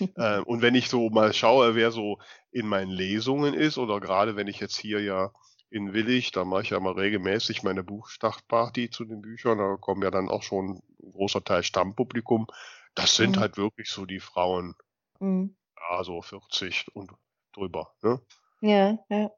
Ähm, 0.18 0.42
und 0.44 0.62
wenn 0.62 0.74
ich 0.74 0.88
so 0.88 1.10
mal 1.10 1.32
schaue, 1.32 1.74
wer 1.74 1.92
so 1.92 2.18
in 2.50 2.66
meinen 2.66 2.90
Lesungen 2.90 3.54
ist, 3.54 3.78
oder 3.78 4.00
gerade 4.00 4.34
wenn 4.34 4.48
ich 4.48 4.58
jetzt 4.58 4.76
hier 4.76 5.00
ja 5.00 5.30
in 5.70 5.92
Willig, 5.92 6.32
da 6.32 6.44
mache 6.44 6.62
ich 6.62 6.70
ja 6.70 6.80
mal 6.80 6.94
regelmäßig 6.94 7.62
meine 7.62 7.84
Buchstartparty 7.84 8.90
zu 8.90 9.04
den 9.04 9.20
Büchern, 9.20 9.58
da 9.58 9.76
kommen 9.76 10.02
ja 10.02 10.10
dann 10.10 10.28
auch 10.28 10.42
schon 10.42 10.80
ein 11.02 11.12
großer 11.12 11.44
Teil 11.44 11.62
Stammpublikum. 11.62 12.46
Das 12.96 13.14
sind 13.14 13.36
Mhm. 13.36 13.40
halt 13.40 13.56
wirklich 13.58 13.88
so 13.90 14.04
die 14.06 14.18
Frauen, 14.20 14.74
Mhm. 15.20 15.54
ja, 15.78 16.02
so 16.02 16.20
40 16.22 16.86
und 16.94 17.12
drüber, 17.52 17.94
ne, 18.02 18.20
Ja, 18.60 18.98
ja. 19.08 19.30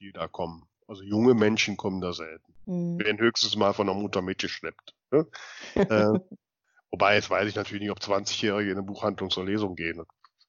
die 0.00 0.12
da 0.12 0.26
kommen. 0.28 0.66
Also 0.86 1.02
junge 1.02 1.34
Menschen 1.34 1.76
kommen 1.76 2.00
da 2.00 2.12
selten. 2.14 2.54
Mhm. 2.66 2.98
werden 2.98 3.18
höchstens 3.18 3.56
mal 3.56 3.74
von 3.74 3.86
der 3.86 3.94
Mutter 3.96 4.22
mitgeschleppt. 4.22 4.94
Ne? 5.10 5.26
äh, 5.74 5.80
wobei, 6.90 7.16
jetzt 7.16 7.28
weiß 7.30 7.48
ich 7.48 7.56
natürlich 7.56 7.82
nicht, 7.82 7.90
ob 7.90 7.98
20-Jährige 7.98 8.70
in 8.70 8.78
eine 8.78 8.86
Buchhandlung 8.86 9.30
zur 9.30 9.44
Lesung 9.44 9.74
gehen. 9.74 9.98
Das 9.98 10.06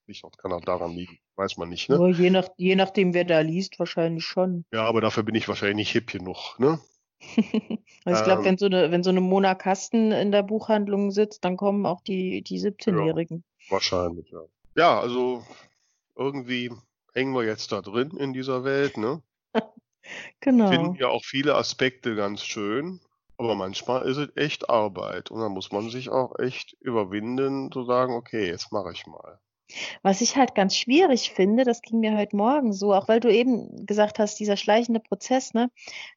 nicht, 0.08 0.24
das 0.24 0.38
kann 0.38 0.52
auch 0.54 0.62
daran 0.64 0.92
liegen. 0.92 1.18
Weiß 1.36 1.58
man 1.58 1.70
nicht. 1.70 1.90
Ne? 1.90 2.10
Je, 2.12 2.30
nach, 2.30 2.50
je 2.58 2.76
nachdem, 2.76 3.14
wer 3.16 3.24
da 3.26 3.40
liest, 3.40 3.80
wahrscheinlich 3.80 4.26
schon. 4.26 4.66
Ja, 4.72 4.86
aber 4.86 5.02
dafür 5.02 5.24
bin 5.24 5.34
ich 5.36 5.48
wahrscheinlich 5.48 5.76
nicht 5.78 5.92
hip 5.92 6.12
genug. 6.12 6.60
Ne? 6.60 6.80
Also 8.04 8.20
ich 8.20 8.26
glaube, 8.26 8.42
Ähm. 8.42 8.46
wenn 8.46 8.58
so 8.58 8.66
eine, 8.66 8.92
wenn 8.92 9.04
so 9.04 9.12
eine 9.12 9.22
Mona 9.22 9.54
Kasten 9.54 10.12
in 10.12 10.32
der 10.32 10.42
Buchhandlung 10.42 11.12
sitzt, 11.12 11.46
dann 11.46 11.56
kommen 11.56 11.86
auch 11.86 12.02
die, 12.02 12.42
die 12.42 12.60
17-Jährigen. 12.60 13.44
Wahrscheinlich, 13.70 14.30
ja. 14.32 14.42
Ja, 14.76 15.00
also 15.00 15.44
irgendwie 16.16 16.72
hängen 17.14 17.36
wir 17.36 17.44
jetzt 17.44 17.72
da 17.72 17.82
drin 17.82 18.12
in 18.18 18.34
dieser 18.34 18.64
Welt. 18.64 18.98
Ne? 18.98 19.22
Genau. 20.40 20.70
Finden 20.70 20.96
ja 20.96 21.10
auch 21.10 21.24
viele 21.24 21.56
Aspekte 21.56 22.16
ganz 22.16 22.42
schön. 22.42 23.00
Aber 23.38 23.56
manchmal 23.56 24.08
ist 24.08 24.18
es 24.18 24.30
echt 24.36 24.70
Arbeit. 24.70 25.30
Und 25.30 25.42
dann 25.42 25.52
muss 25.52 25.72
man 25.72 25.90
sich 25.90 26.10
auch 26.10 26.38
echt 26.40 26.74
überwinden, 26.80 27.72
zu 27.72 27.84
sagen, 27.84 28.14
okay, 28.14 28.48
jetzt 28.48 28.72
mache 28.72 28.92
ich 28.92 29.06
mal. 29.06 29.40
Was 30.02 30.22
ich 30.22 30.36
halt 30.38 30.56
ganz 30.56 30.76
schwierig 30.76 31.32
finde, 31.32 31.64
das 31.64 31.82
ging 31.82 32.00
mir 32.00 32.18
heute 32.18 32.36
Morgen 32.36 32.74
so, 32.74 32.94
auch 32.94 33.08
weil 33.08 33.20
du 33.20 33.32
eben 33.32 33.86
gesagt 33.86 34.20
hast, 34.20 34.40
dieser 34.40 34.58
schleichende 34.58 35.00
Prozess, 35.00 35.54
ne, 35.54 35.70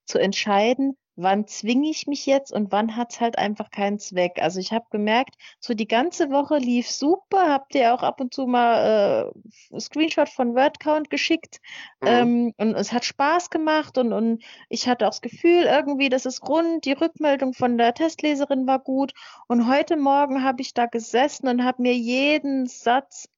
zu 0.04 0.18
entscheiden, 0.18 0.96
wann 1.16 1.46
zwinge 1.46 1.88
ich 1.90 2.07
mich 2.07 2.27
jetzt 2.27 2.53
und 2.53 2.72
wann 2.72 2.96
hat's 2.96 3.20
halt 3.20 3.38
einfach 3.38 3.70
keinen 3.70 3.98
Zweck. 3.98 4.38
Also 4.40 4.61
ich 4.61 4.72
habe 4.72 4.87
gemerkt, 4.90 5.37
so 5.61 5.74
die 5.74 5.88
ganze 5.88 6.31
Woche 6.31 6.59
lief 6.59 6.90
super, 6.90 7.48
habt 7.50 7.74
ihr 7.74 7.94
auch 7.94 8.03
ab 8.03 8.20
und 8.20 8.35
zu 8.35 8.46
mal 8.46 9.33
äh, 9.72 9.81
Screenshot 9.81 10.29
von 10.29 10.55
Wordcount 10.55 11.11
geschickt 11.11 11.61
Mhm. 12.00 12.11
ähm, 12.11 12.55
und 12.59 12.74
es 12.74 12.92
hat 12.92 13.05
Spaß 13.05 13.50
gemacht 13.50 13.98
und, 13.98 14.12
und 14.12 14.42
ich 14.68 14.88
hatte 14.88 15.07
auch 15.07 15.11
das 15.11 15.20
Gefühl, 15.22 15.64
irgendwie, 15.64 16.09
das 16.09 16.27
ist 16.27 16.42
rund, 16.48 16.85
die 16.85 16.92
Rückmeldung 16.92 17.55
von 17.55 17.79
der 17.79 17.94
Testleserin 17.94 18.66
war 18.66 18.79
gut 18.79 19.12
und 19.48 19.68
heute 19.68 19.96
Morgen 19.96 20.42
habe 20.44 20.62
ich 20.62 20.74
da 20.74 20.87
gesessen 20.87 21.48
und 21.48 21.64
habe 21.64 21.83
mir 21.83 21.94
jeden 21.94 22.66
Satz 22.66 23.29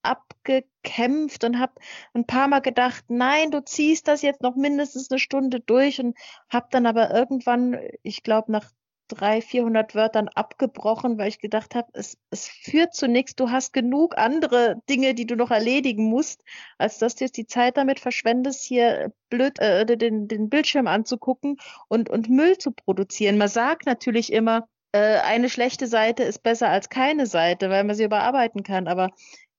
abgekämpft 0.86 1.44
und 1.44 1.58
habe 1.58 1.72
ein 2.14 2.26
paar 2.26 2.48
Mal 2.48 2.60
gedacht, 2.60 3.04
nein, 3.08 3.50
du 3.50 3.64
ziehst 3.64 4.08
das 4.08 4.22
jetzt 4.22 4.42
noch 4.42 4.56
mindestens 4.56 5.10
eine 5.10 5.18
Stunde 5.18 5.60
durch 5.60 6.00
und 6.00 6.16
habe 6.48 6.68
dann 6.70 6.86
aber 6.86 7.10
irgendwann, 7.14 7.78
ich 8.02 8.22
glaube, 8.22 8.52
nach 8.52 8.70
drei, 9.08 9.40
400 9.40 9.94
Wörtern 9.94 10.28
abgebrochen, 10.28 11.16
weil 11.16 11.28
ich 11.28 11.38
gedacht 11.38 11.76
habe, 11.76 11.88
es, 11.92 12.18
es 12.30 12.48
führt 12.48 12.92
zu 12.92 13.06
nichts. 13.06 13.36
Du 13.36 13.50
hast 13.50 13.72
genug 13.72 14.18
andere 14.18 14.82
Dinge, 14.88 15.14
die 15.14 15.26
du 15.26 15.36
noch 15.36 15.52
erledigen 15.52 16.06
musst, 16.06 16.42
als 16.76 16.98
dass 16.98 17.14
du 17.14 17.24
jetzt 17.24 17.36
die 17.36 17.46
Zeit 17.46 17.76
damit 17.76 18.00
verschwendest, 18.00 18.64
hier 18.64 19.12
blöd 19.30 19.60
äh, 19.60 19.86
den, 19.86 20.26
den 20.26 20.48
Bildschirm 20.48 20.88
anzugucken 20.88 21.56
und, 21.88 22.10
und 22.10 22.28
Müll 22.28 22.58
zu 22.58 22.72
produzieren. 22.72 23.38
Man 23.38 23.48
sagt 23.48 23.86
natürlich 23.86 24.32
immer, 24.32 24.68
äh, 24.96 25.20
eine 25.20 25.50
schlechte 25.50 25.86
Seite 25.86 26.24
ist 26.24 26.42
besser 26.42 26.68
als 26.68 26.88
keine 26.88 27.26
Seite, 27.26 27.70
weil 27.70 27.84
man 27.84 27.94
sie 27.94 28.04
überarbeiten 28.04 28.62
kann. 28.62 28.88
Aber 28.88 29.10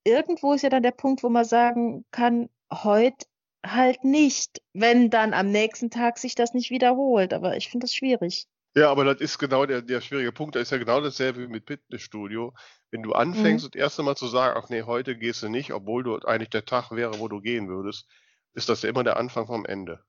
irgendwo 0.07 0.53
ist 0.53 0.61
ja 0.63 0.69
dann 0.69 0.83
der 0.83 0.91
Punkt, 0.91 1.23
wo 1.23 1.29
man 1.29 1.45
sagen 1.45 2.05
kann, 2.11 2.49
heute 2.71 3.25
halt 3.65 4.03
nicht, 4.03 4.61
wenn 4.73 5.09
dann 5.09 5.33
am 5.33 5.51
nächsten 5.51 5.89
Tag 5.89 6.17
sich 6.17 6.35
das 6.35 6.53
nicht 6.53 6.69
wiederholt. 6.69 7.33
Aber 7.33 7.57
ich 7.57 7.69
finde 7.69 7.85
das 7.85 7.93
schwierig. 7.93 8.47
Ja, 8.75 8.91
aber 8.91 9.03
das 9.05 9.19
ist 9.21 9.39
genau 9.39 9.65
der, 9.65 9.81
der 9.81 10.01
schwierige 10.01 10.31
Punkt. 10.31 10.55
Da 10.55 10.59
ist 10.59 10.71
ja 10.71 10.77
genau 10.77 11.01
dasselbe 11.01 11.41
wie 11.41 11.47
mit 11.47 11.65
Fitnessstudio. 11.67 12.53
Wenn 12.91 13.01
du 13.03 13.13
anfängst, 13.13 13.65
Mhm. 13.65 13.71
das 13.71 13.81
erste 13.81 14.03
Mal 14.03 14.15
zu 14.15 14.27
sagen, 14.27 14.59
ach 14.61 14.69
nee, 14.69 14.83
heute 14.83 15.17
gehst 15.17 15.41
du 15.43 15.49
nicht, 15.49 15.73
obwohl 15.73 16.03
du 16.03 16.17
eigentlich 16.19 16.49
der 16.51 16.65
Tag 16.65 16.91
wäre, 16.91 17.19
wo 17.19 17.27
du 17.27 17.41
gehen 17.41 17.67
würdest, 17.67 18.07
ist 18.53 18.69
das 18.69 18.83
ja 18.83 18.89
immer 18.89 19.03
der 19.03 19.17
Anfang 19.17 19.47
vom 19.47 19.65
Ende. 19.65 19.99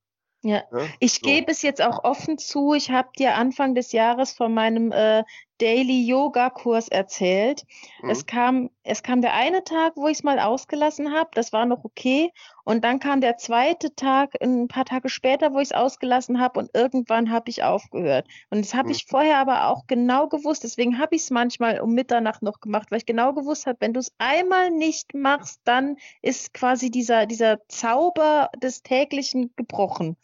Ja. 0.42 0.62
Ne? 0.70 0.88
Ich 1.00 1.14
So. 1.14 1.20
gebe 1.22 1.50
es 1.50 1.62
jetzt 1.62 1.82
auch 1.82 2.04
offen 2.04 2.38
zu, 2.38 2.74
ich 2.74 2.90
habe 2.90 3.08
dir 3.18 3.34
Anfang 3.34 3.74
des 3.74 3.92
Jahres 3.92 4.32
von 4.32 4.54
meinem 4.54 4.92
äh, 4.92 5.24
Daily 5.59 6.05
Yoga 6.07 6.51
Kurs 6.51 6.88
erzählt. 6.88 7.64
Mhm. 8.03 8.11
Es 8.11 8.27
kam, 8.27 8.71
es 8.83 9.03
kam 9.03 9.21
der 9.23 9.35
eine 9.35 9.64
Tag, 9.64 9.92
wo 9.97 10.09
ich 10.09 10.18
es 10.18 10.23
mal 10.25 10.38
ausgelassen 10.38 11.12
habe, 11.12 11.31
das 11.35 11.53
war 11.53 11.66
noch 11.66 11.85
okay. 11.85 12.33
Und 12.64 12.85
dann 12.85 13.01
kam 13.01 13.23
der 13.23 13.38
zweite 13.38 13.94
Tag, 13.94 14.35
ein 14.42 14.68
paar 14.68 14.85
Tage 14.85 15.09
später, 15.09 15.53
wo 15.55 15.59
ich 15.59 15.68
es 15.68 15.73
ausgelassen 15.73 16.38
habe 16.38 16.61
und 16.61 16.71
irgendwann 16.75 17.31
habe 17.31 17.49
ich 17.49 17.62
aufgehört. 17.62 18.27
Und 18.51 18.61
das 18.64 18.75
habe 18.75 18.88
Mhm. 18.88 18.94
ich 18.94 19.07
vorher 19.07 19.38
aber 19.38 19.68
auch 19.68 19.87
genau 19.87 20.29
gewusst. 20.29 20.64
Deswegen 20.64 20.99
habe 20.99 21.16
ich 21.16 21.23
es 21.23 21.31
manchmal 21.31 21.81
um 21.81 21.94
Mitternacht 21.94 22.42
noch 22.42 22.61
gemacht, 22.61 22.90
weil 22.90 22.99
ich 22.99 23.07
genau 23.07 23.33
gewusst 23.33 23.66
habe, 23.66 23.79
wenn 23.81 23.94
du 23.94 24.01
es 24.01 24.12
einmal 24.18 24.71
nicht 24.71 25.14
machst, 25.14 25.61
dann 25.64 25.97
ist 26.21 26.53
quasi 26.53 26.90
dieser, 26.90 27.25
dieser 27.27 27.66
Zauber 27.68 28.51
des 28.62 28.83
täglichen 28.83 29.51
gebrochen. 29.57 30.16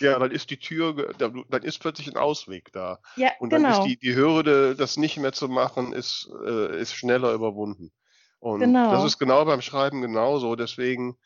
Ja, 0.00 0.18
dann 0.18 0.32
ist 0.32 0.50
die 0.50 0.58
Tür, 0.58 1.14
dann 1.18 1.44
ist 1.62 1.78
plötzlich 1.78 2.08
ein 2.08 2.16
Ausweg 2.16 2.72
da. 2.72 2.98
Ja, 3.16 3.30
Und 3.38 3.52
dann 3.52 3.62
genau. 3.62 3.78
ist 3.78 3.86
die, 3.86 3.96
die 3.96 4.14
Hürde, 4.16 4.74
das 4.82 4.96
nicht 4.96 5.16
mehr 5.16 5.32
zu 5.32 5.48
machen, 5.48 5.92
ist, 5.92 6.28
äh, 6.44 6.80
ist 6.80 6.94
schneller 6.94 7.32
überwunden. 7.32 7.92
Und 8.40 8.60
Genau. 8.60 8.90
das 8.90 9.04
ist 9.04 9.18
genau 9.18 9.44
beim 9.44 9.62
Schreiben 9.62 10.02
genauso. 10.02 10.56
Deswegen, 10.56 11.16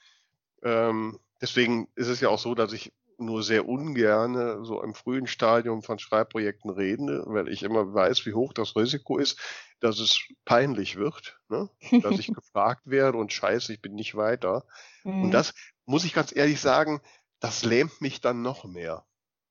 ähm, 0.62 1.18
deswegen 1.40 1.88
ist 1.94 2.08
es 2.08 2.20
ja 2.20 2.28
auch 2.28 2.38
so, 2.38 2.54
dass 2.54 2.72
ich 2.72 2.92
nur 3.18 3.42
sehr 3.42 3.66
ungerne 3.66 4.62
so 4.64 4.82
im 4.82 4.92
frühen 4.92 5.26
Stadium 5.26 5.82
von 5.82 5.98
Schreibprojekten 5.98 6.70
rede, 6.70 7.24
weil 7.26 7.48
ich 7.48 7.62
immer 7.62 7.94
weiß, 7.94 8.26
wie 8.26 8.34
hoch 8.34 8.52
das 8.52 8.76
Risiko 8.76 9.16
ist, 9.16 9.40
dass 9.80 9.98
es 9.98 10.20
peinlich 10.44 10.96
wird, 10.96 11.38
ne? 11.48 11.70
dass 12.02 12.18
ich 12.18 12.32
gefragt 12.32 12.82
werde 12.84 13.16
und 13.16 13.32
scheiße, 13.32 13.72
ich 13.72 13.80
bin 13.80 13.94
nicht 13.94 14.14
weiter. 14.14 14.66
Mhm. 15.04 15.24
Und 15.24 15.30
das 15.30 15.54
muss 15.86 16.04
ich 16.04 16.12
ganz 16.12 16.36
ehrlich 16.36 16.60
sagen, 16.60 17.00
das 17.40 17.64
lähmt 17.64 18.00
mich 18.02 18.20
dann 18.20 18.42
noch 18.42 18.64
mehr 18.64 19.06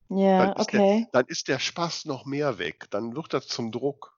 Ja, 0.09 0.45
dann 0.45 0.57
ist 0.57 0.71
der- 0.71 0.81
okay. 0.81 1.07
dann 1.11 1.25
ist 1.27 1.47
der 1.47 1.59
Spaß 1.59 2.05
noch 2.05 2.25
mehr 2.25 2.57
weg. 2.57 2.85
Dann 2.91 3.15
wird 3.15 3.33
das 3.33 3.47
zum 3.47 3.71
Druck. 3.71 4.17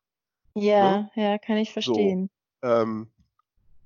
Ja, 0.53 1.09
ja, 1.15 1.37
kann 1.37 1.57
ich 1.57 1.71
verstehen. 1.71 2.29
Ähm, 2.63 3.11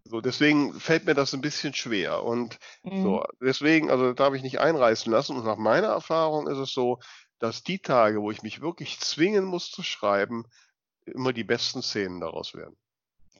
so, 0.06 0.22
deswegen 0.22 0.74
fällt 0.80 1.06
mir 1.06 1.14
das 1.14 1.34
ein 1.34 1.41
bisschen 1.41 1.74
schwer. 1.74 2.24
Und 2.24 2.58
Mhm. 2.84 3.02
so, 3.04 3.24
deswegen, 3.41 3.91
also 3.91 4.14
da 4.14 4.26
habe 4.26 4.38
ich 4.38 4.43
nicht 4.43 4.60
einreißen 4.60 5.12
lassen. 5.12 5.38
Und 5.38 5.45
nach 5.45 5.58
meiner 5.58 5.89
Erfahrung 5.89 6.47
ist 6.47 6.58
es 6.58 6.72
so, 6.74 6.99
dass 7.39 7.64
die 7.64 7.80
Tage, 7.80 8.22
wo 8.22 8.32
ich 8.32 8.41
mich 8.41 8.62
wirklich 8.62 8.99
zwingen 8.99 9.45
muss 9.45 9.70
zu 9.70 9.84
schreiben, 9.84 10.45
immer 11.06 11.34
die 11.34 11.43
besten 11.43 11.82
Szenen 11.82 12.20
daraus 12.20 12.54
werden. 12.54 12.78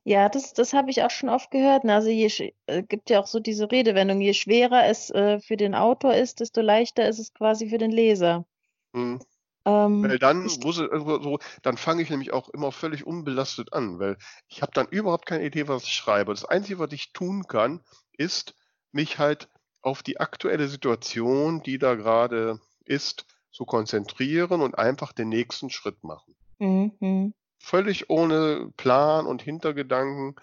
Ja, 0.03 0.30
das, 0.30 0.53
das 0.53 0.74
habe 0.74 0.89
ich 0.89 1.03
auch 1.03 1.12
schon 1.12 1.30
oft 1.30 1.51
gehört. 1.51 1.84
Ne? 1.84 1.93
Also 1.93 2.09
je 2.09 2.53
äh, 2.66 2.82
gibt 2.82 3.09
ja 3.12 3.20
auch 3.20 3.28
so 3.28 3.39
diese 3.39 3.72
Redewendung, 3.72 4.20
je 4.20 4.34
schwerer 4.34 4.86
es 4.88 5.12
äh, 5.12 5.39
für 5.39 5.57
den 5.57 5.76
Autor 5.76 6.16
ist, 6.16 6.39
desto 6.39 6.62
leichter 6.62 7.07
ist 7.07 7.20
es 7.20 7.34
quasi 7.34 7.70
für 7.70 7.78
den 7.78 7.91
Leser. 7.91 8.45
Hm. 8.94 9.20
Ähm, 9.64 10.04
weil 10.04 10.18
dann 10.18 10.44
muss 10.64 10.80
es, 10.80 10.89
also 10.89 11.22
so, 11.22 11.39
dann 11.62 11.78
fange 11.78 12.02
ich 12.02 12.10
nämlich 12.10 12.34
auch 12.34 12.50
immer 12.50 12.72
völlig 12.72 13.06
unbelastet 13.06 13.74
an, 13.74 14.00
weil 14.00 14.18
ich 14.48 14.62
habe 14.62 14.72
dann 14.74 14.88
überhaupt 14.88 15.28
keine 15.28 15.46
Idee, 15.46 15.68
was 15.68 15.84
ich 15.84 15.94
schreibe. 15.94 16.34
Das 16.34 16.46
Einzige, 16.46 16.80
was 16.80 16.92
ich 16.94 17.14
tun 17.14 17.48
kann, 17.48 17.82
ist, 18.14 18.56
mich 18.92 19.20
halt 19.20 19.50
auf 19.82 20.02
die 20.04 20.20
aktuelle 20.20 20.68
Situation, 20.68 21.62
die 21.62 21.78
da 21.78 21.96
gerade 21.96 22.60
ist, 22.86 23.26
zu 23.52 23.66
konzentrieren 23.66 24.62
und 24.62 24.78
einfach 24.78 25.12
den 25.12 25.30
nächsten 25.30 25.70
Schritt 25.70 26.04
machen. 26.04 26.36
Mhm. 26.60 27.34
Völlig 27.60 28.10
ohne 28.10 28.72
Plan 28.78 29.28
und 29.28 29.42
Hintergedanken. 29.42 30.36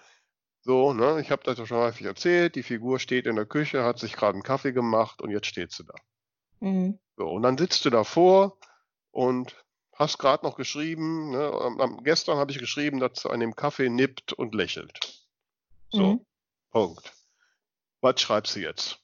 So, 0.61 0.93
ne, 0.93 1.19
ich 1.21 1.31
habe 1.31 1.43
das 1.43 1.57
ja 1.57 1.65
schon 1.65 1.79
häufig 1.79 2.05
erzählt, 2.05 2.55
die 2.55 2.63
Figur 2.63 2.99
steht 2.99 3.25
in 3.25 3.35
der 3.35 3.45
Küche, 3.45 3.83
hat 3.83 3.99
sich 3.99 4.13
gerade 4.13 4.33
einen 4.33 4.43
Kaffee 4.43 4.73
gemacht 4.73 5.21
und 5.21 5.31
jetzt 5.31 5.47
steht 5.47 5.71
sie 5.71 5.83
da. 5.85 5.95
Mhm. 6.59 6.99
So, 7.19 7.27
und 7.27 7.41
dann 7.41 7.57
sitzt 7.57 7.83
du 7.83 7.89
davor 7.89 8.57
und 9.11 9.53
hast 9.93 10.19
gerade 10.19 10.45
noch 10.45 10.55
geschrieben, 10.55 11.31
ne, 11.31 11.51
am, 11.77 12.01
gestern 12.01 12.37
habe 12.37 12.51
ich 12.51 12.59
geschrieben, 12.59 13.01
dass 13.01 13.23
sie 13.23 13.29
an 13.29 13.41
dem 13.41 13.57
Kaffee 13.57 13.89
nippt 13.89 14.31
und 14.31 14.55
lächelt. 14.55 15.27
So, 15.91 16.13
mhm. 16.13 16.25
Punkt. 16.71 17.11
Was 17.99 18.21
schreibst 18.21 18.55
du 18.55 18.61
jetzt? 18.61 18.99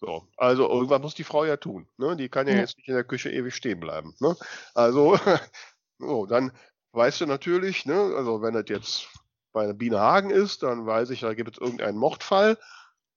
So, 0.00 0.26
also 0.38 0.66
irgendwas 0.70 1.02
muss 1.02 1.14
die 1.14 1.24
Frau 1.24 1.44
ja 1.44 1.58
tun. 1.58 1.86
Ne? 1.98 2.16
Die 2.16 2.30
kann 2.30 2.46
ja, 2.46 2.54
ja, 2.54 2.60
jetzt 2.60 2.78
nicht 2.78 2.88
in 2.88 2.94
der 2.94 3.04
Küche 3.04 3.30
ewig 3.30 3.54
stehen 3.54 3.80
bleiben. 3.80 4.14
Ne? 4.18 4.34
Also, 4.72 5.18
so, 5.98 6.24
dann 6.24 6.52
weißt 6.92 7.20
du 7.20 7.26
natürlich, 7.26 7.84
ne, 7.84 8.14
also 8.16 8.40
wenn 8.40 8.54
das 8.54 8.64
jetzt 8.68 9.08
bei 9.52 9.64
einer 9.64 9.74
Biene 9.74 10.00
Hagen 10.00 10.30
ist, 10.30 10.62
dann 10.62 10.86
weiß 10.86 11.10
ich, 11.10 11.20
da 11.20 11.34
gibt 11.34 11.52
es 11.52 11.58
irgendeinen 11.58 11.98
Mordfall. 11.98 12.56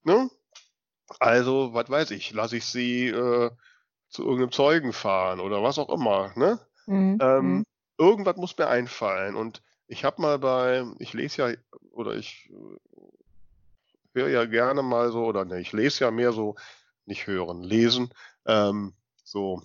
Ne? 0.04 0.30
Also, 1.20 1.74
was 1.74 1.90
weiß 1.90 2.12
ich, 2.12 2.34
lasse 2.34 2.58
ich 2.58 2.66
sie 2.66 3.08
äh, 3.08 3.52
zu 4.10 4.24
irgendeinem 4.24 4.52
Zeugen 4.52 4.94
fahren 4.94 5.40
oder 5.40 5.64
was 5.64 5.80
auch 5.80 5.90
immer. 5.90 6.32
Ne? 6.36 6.60
Mhm. 6.88 7.18
Ähm, 7.22 7.46
mhm. 7.46 7.66
irgendwas 7.98 8.38
muss 8.38 8.58
mir 8.58 8.68
einfallen. 8.68 9.36
Und 9.36 9.62
ich 9.88 10.04
habe 10.04 10.22
mal 10.22 10.40
bei, 10.40 10.86
ich 11.00 11.14
lese 11.14 11.42
ja, 11.42 11.58
oder 11.92 12.16
ich 12.16 12.52
höre 14.14 14.30
ja 14.30 14.46
gerne 14.46 14.82
mal 14.82 15.12
so, 15.12 15.26
oder 15.26 15.46
ne, 15.46 15.60
ich 15.60 15.72
lese 15.72 16.06
ja 16.06 16.12
mehr 16.12 16.32
so, 16.32 16.56
nicht 17.06 17.28
hören, 17.28 17.64
lesen, 17.64 18.14
ähm, 18.46 18.94
so 19.24 19.64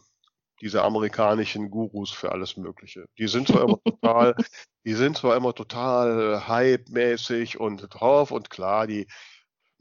diese 0.60 0.82
amerikanischen 0.82 1.70
Gurus 1.70 2.10
für 2.10 2.32
alles 2.32 2.56
Mögliche. 2.56 3.06
Die 3.18 3.28
sind 3.28 3.48
zwar 3.48 3.64
immer 3.64 3.78
total, 3.84 4.34
die 4.84 4.94
sind 4.94 5.18
zwar 5.18 5.36
immer 5.36 5.54
total 5.54 6.48
hype-mäßig 6.48 7.60
und 7.60 7.86
drauf 7.90 8.30
und 8.30 8.50
klar, 8.50 8.86
die 8.86 9.06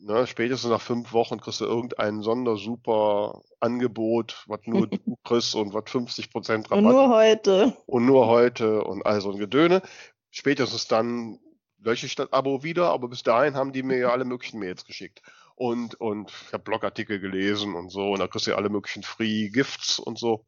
Ne, 0.06 0.28
spätestens 0.28 0.70
nach 0.70 0.82
fünf 0.82 1.14
Wochen 1.14 1.40
kriegst 1.40 1.62
du 1.62 1.66
irgendein 1.66 2.24
sondersuper 2.24 3.42
Angebot, 3.62 4.44
was 4.48 4.60
nur 4.66 4.88
du 4.88 5.18
kriegst 5.24 5.56
und 5.56 5.74
was 5.74 5.90
50 5.90 6.30
Prozent 6.30 6.70
Rabatt. 6.70 6.84
Und 6.84 6.92
nur 6.92 7.08
heute. 7.08 7.78
Und 7.86 8.06
nur 8.06 8.28
heute 8.28 8.84
und 8.84 9.06
all 9.06 9.22
so 9.22 9.32
ein 9.32 9.38
Gedöne. 9.38 9.82
Spätestens 10.30 10.90
dann 10.90 11.40
lösche 11.78 12.06
ich 12.06 12.16
das 12.16 12.34
Abo 12.34 12.64
wieder, 12.64 12.90
aber 12.90 13.08
bis 13.08 13.24
dahin 13.24 13.56
haben 13.56 13.72
die 13.72 13.82
mir 13.82 13.98
ja 13.98 14.10
alle 14.10 14.26
möglichen 14.26 14.60
Mails 14.60 14.84
geschickt. 14.84 15.22
Und, 15.56 15.96
und 16.02 16.34
ich 16.48 16.52
habe 16.52 16.64
Blogartikel 16.64 17.22
gelesen 17.22 17.74
und 17.74 17.90
so, 17.90 18.12
und 18.12 18.20
da 18.20 18.28
kriegst 18.28 18.48
du 18.48 18.52
ja 18.52 18.58
alle 18.58 18.70
möglichen 18.70 19.04
Free 19.04 19.50
Gifts 19.50 20.00
und 20.00 20.20
so. 20.20 20.46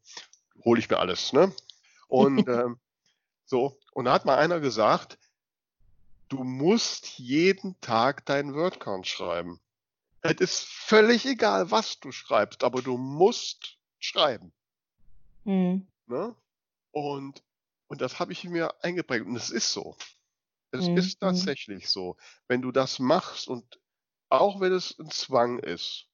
Hole 0.65 0.79
ich 0.79 0.89
mir 0.89 0.99
alles, 0.99 1.31
ne? 1.31 1.53
Und 2.09 2.39
ähm, 2.49 2.77
so, 3.45 3.79
und 3.93 4.03
da 4.03 4.11
hat 4.11 4.25
mal 4.25 4.37
einer 4.37 4.59
gesagt, 4.59 5.17
Du 6.35 6.43
musst 6.43 7.17
jeden 7.17 7.79
Tag 7.79 8.25
dein 8.25 8.53
Wordcount 8.53 9.07
schreiben. 9.07 9.59
Es 10.21 10.41
ist 10.41 10.63
völlig 10.65 11.25
egal, 11.25 11.71
was 11.71 11.99
du 11.99 12.11
schreibst, 12.11 12.63
aber 12.63 12.81
du 12.81 12.97
musst 12.97 13.77
schreiben. 13.99 14.51
Mhm. 15.45 15.87
Ne? 16.07 16.35
Und, 16.91 17.43
und 17.87 18.01
das 18.01 18.19
habe 18.19 18.33
ich 18.33 18.43
mir 18.43 18.73
eingeprägt. 18.83 19.25
Und 19.25 19.35
es 19.35 19.49
ist 19.49 19.71
so. 19.71 19.95
Es 20.71 20.89
mhm. 20.89 20.97
ist 20.97 21.19
tatsächlich 21.19 21.89
so. 21.89 22.17
Wenn 22.47 22.61
du 22.61 22.71
das 22.71 22.99
machst 22.99 23.47
und 23.47 23.79
auch 24.29 24.59
wenn 24.59 24.73
es 24.73 24.97
ein 24.99 25.11
Zwang 25.11 25.59
ist, 25.59 26.07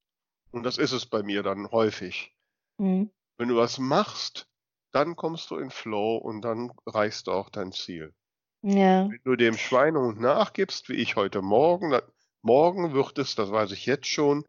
und 0.51 0.63
das 0.63 0.78
ist 0.78 0.91
es 0.91 1.05
bei 1.05 1.24
mir 1.24 1.41
dann 1.41 1.72
häufig, 1.72 2.36
mhm. 2.78 3.09
wenn 3.38 3.47
du 3.47 3.55
was 3.55 3.80
machst, 3.80 4.47
dann 4.91 5.15
kommst 5.15 5.49
du 5.49 5.57
in 5.57 5.72
Flow 5.72 6.17
und 6.17 6.41
dann 6.41 6.72
reichst 6.86 7.28
du 7.28 7.32
auch 7.32 7.49
dein 7.49 7.72
Ziel. 7.72 8.13
Ja. 8.62 9.09
Wenn 9.09 9.20
du 9.24 9.36
dem 9.36 9.57
Schweinehund 9.57 10.20
nachgibst, 10.20 10.89
wie 10.89 10.95
ich 10.95 11.16
heute 11.16 11.41
Morgen, 11.41 11.91
dann, 11.91 12.03
morgen 12.41 12.93
wird 12.93 13.18
es, 13.18 13.36
das 13.36 13.51
weiß 13.51 13.72
ich 13.72 13.86
jetzt 13.86 14.07
schon, 14.07 14.45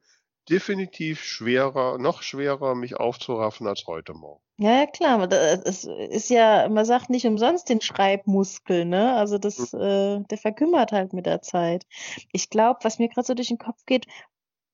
definitiv 0.49 1.23
schwerer, 1.23 1.99
noch 1.99 2.23
schwerer, 2.23 2.75
mich 2.75 2.97
aufzuraffen 2.97 3.67
als 3.67 3.87
heute 3.87 4.13
Morgen. 4.13 4.43
Ja, 4.59 4.81
ja, 4.81 4.87
klar. 4.87 5.31
Es 5.65 5.85
ist 5.85 6.31
ja, 6.31 6.69
man 6.69 6.85
sagt 6.85 7.11
nicht 7.11 7.27
umsonst 7.27 7.69
den 7.69 7.81
Schreibmuskel, 7.81 8.85
ne? 8.85 9.17
Also 9.17 9.39
das, 9.39 9.73
mhm. 9.73 9.81
äh, 9.81 10.21
der 10.29 10.39
verkümmert 10.39 10.93
halt 10.93 11.13
mit 11.13 11.27
der 11.27 11.43
Zeit. 11.43 11.87
Ich 12.33 12.51
glaube, 12.51 12.81
was 12.83 12.99
mir 12.99 13.09
gerade 13.09 13.27
so 13.27 13.35
durch 13.35 13.49
den 13.49 13.59
Kopf 13.59 13.85
geht, 13.87 14.07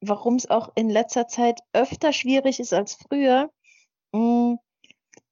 warum 0.01 0.37
es 0.37 0.51
auch 0.51 0.73
in 0.75 0.91
letzter 0.91 1.29
Zeit 1.29 1.61
öfter 1.73 2.13
schwierig 2.13 2.61
ist 2.61 2.75
als 2.75 2.95
früher, 2.95 3.51
mh, 4.13 4.21
hm, 4.21 4.59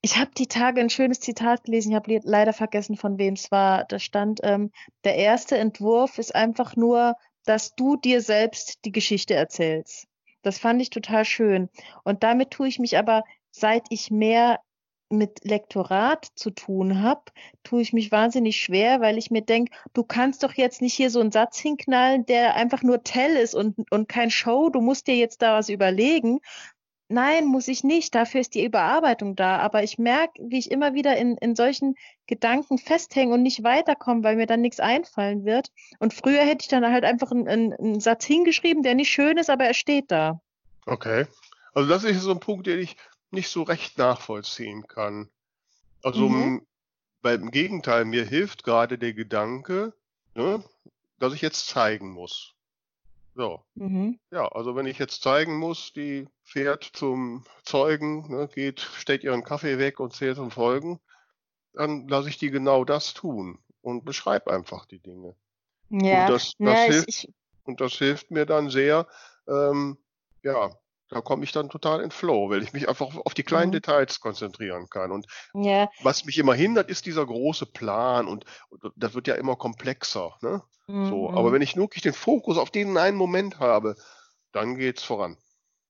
ich 0.07 0.17
habe 0.17 0.31
die 0.37 0.47
Tage 0.47 0.79
ein 0.79 0.89
schönes 0.89 1.19
Zitat 1.19 1.65
gelesen, 1.65 1.89
ich 1.89 1.95
habe 1.97 2.21
leider 2.23 2.53
vergessen, 2.53 2.95
von 2.95 3.17
wem 3.17 3.33
es 3.33 3.51
war. 3.51 3.83
Da 3.83 3.99
stand, 3.99 4.39
ähm, 4.41 4.71
der 5.03 5.15
erste 5.15 5.57
Entwurf 5.57 6.17
ist 6.17 6.33
einfach 6.33 6.77
nur, 6.77 7.15
dass 7.43 7.75
du 7.75 7.97
dir 7.97 8.21
selbst 8.21 8.85
die 8.85 8.93
Geschichte 8.93 9.33
erzählst. 9.33 10.07
Das 10.43 10.59
fand 10.59 10.81
ich 10.81 10.91
total 10.91 11.25
schön. 11.25 11.67
Und 12.05 12.23
damit 12.23 12.51
tue 12.51 12.69
ich 12.69 12.79
mich 12.79 12.97
aber, 12.97 13.25
seit 13.51 13.83
ich 13.89 14.09
mehr 14.09 14.61
mit 15.09 15.43
Lektorat 15.43 16.25
zu 16.35 16.51
tun 16.51 17.01
habe, 17.01 17.23
tue 17.63 17.81
ich 17.81 17.91
mich 17.91 18.09
wahnsinnig 18.09 18.61
schwer, 18.61 19.01
weil 19.01 19.17
ich 19.17 19.29
mir 19.29 19.41
denke, 19.41 19.75
du 19.91 20.05
kannst 20.05 20.41
doch 20.41 20.53
jetzt 20.53 20.81
nicht 20.81 20.93
hier 20.93 21.09
so 21.09 21.19
einen 21.19 21.33
Satz 21.33 21.59
hinknallen, 21.59 22.25
der 22.25 22.55
einfach 22.55 22.81
nur 22.81 23.03
Tell 23.03 23.35
ist 23.35 23.55
und, 23.55 23.75
und 23.91 24.07
kein 24.07 24.31
Show, 24.31 24.69
du 24.69 24.79
musst 24.79 25.07
dir 25.07 25.17
jetzt 25.17 25.41
da 25.41 25.57
was 25.57 25.67
überlegen, 25.67 26.39
Nein, 27.09 27.45
muss 27.45 27.69
ich 27.69 27.83
nicht. 27.83 28.13
Dafür 28.15 28.41
ist 28.41 28.53
die 28.53 28.65
Überarbeitung 28.65 29.35
da. 29.35 29.59
Aber 29.59 29.81
ich 29.83 29.97
merke, 29.97 30.41
wie 30.43 30.59
ich 30.59 30.71
immer 30.71 30.93
wieder 30.93 31.15
in, 31.15 31.37
in 31.37 31.55
solchen 31.55 31.95
Gedanken 32.27 32.77
festhänge 32.77 33.33
und 33.33 33.43
nicht 33.43 33.63
weiterkomme, 33.63 34.23
weil 34.23 34.35
mir 34.35 34.45
dann 34.45 34.61
nichts 34.61 34.81
einfallen 34.81 35.45
wird. 35.45 35.71
Und 35.99 36.13
früher 36.13 36.41
hätte 36.41 36.63
ich 36.63 36.67
dann 36.67 36.85
halt 36.85 37.05
einfach 37.05 37.31
einen, 37.31 37.47
einen, 37.47 37.73
einen 37.73 37.99
Satz 38.01 38.25
hingeschrieben, 38.25 38.83
der 38.83 38.95
nicht 38.95 39.09
schön 39.09 39.37
ist, 39.37 39.49
aber 39.49 39.65
er 39.65 39.73
steht 39.73 40.11
da. 40.11 40.41
Okay. 40.85 41.25
Also 41.73 41.89
das 41.89 42.03
ist 42.03 42.21
so 42.21 42.31
ein 42.31 42.41
Punkt, 42.41 42.67
den 42.67 42.79
ich 42.79 42.97
nicht 43.31 43.49
so 43.49 43.63
recht 43.63 43.97
nachvollziehen 43.97 44.87
kann. 44.87 45.29
Also 46.03 46.27
mhm. 46.27 46.65
beim 47.21 47.51
Gegenteil, 47.51 48.03
mir 48.05 48.25
hilft 48.25 48.63
gerade 48.63 48.97
der 48.97 49.13
Gedanke, 49.13 49.93
ne, 50.35 50.63
dass 51.19 51.33
ich 51.33 51.41
jetzt 51.41 51.67
zeigen 51.67 52.11
muss. 52.11 52.53
So. 53.37 53.63
Mhm. 53.75 54.19
Ja, 54.31 54.47
also 54.47 54.75
wenn 54.75 54.87
ich 54.87 54.97
jetzt 54.97 55.21
zeigen 55.21 55.57
muss, 55.59 55.93
die 55.93 56.27
fährt 56.43 56.83
zum 56.83 57.45
Zeugen, 57.63 58.29
ne, 58.29 58.49
geht, 58.53 58.81
stellt 58.81 59.23
ihren 59.23 59.43
Kaffee 59.43 59.77
weg 59.77 59.99
und 59.99 60.13
zählt 60.13 60.37
zum 60.37 60.49
Folgen, 60.49 60.99
dann 61.73 62.07
lasse 62.07 62.29
ich 62.29 62.39
die 62.39 62.49
genau 62.49 62.83
das 62.83 63.13
tun 63.13 63.59
und 63.81 64.05
beschreibe 64.05 64.51
einfach 64.51 64.87
die 64.87 64.99
Dinge. 64.99 65.35
Ja, 65.89 66.21
und 66.21 66.29
das, 66.29 66.53
das 66.57 66.79
ja, 66.79 66.85
hilft, 66.85 67.09
ich, 67.09 67.29
und 67.63 67.79
das 67.79 67.93
hilft 67.93 68.31
mir 68.31 68.47
dann 68.47 68.71
sehr, 68.71 69.07
ähm, 69.47 69.99
ja, 70.41 70.75
da 71.09 71.21
komme 71.21 71.43
ich 71.43 71.51
dann 71.51 71.69
total 71.69 72.01
in 72.01 72.11
Flow, 72.11 72.49
weil 72.49 72.63
ich 72.63 72.73
mich 72.73 72.89
einfach 72.89 73.15
auf 73.15 73.33
die 73.33 73.43
kleinen 73.43 73.69
mhm. 73.69 73.73
Details 73.73 74.19
konzentrieren 74.19 74.89
kann. 74.89 75.11
Und 75.11 75.27
ja. 75.53 75.89
was 76.01 76.25
mich 76.25 76.37
immer 76.37 76.53
hindert, 76.53 76.89
ist 76.89 77.05
dieser 77.05 77.25
große 77.25 77.65
Plan 77.65 78.27
und, 78.27 78.45
und 78.69 78.91
das 78.95 79.13
wird 79.13 79.27
ja 79.27 79.35
immer 79.35 79.55
komplexer. 79.55 80.37
Ne? 80.41 80.61
Mhm. 80.87 81.09
So, 81.09 81.29
aber 81.29 81.51
wenn 81.51 81.61
ich 81.61 81.75
wirklich 81.75 82.03
den 82.03 82.13
Fokus 82.13 82.57
auf 82.57 82.71
den 82.71 82.97
einen 82.97 83.17
Moment 83.17 83.59
habe, 83.59 83.95
dann 84.51 84.75
geht's 84.75 85.03
voran. 85.03 85.37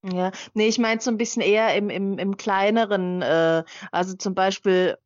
Ja, 0.04 0.30
nee, 0.54 0.68
ich 0.68 0.78
meine 0.78 1.00
so 1.00 1.10
ein 1.10 1.18
bisschen 1.18 1.42
eher 1.42 1.74
im, 1.74 1.90
im, 1.90 2.18
im 2.18 2.36
kleineren, 2.36 3.20
äh, 3.20 3.64
also 3.90 4.14
zum 4.14 4.34
Beispiel 4.34 4.96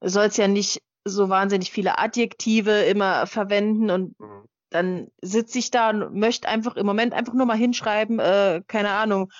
soll 0.00 0.26
es 0.26 0.38
ja 0.38 0.48
nicht 0.48 0.82
so 1.04 1.28
wahnsinnig 1.28 1.70
viele 1.70 1.98
Adjektive 1.98 2.82
immer 2.84 3.26
verwenden 3.26 3.90
und 3.90 4.18
mhm 4.18 4.49
dann 4.70 5.10
sitze 5.20 5.58
ich 5.58 5.70
da 5.70 5.90
und 5.90 6.14
möchte 6.14 6.48
einfach 6.48 6.76
im 6.76 6.86
Moment 6.86 7.12
einfach 7.12 7.34
nur 7.34 7.46
mal 7.46 7.56
hinschreiben, 7.56 8.18
äh, 8.18 8.62
keine 8.66 8.90
Ahnung, 8.90 9.30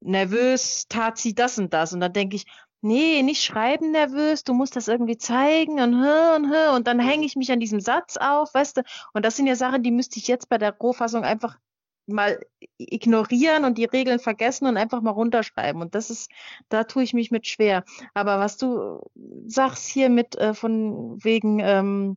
nervös 0.00 0.86
tat 0.88 1.18
sie 1.18 1.34
das 1.34 1.58
und 1.58 1.72
das. 1.74 1.92
Und 1.92 2.00
dann 2.00 2.12
denke 2.12 2.36
ich, 2.36 2.44
nee, 2.82 3.22
nicht 3.22 3.42
schreiben 3.42 3.92
nervös, 3.92 4.44
du 4.44 4.54
musst 4.54 4.76
das 4.76 4.88
irgendwie 4.88 5.16
zeigen 5.16 5.80
und 5.80 5.94
und 5.94 6.52
und 6.76 6.86
dann 6.86 7.00
hänge 7.00 7.24
ich 7.24 7.36
mich 7.36 7.50
an 7.50 7.60
diesem 7.60 7.80
Satz 7.80 8.16
auf, 8.18 8.52
weißt 8.54 8.78
du. 8.78 8.82
Und 9.14 9.24
das 9.24 9.36
sind 9.36 9.46
ja 9.46 9.56
Sachen, 9.56 9.82
die 9.82 9.90
müsste 9.90 10.18
ich 10.18 10.28
jetzt 10.28 10.48
bei 10.48 10.58
der 10.58 10.76
Rohfassung 10.76 11.24
einfach 11.24 11.58
mal 12.06 12.38
ignorieren 12.76 13.64
und 13.64 13.78
die 13.78 13.86
Regeln 13.86 14.18
vergessen 14.18 14.66
und 14.66 14.76
einfach 14.76 15.00
mal 15.00 15.10
runterschreiben. 15.10 15.80
Und 15.80 15.94
das 15.94 16.10
ist, 16.10 16.30
da 16.68 16.84
tue 16.84 17.02
ich 17.02 17.14
mich 17.14 17.30
mit 17.30 17.46
schwer. 17.46 17.84
Aber 18.12 18.38
was 18.38 18.58
du 18.58 19.00
sagst 19.46 19.88
hier 19.88 20.10
mit 20.10 20.36
äh, 20.36 20.54
von 20.54 21.22
wegen 21.24 21.60
ähm, 21.60 22.16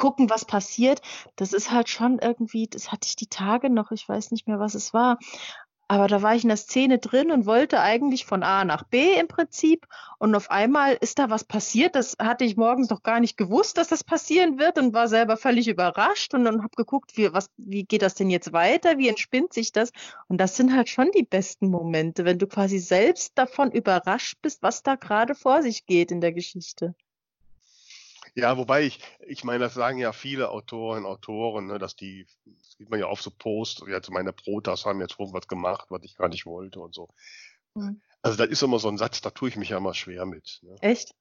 gucken, 0.00 0.30
was 0.30 0.44
passiert. 0.46 1.02
Das 1.36 1.52
ist 1.52 1.70
halt 1.70 1.88
schon 1.88 2.18
irgendwie, 2.18 2.66
das 2.66 2.90
hatte 2.90 3.06
ich 3.06 3.16
die 3.16 3.28
Tage 3.28 3.70
noch, 3.70 3.92
ich 3.92 4.08
weiß 4.08 4.30
nicht 4.32 4.48
mehr, 4.48 4.58
was 4.58 4.74
es 4.74 4.94
war. 4.94 5.18
Aber 5.88 6.06
da 6.06 6.22
war 6.22 6.36
ich 6.36 6.44
in 6.44 6.48
der 6.48 6.56
Szene 6.56 6.98
drin 7.00 7.32
und 7.32 7.46
wollte 7.46 7.80
eigentlich 7.80 8.24
von 8.24 8.44
A 8.44 8.64
nach 8.64 8.84
B 8.84 9.18
im 9.18 9.26
Prinzip. 9.28 9.86
Und 10.18 10.34
auf 10.36 10.50
einmal 10.50 10.96
ist 11.00 11.18
da 11.18 11.30
was 11.30 11.44
passiert. 11.44 11.96
Das 11.96 12.16
hatte 12.18 12.44
ich 12.44 12.56
morgens 12.56 12.88
noch 12.90 13.02
gar 13.02 13.20
nicht 13.20 13.36
gewusst, 13.36 13.76
dass 13.76 13.88
das 13.88 14.04
passieren 14.04 14.58
wird 14.58 14.78
und 14.78 14.94
war 14.94 15.08
selber 15.08 15.36
völlig 15.36 15.66
überrascht 15.68 16.32
und 16.32 16.44
dann 16.44 16.62
habe 16.62 16.76
geguckt, 16.76 17.16
wie, 17.16 17.32
was, 17.32 17.50
wie 17.56 17.84
geht 17.84 18.02
das 18.02 18.14
denn 18.14 18.30
jetzt 18.30 18.52
weiter? 18.52 18.98
Wie 18.98 19.08
entspinnt 19.08 19.52
sich 19.52 19.72
das? 19.72 19.90
Und 20.28 20.38
das 20.40 20.56
sind 20.56 20.74
halt 20.74 20.88
schon 20.88 21.10
die 21.10 21.24
besten 21.24 21.68
Momente, 21.68 22.24
wenn 22.24 22.38
du 22.38 22.46
quasi 22.46 22.78
selbst 22.78 23.32
davon 23.36 23.72
überrascht 23.72 24.38
bist, 24.42 24.62
was 24.62 24.82
da 24.84 24.94
gerade 24.94 25.34
vor 25.34 25.62
sich 25.62 25.86
geht 25.86 26.12
in 26.12 26.20
der 26.20 26.32
Geschichte. 26.32 26.94
Ja, 28.34 28.56
wobei 28.56 28.84
ich, 28.84 29.00
ich 29.26 29.44
meine, 29.44 29.60
das 29.60 29.74
sagen 29.74 29.98
ja 29.98 30.12
viele 30.12 30.50
Autorinnen, 30.50 31.06
Autoren, 31.06 31.66
ne, 31.66 31.78
dass 31.78 31.96
die, 31.96 32.26
das 32.44 32.76
sieht 32.78 32.90
man 32.90 33.00
ja 33.00 33.06
auf 33.06 33.22
so 33.22 33.30
Posts, 33.30 33.84
jetzt 33.88 34.10
meine 34.10 34.32
Protas 34.32 34.84
haben 34.84 35.00
jetzt 35.00 35.18
irgendwas 35.18 35.48
gemacht, 35.48 35.86
was 35.90 36.02
ich 36.04 36.16
gar 36.16 36.28
nicht 36.28 36.46
wollte 36.46 36.80
und 36.80 36.94
so. 36.94 37.08
Mhm. 37.74 38.00
Also 38.22 38.36
das 38.36 38.48
ist 38.48 38.62
immer 38.62 38.78
so 38.78 38.88
ein 38.88 38.98
Satz, 38.98 39.20
da 39.20 39.30
tue 39.30 39.48
ich 39.48 39.56
mich 39.56 39.70
ja 39.70 39.78
immer 39.78 39.94
schwer 39.94 40.26
mit. 40.26 40.60
Ne? 40.62 40.76
Echt? 40.80 41.14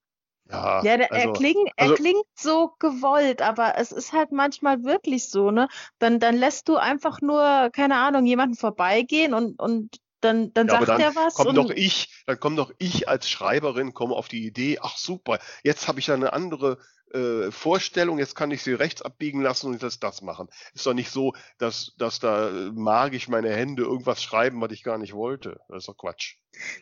Ja, 0.49 0.84
ja 0.84 0.97
der, 0.97 1.12
also, 1.12 1.30
er, 1.30 1.34
klingt, 1.34 1.72
er 1.76 1.84
also, 1.84 1.95
klingt 1.95 2.26
so 2.36 2.74
gewollt, 2.80 3.41
aber 3.41 3.78
es 3.78 3.91
ist 3.91 4.14
halt 4.14 4.32
manchmal 4.32 4.84
wirklich 4.84 5.30
so, 5.30 5.51
ne? 5.51 5.68
Dann, 5.99 6.20
dann 6.20 6.36
lässt 6.36 6.68
du 6.68 6.78
einfach 6.78 7.22
nur, 7.22 7.70
keine 7.72 7.97
Ahnung, 7.97 8.26
jemanden 8.26 8.55
vorbeigehen 8.55 9.34
und, 9.34 9.60
und 9.60 9.99
dann, 10.22 10.53
dann 10.53 10.68
ja, 10.68 10.74
sagt 10.74 10.88
dann 10.88 10.99
er 10.99 11.16
was. 11.16 11.36
Komm 11.36 11.55
doch 11.55 11.70
ich, 11.70 12.24
dann 12.26 12.39
komm 12.39 12.55
doch 12.55 12.72
ich 12.80 13.07
als 13.07 13.30
Schreiberin, 13.30 13.93
komme 13.93 14.16
auf 14.16 14.28
die 14.28 14.45
Idee, 14.45 14.80
ach 14.82 14.97
super, 14.97 15.39
jetzt 15.64 15.88
habe 15.88 15.99
ich 15.99 16.07
ja 16.07 16.16
eine 16.16 16.34
andere 16.34 16.80
äh, 17.14 17.51
Vorstellung, 17.51 18.20
jetzt 18.20 18.36
kann 18.36 18.51
ich 18.51 18.64
sie 18.64 18.74
rechts 18.74 19.01
abbiegen 19.01 19.41
lassen 19.41 19.68
und 19.68 19.84
das, 19.84 19.99
das 19.99 20.22
machen. 20.22 20.47
Ist 20.74 20.86
doch 20.86 20.93
nicht 20.93 21.12
so, 21.12 21.34
dass, 21.57 21.93
dass 21.97 22.20
da 22.20 22.51
magisch 22.74 23.28
meine 23.28 23.51
Hände 23.51 23.84
irgendwas 23.84 24.22
schreiben, 24.22 24.62
was 24.62 24.72
ich 24.72 24.84
gar 24.84 24.97
nicht 24.97 25.14
wollte. 25.14 25.60
Das 25.70 25.80
ist 25.80 25.88
doch 25.88 25.97
Quatsch. 25.97 26.38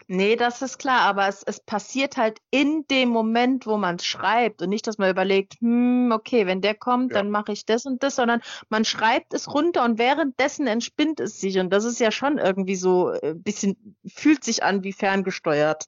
Nee, 0.08 0.36
das 0.36 0.62
ist 0.62 0.78
klar, 0.78 1.02
aber 1.02 1.28
es, 1.28 1.44
es 1.44 1.60
passiert 1.60 2.18
halt 2.18 2.40
in 2.52 2.86
dem 2.90 3.10
Moment, 3.10 3.68
wo 3.68 3.78
man 3.78 3.98
es 3.98 4.06
schreibt 4.06 4.62
und 4.62 4.70
nicht, 4.70 4.88
dass 4.88 4.98
man 4.98 5.10
überlegt, 5.10 5.56
hm, 5.60 6.12
okay, 6.14 6.48
wenn 6.48 6.62
der 6.62 6.76
kommt, 6.76 7.12
ja. 7.12 7.18
dann 7.18 7.30
mache 7.30 7.52
ich 7.52 7.66
das 7.66 7.86
und 7.86 8.02
das, 8.02 8.16
sondern 8.16 8.42
man 8.70 8.86
schreibt 8.86 9.34
es 9.34 9.54
runter 9.54 9.84
und 9.84 9.98
währenddessen 9.98 10.68
entspinnt 10.68 11.20
es 11.20 11.40
sich 11.40 11.60
und 11.60 11.70
das 11.72 11.84
ist 11.84 12.00
ja 12.00 12.12
schon 12.12 12.38
irgendwie 12.38 12.76
so 12.76 13.10
ein 13.10 13.20
äh, 13.22 13.34
bisschen, 13.36 13.98
fühlt 14.08 14.44
sich 14.44 14.64
an 14.64 14.84
wie 14.84 14.94
ferngesteuert. 14.94 15.86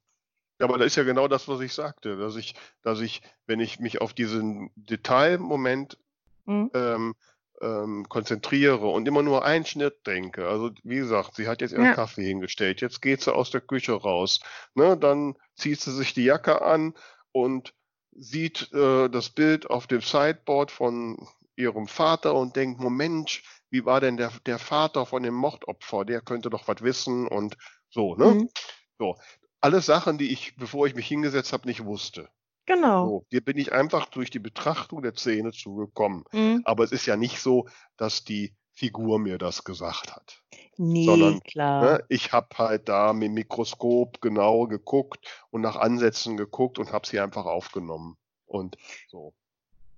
Ja, 0.59 0.65
aber 0.65 0.77
da 0.77 0.85
ist 0.85 0.97
ja 0.97 1.03
genau 1.03 1.27
das, 1.27 1.47
was 1.47 1.61
ich 1.61 1.73
sagte, 1.73 2.17
dass 2.17 2.35
ich, 2.35 2.53
dass 2.83 2.99
ich, 2.99 3.21
wenn 3.47 3.59
ich 3.59 3.79
mich 3.79 4.01
auf 4.01 4.13
diesen 4.13 4.71
Detailmoment 4.75 5.97
mhm. 6.45 6.69
ähm, 6.73 7.15
ähm, 7.61 8.07
konzentriere 8.09 8.87
und 8.87 9.07
immer 9.07 9.23
nur 9.23 9.45
einen 9.45 9.65
Schnitt 9.65 10.05
denke. 10.05 10.47
Also 10.47 10.71
wie 10.83 10.97
gesagt, 10.97 11.35
sie 11.35 11.47
hat 11.47 11.61
jetzt 11.61 11.71
ihren 11.71 11.85
ja. 11.85 11.93
Kaffee 11.93 12.25
hingestellt, 12.25 12.81
jetzt 12.81 13.01
geht 13.01 13.21
sie 13.21 13.33
aus 13.33 13.51
der 13.51 13.61
Küche 13.61 13.93
raus. 13.93 14.39
Ne, 14.75 14.97
dann 14.97 15.35
zieht 15.55 15.79
sie 15.79 15.93
sich 15.93 16.13
die 16.13 16.25
Jacke 16.25 16.61
an 16.61 16.93
und 17.31 17.73
sieht 18.11 18.71
äh, 18.73 19.09
das 19.09 19.29
Bild 19.29 19.69
auf 19.69 19.87
dem 19.87 20.01
Sideboard 20.01 20.71
von 20.71 21.27
ihrem 21.55 21.87
Vater 21.87 22.35
und 22.35 22.55
denkt, 22.55 22.79
Moment, 22.79 23.41
wie 23.69 23.85
war 23.85 24.01
denn 24.01 24.17
der, 24.17 24.31
der 24.45 24.59
Vater 24.59 25.05
von 25.05 25.23
dem 25.23 25.35
Mordopfer? 25.35 26.05
Der 26.05 26.21
könnte 26.21 26.49
doch 26.49 26.67
was 26.67 26.81
wissen 26.81 27.27
und 27.27 27.57
so, 27.89 28.15
ne? 28.15 28.25
Mhm. 28.25 28.49
So, 28.97 29.15
alles 29.61 29.85
Sachen, 29.85 30.17
die 30.17 30.31
ich, 30.31 30.55
bevor 30.55 30.87
ich 30.87 30.95
mich 30.95 31.07
hingesetzt 31.07 31.53
habe, 31.53 31.67
nicht 31.67 31.85
wusste. 31.85 32.29
Genau. 32.65 33.07
So, 33.07 33.25
hier 33.29 33.41
bin 33.43 33.57
ich 33.57 33.73
einfach 33.73 34.05
durch 34.05 34.29
die 34.29 34.39
Betrachtung 34.39 35.01
der 35.01 35.15
Szene 35.15 35.51
zugekommen. 35.51 36.23
Mhm. 36.31 36.61
Aber 36.65 36.83
es 36.83 36.91
ist 36.91 37.07
ja 37.07 37.17
nicht 37.17 37.39
so, 37.39 37.67
dass 37.97 38.23
die 38.23 38.55
Figur 38.73 39.19
mir 39.19 39.37
das 39.37 39.63
gesagt 39.63 40.15
hat. 40.15 40.41
Nee, 40.77 41.05
Sondern, 41.05 41.41
klar. 41.41 41.81
Ne, 41.83 42.05
ich 42.07 42.31
habe 42.31 42.57
halt 42.57 42.87
da 42.87 43.11
mit 43.11 43.27
dem 43.27 43.33
Mikroskop 43.33 44.21
genau 44.21 44.67
geguckt 44.67 45.45
und 45.49 45.61
nach 45.61 45.75
Ansätzen 45.75 46.37
geguckt 46.37 46.79
und 46.79 46.93
habe 46.93 47.05
sie 47.07 47.19
einfach 47.19 47.45
aufgenommen. 47.45 48.17
Und 48.45 48.77
so. 49.07 49.33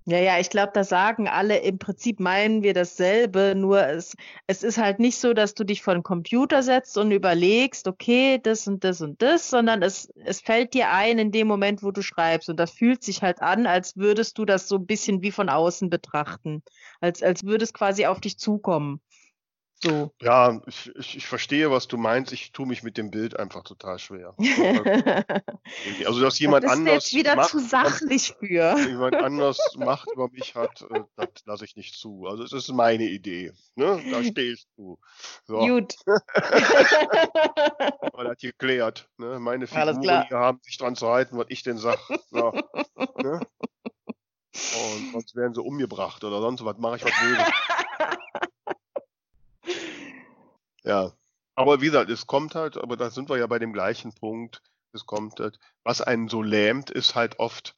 Ja, 0.04 0.18
ja, 0.18 0.38
ich 0.40 0.50
glaube, 0.50 0.72
da 0.74 0.82
sagen 0.82 1.28
alle, 1.28 1.58
im 1.58 1.78
Prinzip 1.78 2.18
meinen 2.18 2.62
wir 2.64 2.74
dasselbe, 2.74 3.54
nur 3.56 3.86
es, 3.86 4.16
es 4.48 4.64
ist 4.64 4.78
halt 4.78 4.98
nicht 4.98 5.16
so, 5.18 5.32
dass 5.32 5.54
du 5.54 5.62
dich 5.62 5.80
vor 5.82 5.94
den 5.94 6.02
Computer 6.02 6.64
setzt 6.64 6.98
und 6.98 7.12
überlegst, 7.12 7.86
okay, 7.86 8.40
das 8.42 8.66
und 8.66 8.82
das 8.82 9.00
und 9.00 9.22
das, 9.22 9.48
sondern 9.48 9.80
es, 9.82 10.12
es 10.24 10.40
fällt 10.40 10.74
dir 10.74 10.90
ein 10.90 11.18
in 11.20 11.30
dem 11.30 11.46
Moment, 11.46 11.84
wo 11.84 11.92
du 11.92 12.02
schreibst. 12.02 12.48
Und 12.48 12.56
das 12.58 12.72
fühlt 12.72 13.04
sich 13.04 13.22
halt 13.22 13.40
an, 13.42 13.66
als 13.66 13.96
würdest 13.96 14.38
du 14.38 14.44
das 14.44 14.66
so 14.66 14.76
ein 14.76 14.86
bisschen 14.86 15.22
wie 15.22 15.30
von 15.30 15.48
außen 15.48 15.88
betrachten. 15.88 16.64
Als, 17.00 17.22
als 17.22 17.44
würde 17.44 17.62
es 17.64 17.72
quasi 17.72 18.06
auf 18.06 18.20
dich 18.20 18.38
zukommen. 18.38 19.00
So. 19.84 20.12
Ja, 20.20 20.60
ich, 20.66 20.94
ich, 20.94 21.16
ich, 21.16 21.26
verstehe, 21.26 21.72
was 21.72 21.88
du 21.88 21.96
meinst. 21.96 22.32
Ich 22.32 22.52
tue 22.52 22.66
mich 22.66 22.84
mit 22.84 22.96
dem 22.96 23.10
Bild 23.10 23.36
einfach 23.38 23.64
total 23.64 23.98
schwer. 23.98 24.36
also, 26.06 26.20
dass 26.20 26.38
jemand 26.38 26.64
das 26.64 26.72
anders. 26.72 27.10
Jetzt 27.10 27.14
wieder 27.14 27.34
macht, 27.34 27.50
zu 27.50 27.58
sachlich 27.58 28.34
für. 28.38 28.78
Jemand 28.78 29.16
anders 29.16 29.58
Macht 29.76 30.08
über 30.12 30.28
mich 30.30 30.54
hat, 30.54 30.82
äh, 30.90 31.00
das 31.16 31.28
lasse 31.46 31.64
ich 31.64 31.74
nicht 31.74 31.96
zu. 31.96 32.26
Also, 32.26 32.44
es 32.44 32.52
ist 32.52 32.72
meine 32.72 33.04
Idee. 33.04 33.52
Ne? 33.74 34.00
Da 34.10 34.22
stehst 34.22 34.68
du. 34.76 34.98
So. 35.46 35.58
Gut. 35.58 35.96
Man 38.14 38.28
hat 38.28 38.38
geklärt. 38.38 39.08
Ne? 39.18 39.40
Meine 39.40 39.66
Figuren 39.66 40.30
haben 40.30 40.60
sich 40.62 40.78
dran 40.78 40.94
zu 40.94 41.08
halten, 41.08 41.38
was 41.38 41.46
ich 41.48 41.64
denn 41.64 41.78
sage. 41.78 41.98
So. 42.30 42.52
Ne? 43.20 43.40
Und 44.54 45.12
sonst 45.12 45.34
werden 45.34 45.54
sie 45.54 45.62
umgebracht 45.62 46.22
oder 46.22 46.40
sonst 46.40 46.64
was. 46.64 46.78
Mache 46.78 46.96
ich 46.96 47.04
was 47.04 47.12
Böses. 47.20 47.52
Ja, 50.84 51.12
aber 51.54 51.80
wie 51.80 51.86
gesagt, 51.86 52.10
es 52.10 52.26
kommt 52.26 52.54
halt, 52.54 52.76
aber 52.76 52.96
da 52.96 53.10
sind 53.10 53.28
wir 53.28 53.38
ja 53.38 53.46
bei 53.46 53.58
dem 53.58 53.72
gleichen 53.72 54.12
Punkt. 54.14 54.62
Es 54.92 55.06
kommt 55.06 55.40
halt, 55.40 55.58
was 55.84 56.00
einen 56.00 56.28
so 56.28 56.42
lähmt, 56.42 56.90
ist 56.90 57.14
halt 57.14 57.38
oft 57.38 57.76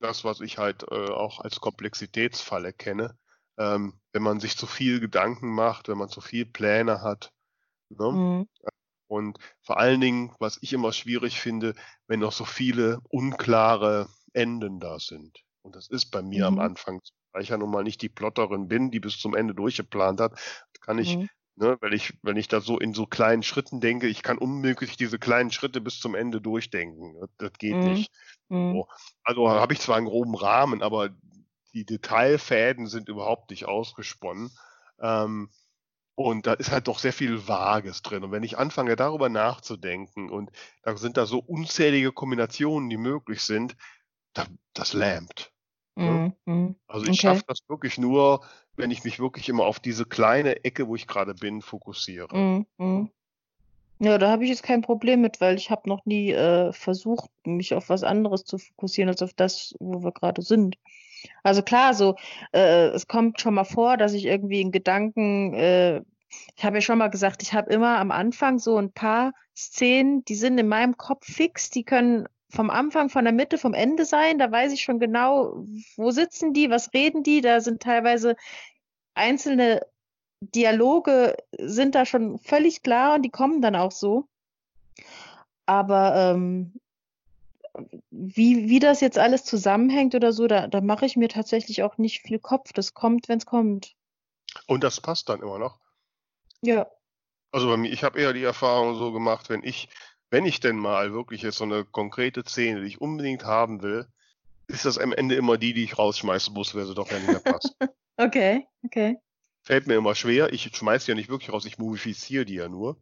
das, 0.00 0.24
was 0.24 0.40
ich 0.40 0.58
halt 0.58 0.84
äh, 0.90 1.10
auch 1.10 1.40
als 1.40 1.60
Komplexitätsfalle 1.60 2.72
kenne. 2.72 3.16
Ähm, 3.58 4.00
wenn 4.12 4.22
man 4.22 4.40
sich 4.40 4.56
zu 4.56 4.66
viel 4.66 5.00
Gedanken 5.00 5.54
macht, 5.54 5.88
wenn 5.88 5.98
man 5.98 6.08
zu 6.08 6.20
viel 6.20 6.46
Pläne 6.46 7.02
hat. 7.02 7.32
Ne? 7.90 8.10
Mhm. 8.10 8.48
Und 9.08 9.38
vor 9.60 9.78
allen 9.78 10.00
Dingen, 10.00 10.34
was 10.38 10.58
ich 10.62 10.72
immer 10.72 10.92
schwierig 10.92 11.38
finde, 11.38 11.74
wenn 12.06 12.20
noch 12.20 12.32
so 12.32 12.46
viele 12.46 12.98
unklare 13.10 14.08
Enden 14.32 14.80
da 14.80 14.98
sind. 14.98 15.38
Und 15.60 15.76
das 15.76 15.88
ist 15.88 16.06
bei 16.06 16.22
mir 16.22 16.50
mhm. 16.50 16.58
am 16.58 16.64
Anfang, 16.64 17.02
weil 17.32 17.42
ich 17.42 17.50
ja 17.50 17.58
nun 17.58 17.70
mal 17.70 17.84
nicht 17.84 18.00
die 18.00 18.08
Plotterin 18.08 18.68
bin, 18.68 18.90
die 18.90 19.00
bis 19.00 19.18
zum 19.18 19.34
Ende 19.34 19.54
durchgeplant 19.54 20.20
hat, 20.20 20.40
kann 20.80 20.98
ich 20.98 21.18
mhm. 21.18 21.28
Ne, 21.54 21.76
weil 21.80 21.92
ich, 21.92 22.14
wenn 22.22 22.38
ich 22.38 22.48
da 22.48 22.62
so 22.62 22.78
in 22.78 22.94
so 22.94 23.06
kleinen 23.06 23.42
Schritten 23.42 23.80
denke, 23.80 24.06
ich 24.06 24.22
kann 24.22 24.38
unmöglich 24.38 24.96
diese 24.96 25.18
kleinen 25.18 25.50
Schritte 25.50 25.82
bis 25.82 26.00
zum 26.00 26.14
Ende 26.14 26.40
durchdenken. 26.40 27.14
Das, 27.20 27.30
das 27.36 27.52
geht 27.58 27.76
mhm. 27.76 27.92
nicht. 27.92 28.12
Mhm. 28.48 28.72
So. 28.72 28.88
Also 29.22 29.50
habe 29.50 29.74
ich 29.74 29.80
zwar 29.80 29.96
einen 29.96 30.06
groben 30.06 30.34
Rahmen, 30.34 30.82
aber 30.82 31.10
die 31.74 31.84
Detailfäden 31.84 32.86
sind 32.86 33.08
überhaupt 33.08 33.50
nicht 33.50 33.66
ausgesponnen. 33.66 34.50
Ähm, 35.00 35.50
und 36.14 36.46
da 36.46 36.54
ist 36.54 36.70
halt 36.70 36.88
doch 36.88 36.98
sehr 36.98 37.12
viel 37.12 37.48
Vages 37.48 38.02
drin. 38.02 38.24
Und 38.24 38.32
wenn 38.32 38.42
ich 38.42 38.58
anfange, 38.58 38.96
darüber 38.96 39.28
nachzudenken 39.28 40.30
und 40.30 40.50
da 40.82 40.96
sind 40.96 41.16
da 41.16 41.26
so 41.26 41.38
unzählige 41.38 42.12
Kombinationen, 42.12 42.88
die 42.90 42.98
möglich 42.98 43.42
sind, 43.42 43.76
da, 44.32 44.46
das 44.74 44.92
lähmt. 44.92 45.51
Ne? 45.96 46.34
Mhm. 46.46 46.52
mhm. 46.52 46.76
Also 46.86 47.04
ich 47.04 47.10
okay. 47.10 47.20
schaffe 47.20 47.44
das 47.46 47.60
wirklich 47.68 47.98
nur, 47.98 48.42
wenn 48.76 48.90
ich 48.90 49.04
mich 49.04 49.20
wirklich 49.20 49.48
immer 49.48 49.64
auf 49.64 49.80
diese 49.80 50.04
kleine 50.04 50.64
Ecke, 50.64 50.88
wo 50.88 50.96
ich 50.96 51.06
gerade 51.06 51.34
bin, 51.34 51.62
fokussiere. 51.62 52.34
Mhm. 52.36 52.66
mhm. 52.78 53.10
Ja, 53.98 54.18
da 54.18 54.32
habe 54.32 54.42
ich 54.42 54.50
jetzt 54.50 54.64
kein 54.64 54.82
Problem 54.82 55.20
mit, 55.20 55.40
weil 55.40 55.54
ich 55.54 55.70
habe 55.70 55.88
noch 55.88 56.04
nie 56.06 56.32
äh, 56.32 56.72
versucht, 56.72 57.30
mich 57.44 57.72
auf 57.72 57.88
was 57.88 58.02
anderes 58.02 58.42
zu 58.42 58.58
fokussieren 58.58 59.08
als 59.08 59.22
auf 59.22 59.32
das, 59.32 59.76
wo 59.78 60.02
wir 60.02 60.10
gerade 60.10 60.42
sind. 60.42 60.76
Also 61.44 61.62
klar, 61.62 61.94
so 61.94 62.16
äh, 62.52 62.88
es 62.88 63.06
kommt 63.06 63.40
schon 63.40 63.54
mal 63.54 63.62
vor, 63.62 63.96
dass 63.96 64.12
ich 64.12 64.24
irgendwie 64.24 64.60
in 64.60 64.72
Gedanken, 64.72 65.54
äh, 65.54 66.02
ich 66.56 66.64
habe 66.64 66.78
ja 66.78 66.80
schon 66.80 66.98
mal 66.98 67.10
gesagt, 67.10 67.44
ich 67.44 67.52
habe 67.52 67.72
immer 67.72 67.98
am 67.98 68.10
Anfang 68.10 68.58
so 68.58 68.76
ein 68.76 68.90
paar 68.90 69.34
Szenen, 69.56 70.24
die 70.24 70.34
sind 70.34 70.58
in 70.58 70.66
meinem 70.66 70.96
Kopf 70.96 71.24
fix, 71.24 71.70
die 71.70 71.84
können 71.84 72.26
vom 72.52 72.68
Anfang, 72.68 73.08
von 73.08 73.24
der 73.24 73.32
Mitte, 73.32 73.56
vom 73.56 73.72
Ende 73.72 74.04
sein. 74.04 74.38
Da 74.38 74.50
weiß 74.52 74.72
ich 74.72 74.82
schon 74.82 74.98
genau, 74.98 75.64
wo 75.96 76.10
sitzen 76.10 76.52
die, 76.52 76.68
was 76.68 76.92
reden 76.92 77.22
die. 77.22 77.40
Da 77.40 77.60
sind 77.60 77.82
teilweise 77.82 78.36
einzelne 79.14 79.86
Dialoge 80.40 81.36
sind 81.58 81.94
da 81.94 82.04
schon 82.04 82.38
völlig 82.38 82.82
klar 82.82 83.14
und 83.14 83.22
die 83.22 83.30
kommen 83.30 83.62
dann 83.62 83.76
auch 83.76 83.92
so. 83.92 84.28
Aber 85.64 86.14
ähm, 86.16 86.74
wie, 88.10 88.68
wie 88.68 88.80
das 88.80 89.00
jetzt 89.00 89.18
alles 89.18 89.44
zusammenhängt 89.44 90.14
oder 90.14 90.32
so, 90.32 90.46
da, 90.46 90.66
da 90.66 90.80
mache 90.80 91.06
ich 91.06 91.16
mir 91.16 91.28
tatsächlich 91.28 91.82
auch 91.82 91.96
nicht 91.96 92.20
viel 92.20 92.38
Kopf. 92.38 92.72
Das 92.74 92.92
kommt, 92.92 93.28
wenn 93.28 93.38
es 93.38 93.46
kommt. 93.46 93.94
Und 94.66 94.84
das 94.84 95.00
passt 95.00 95.28
dann 95.30 95.40
immer 95.40 95.58
noch? 95.58 95.78
Ja. 96.60 96.90
Also 97.50 97.68
bei 97.68 97.76
mir, 97.76 97.90
ich 97.90 98.04
habe 98.04 98.20
eher 98.20 98.32
die 98.34 98.44
Erfahrung 98.44 98.96
so 98.96 99.12
gemacht, 99.12 99.48
wenn 99.48 99.62
ich 99.62 99.88
wenn 100.32 100.46
ich 100.46 100.60
denn 100.60 100.78
mal 100.78 101.12
wirklich 101.12 101.42
jetzt 101.42 101.58
so 101.58 101.64
eine 101.64 101.84
konkrete 101.84 102.42
Szene, 102.42 102.80
die 102.80 102.86
ich 102.86 103.02
unbedingt 103.02 103.44
haben 103.44 103.82
will, 103.82 104.06
ist 104.66 104.86
das 104.86 104.96
am 104.96 105.12
Ende 105.12 105.34
immer 105.34 105.58
die, 105.58 105.74
die 105.74 105.84
ich 105.84 105.98
rausschmeißen 105.98 106.54
muss, 106.54 106.74
weil 106.74 106.86
sie 106.86 106.94
doch 106.94 107.10
ja 107.10 107.18
nicht 107.18 107.28
mehr 107.28 107.40
passt. 107.40 107.76
okay, 108.16 108.66
okay. 108.82 109.18
Fällt 109.60 109.86
mir 109.86 109.94
immer 109.94 110.14
schwer. 110.14 110.50
Ich 110.54 110.74
schmeiße 110.74 111.04
die 111.04 111.10
ja 111.10 111.16
nicht 111.16 111.28
wirklich 111.28 111.52
raus, 111.52 111.66
ich 111.66 111.76
mumifiziere 111.76 112.46
die 112.46 112.54
ja 112.54 112.70
nur. 112.70 112.96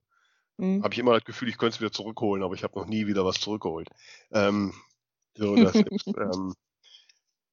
Mhm. 0.56 0.82
Habe 0.82 0.92
ich 0.92 0.98
immer 0.98 1.14
das 1.14 1.24
Gefühl, 1.24 1.48
ich 1.48 1.56
könnte 1.56 1.76
es 1.76 1.80
wieder 1.80 1.92
zurückholen, 1.92 2.42
aber 2.42 2.54
ich 2.54 2.64
habe 2.64 2.76
noch 2.76 2.86
nie 2.86 3.06
wieder 3.06 3.24
was 3.24 3.38
zurückgeholt. 3.38 3.88
Ähm, 4.32 4.74
so, 5.36 5.54
das, 5.54 5.76
ist, 5.88 6.08
ähm, 6.08 6.54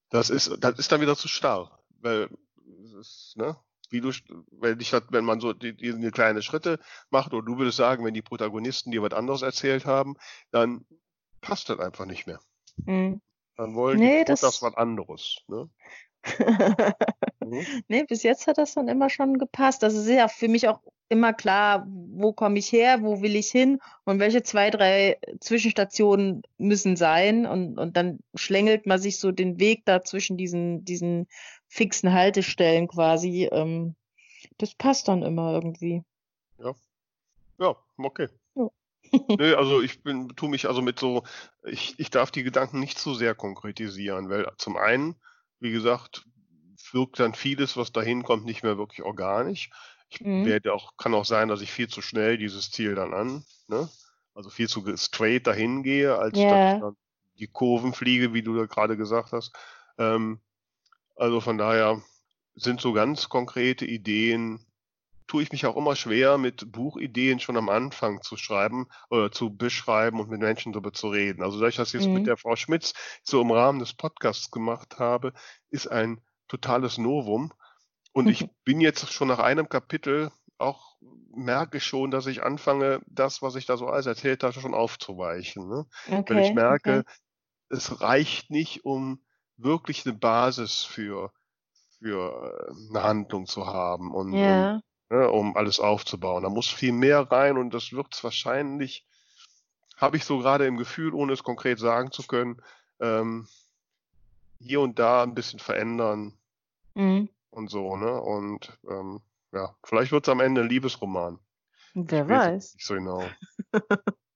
das, 0.09 0.31
ist, 0.31 0.57
das 0.59 0.79
ist 0.79 0.91
dann 0.91 1.01
wieder 1.01 1.15
zu 1.15 1.27
starr. 1.27 1.79
Weil, 2.01 2.29
ist, 2.99 3.35
ne? 3.37 3.55
Wie 3.89 4.01
du, 4.01 4.11
wenn, 4.51 4.79
ich, 4.79 4.93
wenn 5.09 5.25
man 5.25 5.39
so 5.39 5.53
die, 5.53 5.75
die 5.75 6.11
kleine 6.11 6.41
Schritte 6.41 6.79
macht, 7.09 7.33
oder 7.33 7.45
du 7.45 7.57
würdest 7.57 7.77
sagen, 7.77 8.03
wenn 8.05 8.13
die 8.13 8.21
Protagonisten 8.21 8.91
dir 8.91 9.01
was 9.01 9.13
anderes 9.13 9.41
erzählt 9.41 9.85
haben, 9.85 10.15
dann 10.51 10.85
passt 11.41 11.69
das 11.69 11.79
einfach 11.79 12.05
nicht 12.05 12.27
mehr. 12.27 12.39
Mhm. 12.85 13.21
Dann 13.55 13.75
wollen 13.75 13.99
nee, 13.99 14.19
die 14.19 14.25
das, 14.25 14.41
das 14.41 14.61
was 14.61 14.75
anderes. 14.75 15.39
Ne? 15.47 15.69
mhm. 17.39 17.65
Nee, 17.87 18.03
bis 18.03 18.23
jetzt 18.23 18.47
hat 18.47 18.57
das 18.57 18.73
dann 18.73 18.87
immer 18.87 19.09
schon 19.09 19.37
gepasst. 19.37 19.83
Das 19.83 19.95
ist 19.95 20.07
ja 20.07 20.27
für 20.27 20.47
mich 20.47 20.67
auch 20.67 20.81
immer 21.09 21.33
klar, 21.33 21.87
wo 21.87 22.33
komme 22.33 22.59
ich 22.59 22.71
her, 22.71 23.01
wo 23.01 23.21
will 23.21 23.35
ich 23.35 23.49
hin 23.49 23.79
und 24.03 24.19
welche 24.19 24.43
zwei, 24.43 24.69
drei 24.69 25.17
Zwischenstationen 25.39 26.43
müssen 26.57 26.95
sein. 26.97 27.45
Und, 27.45 27.77
und 27.77 27.95
dann 27.95 28.19
schlängelt 28.35 28.85
man 28.85 28.99
sich 28.99 29.19
so 29.19 29.31
den 29.31 29.59
Weg 29.59 29.85
da 29.85 30.03
zwischen 30.03 30.37
diesen, 30.37 30.83
diesen 30.83 31.27
fixen 31.67 32.13
Haltestellen 32.13 32.87
quasi. 32.87 33.49
Ähm, 33.51 33.95
das 34.57 34.73
passt 34.75 35.07
dann 35.07 35.23
immer 35.23 35.53
irgendwie. 35.53 36.03
Ja. 36.59 36.73
Ja, 37.59 37.75
okay. 37.97 38.27
Ja. 38.55 38.69
Nö, 39.37 39.55
also 39.55 39.81
ich 39.81 40.03
bin, 40.03 40.29
tu 40.35 40.47
mich 40.47 40.67
also 40.67 40.81
mit 40.81 40.99
so, 40.99 41.23
ich, 41.63 41.99
ich 41.99 42.09
darf 42.09 42.31
die 42.31 42.43
Gedanken 42.43 42.79
nicht 42.79 42.99
zu 42.99 43.13
sehr 43.13 43.35
konkretisieren, 43.35 44.29
weil 44.29 44.47
zum 44.57 44.77
einen, 44.77 45.15
wie 45.59 45.71
gesagt, 45.71 46.25
wirkt 46.91 47.19
dann 47.19 47.33
vieles, 47.33 47.77
was 47.77 47.91
dahin 47.91 48.23
kommt, 48.23 48.45
nicht 48.45 48.63
mehr 48.63 48.77
wirklich 48.77 49.03
organisch. 49.03 49.69
Ich 50.09 50.21
mhm. 50.21 50.45
werde 50.45 50.73
auch, 50.73 50.95
kann 50.97 51.13
auch 51.13 51.25
sein, 51.25 51.47
dass 51.47 51.61
ich 51.61 51.71
viel 51.71 51.87
zu 51.87 52.01
schnell 52.01 52.37
dieses 52.37 52.71
Ziel 52.71 52.95
dann 52.95 53.13
an, 53.13 53.43
ne? 53.67 53.89
Also 54.33 54.49
viel 54.49 54.69
zu 54.69 54.85
straight 54.97 55.47
dahin 55.47 55.81
gehe, 55.81 56.15
als 56.15 56.37
yeah. 56.37 56.51
dass 56.51 56.75
ich 56.75 56.81
dann 56.81 56.97
die 57.39 57.47
Kurven 57.47 57.93
fliege, 57.93 58.33
wie 58.33 58.43
du 58.43 58.55
da 58.55 58.65
gerade 58.65 58.95
gesagt 58.95 59.31
hast. 59.31 59.51
Ähm, 59.97 60.39
also 61.17 61.41
von 61.41 61.57
daher 61.57 62.01
sind 62.55 62.81
so 62.81 62.93
ganz 62.93 63.29
konkrete 63.29 63.85
Ideen, 63.85 64.65
tue 65.27 65.43
ich 65.43 65.51
mich 65.51 65.65
auch 65.65 65.75
immer 65.75 65.95
schwer, 65.95 66.37
mit 66.37 66.71
Buchideen 66.71 67.39
schon 67.39 67.57
am 67.57 67.69
Anfang 67.69 68.21
zu 68.21 68.37
schreiben 68.37 68.87
oder 69.09 69.31
zu 69.31 69.55
beschreiben 69.55 70.19
und 70.19 70.29
mit 70.29 70.39
Menschen 70.39 70.71
darüber 70.71 70.93
zu 70.93 71.09
reden. 71.09 71.43
Also, 71.43 71.59
da 71.59 71.67
ich 71.67 71.75
das 71.75 71.91
jetzt 71.91 72.07
mhm. 72.07 72.13
mit 72.13 72.27
der 72.27 72.37
Frau 72.37 72.55
Schmitz 72.55 72.93
so 73.23 73.41
im 73.41 73.51
Rahmen 73.51 73.79
des 73.79 73.93
Podcasts 73.93 74.51
gemacht 74.51 74.99
habe, 74.99 75.33
ist 75.69 75.87
ein 75.87 76.21
totales 76.47 76.97
Novum. 76.97 77.51
Und 78.13 78.27
ich 78.27 78.49
bin 78.63 78.79
jetzt 78.79 79.11
schon 79.11 79.27
nach 79.27 79.39
einem 79.39 79.69
Kapitel 79.69 80.31
auch 80.57 80.97
merke 81.35 81.79
schon, 81.79 82.09
dass 82.09 82.25
ich 82.25 82.41
anfange, 82.43 83.01
das, 83.05 83.41
was 83.41 83.55
ich 83.55 83.65
da 83.65 83.77
so 83.77 83.85
alles 83.85 84.07
erzählt 84.07 84.43
habe, 84.43 84.59
schon 84.59 84.73
aufzuweichen. 84.73 85.67
Ne? 85.67 85.85
Okay, 86.07 86.35
Weil 86.35 86.43
ich 86.43 86.53
merke, 86.53 86.99
okay. 86.99 87.11
es 87.69 88.01
reicht 88.01 88.49
nicht, 88.49 88.85
um 88.85 89.21
wirklich 89.57 90.05
eine 90.05 90.15
Basis 90.15 90.83
für, 90.83 91.31
für 91.99 92.67
äh, 92.69 92.89
eine 92.89 93.03
Handlung 93.03 93.45
zu 93.47 93.65
haben 93.67 94.13
und, 94.13 94.33
ja. 94.33 94.81
und 95.09 95.17
ne, 95.17 95.29
um 95.29 95.55
alles 95.57 95.79
aufzubauen. 95.79 96.43
Da 96.43 96.49
muss 96.49 96.67
viel 96.67 96.91
mehr 96.93 97.31
rein 97.31 97.57
und 97.57 97.73
das 97.73 97.91
wird 97.91 98.13
es 98.13 98.23
wahrscheinlich, 98.23 99.05
habe 99.97 100.17
ich 100.17 100.25
so 100.25 100.39
gerade 100.39 100.65
im 100.65 100.77
Gefühl, 100.77 101.13
ohne 101.13 101.33
es 101.33 101.43
konkret 101.43 101.79
sagen 101.79 102.11
zu 102.11 102.23
können, 102.23 102.61
ähm, 102.99 103.47
hier 104.59 104.81
und 104.81 104.99
da 104.99 105.23
ein 105.23 105.35
bisschen 105.35 105.59
verändern. 105.59 106.33
Mhm 106.95 107.29
und 107.57 107.69
so, 107.69 107.97
ne? 107.97 108.21
Und 108.21 108.77
ähm, 108.87 109.19
ja, 109.51 109.75
vielleicht 109.83 110.11
wird 110.11 110.27
es 110.27 110.31
am 110.31 110.39
Ende 110.39 110.61
ein 110.61 110.69
Liebesroman. 110.69 111.39
Wer 111.95 112.29
weiß. 112.29 112.75
Nicht 112.75 112.85
so 112.85 112.93
genau. 112.93 113.23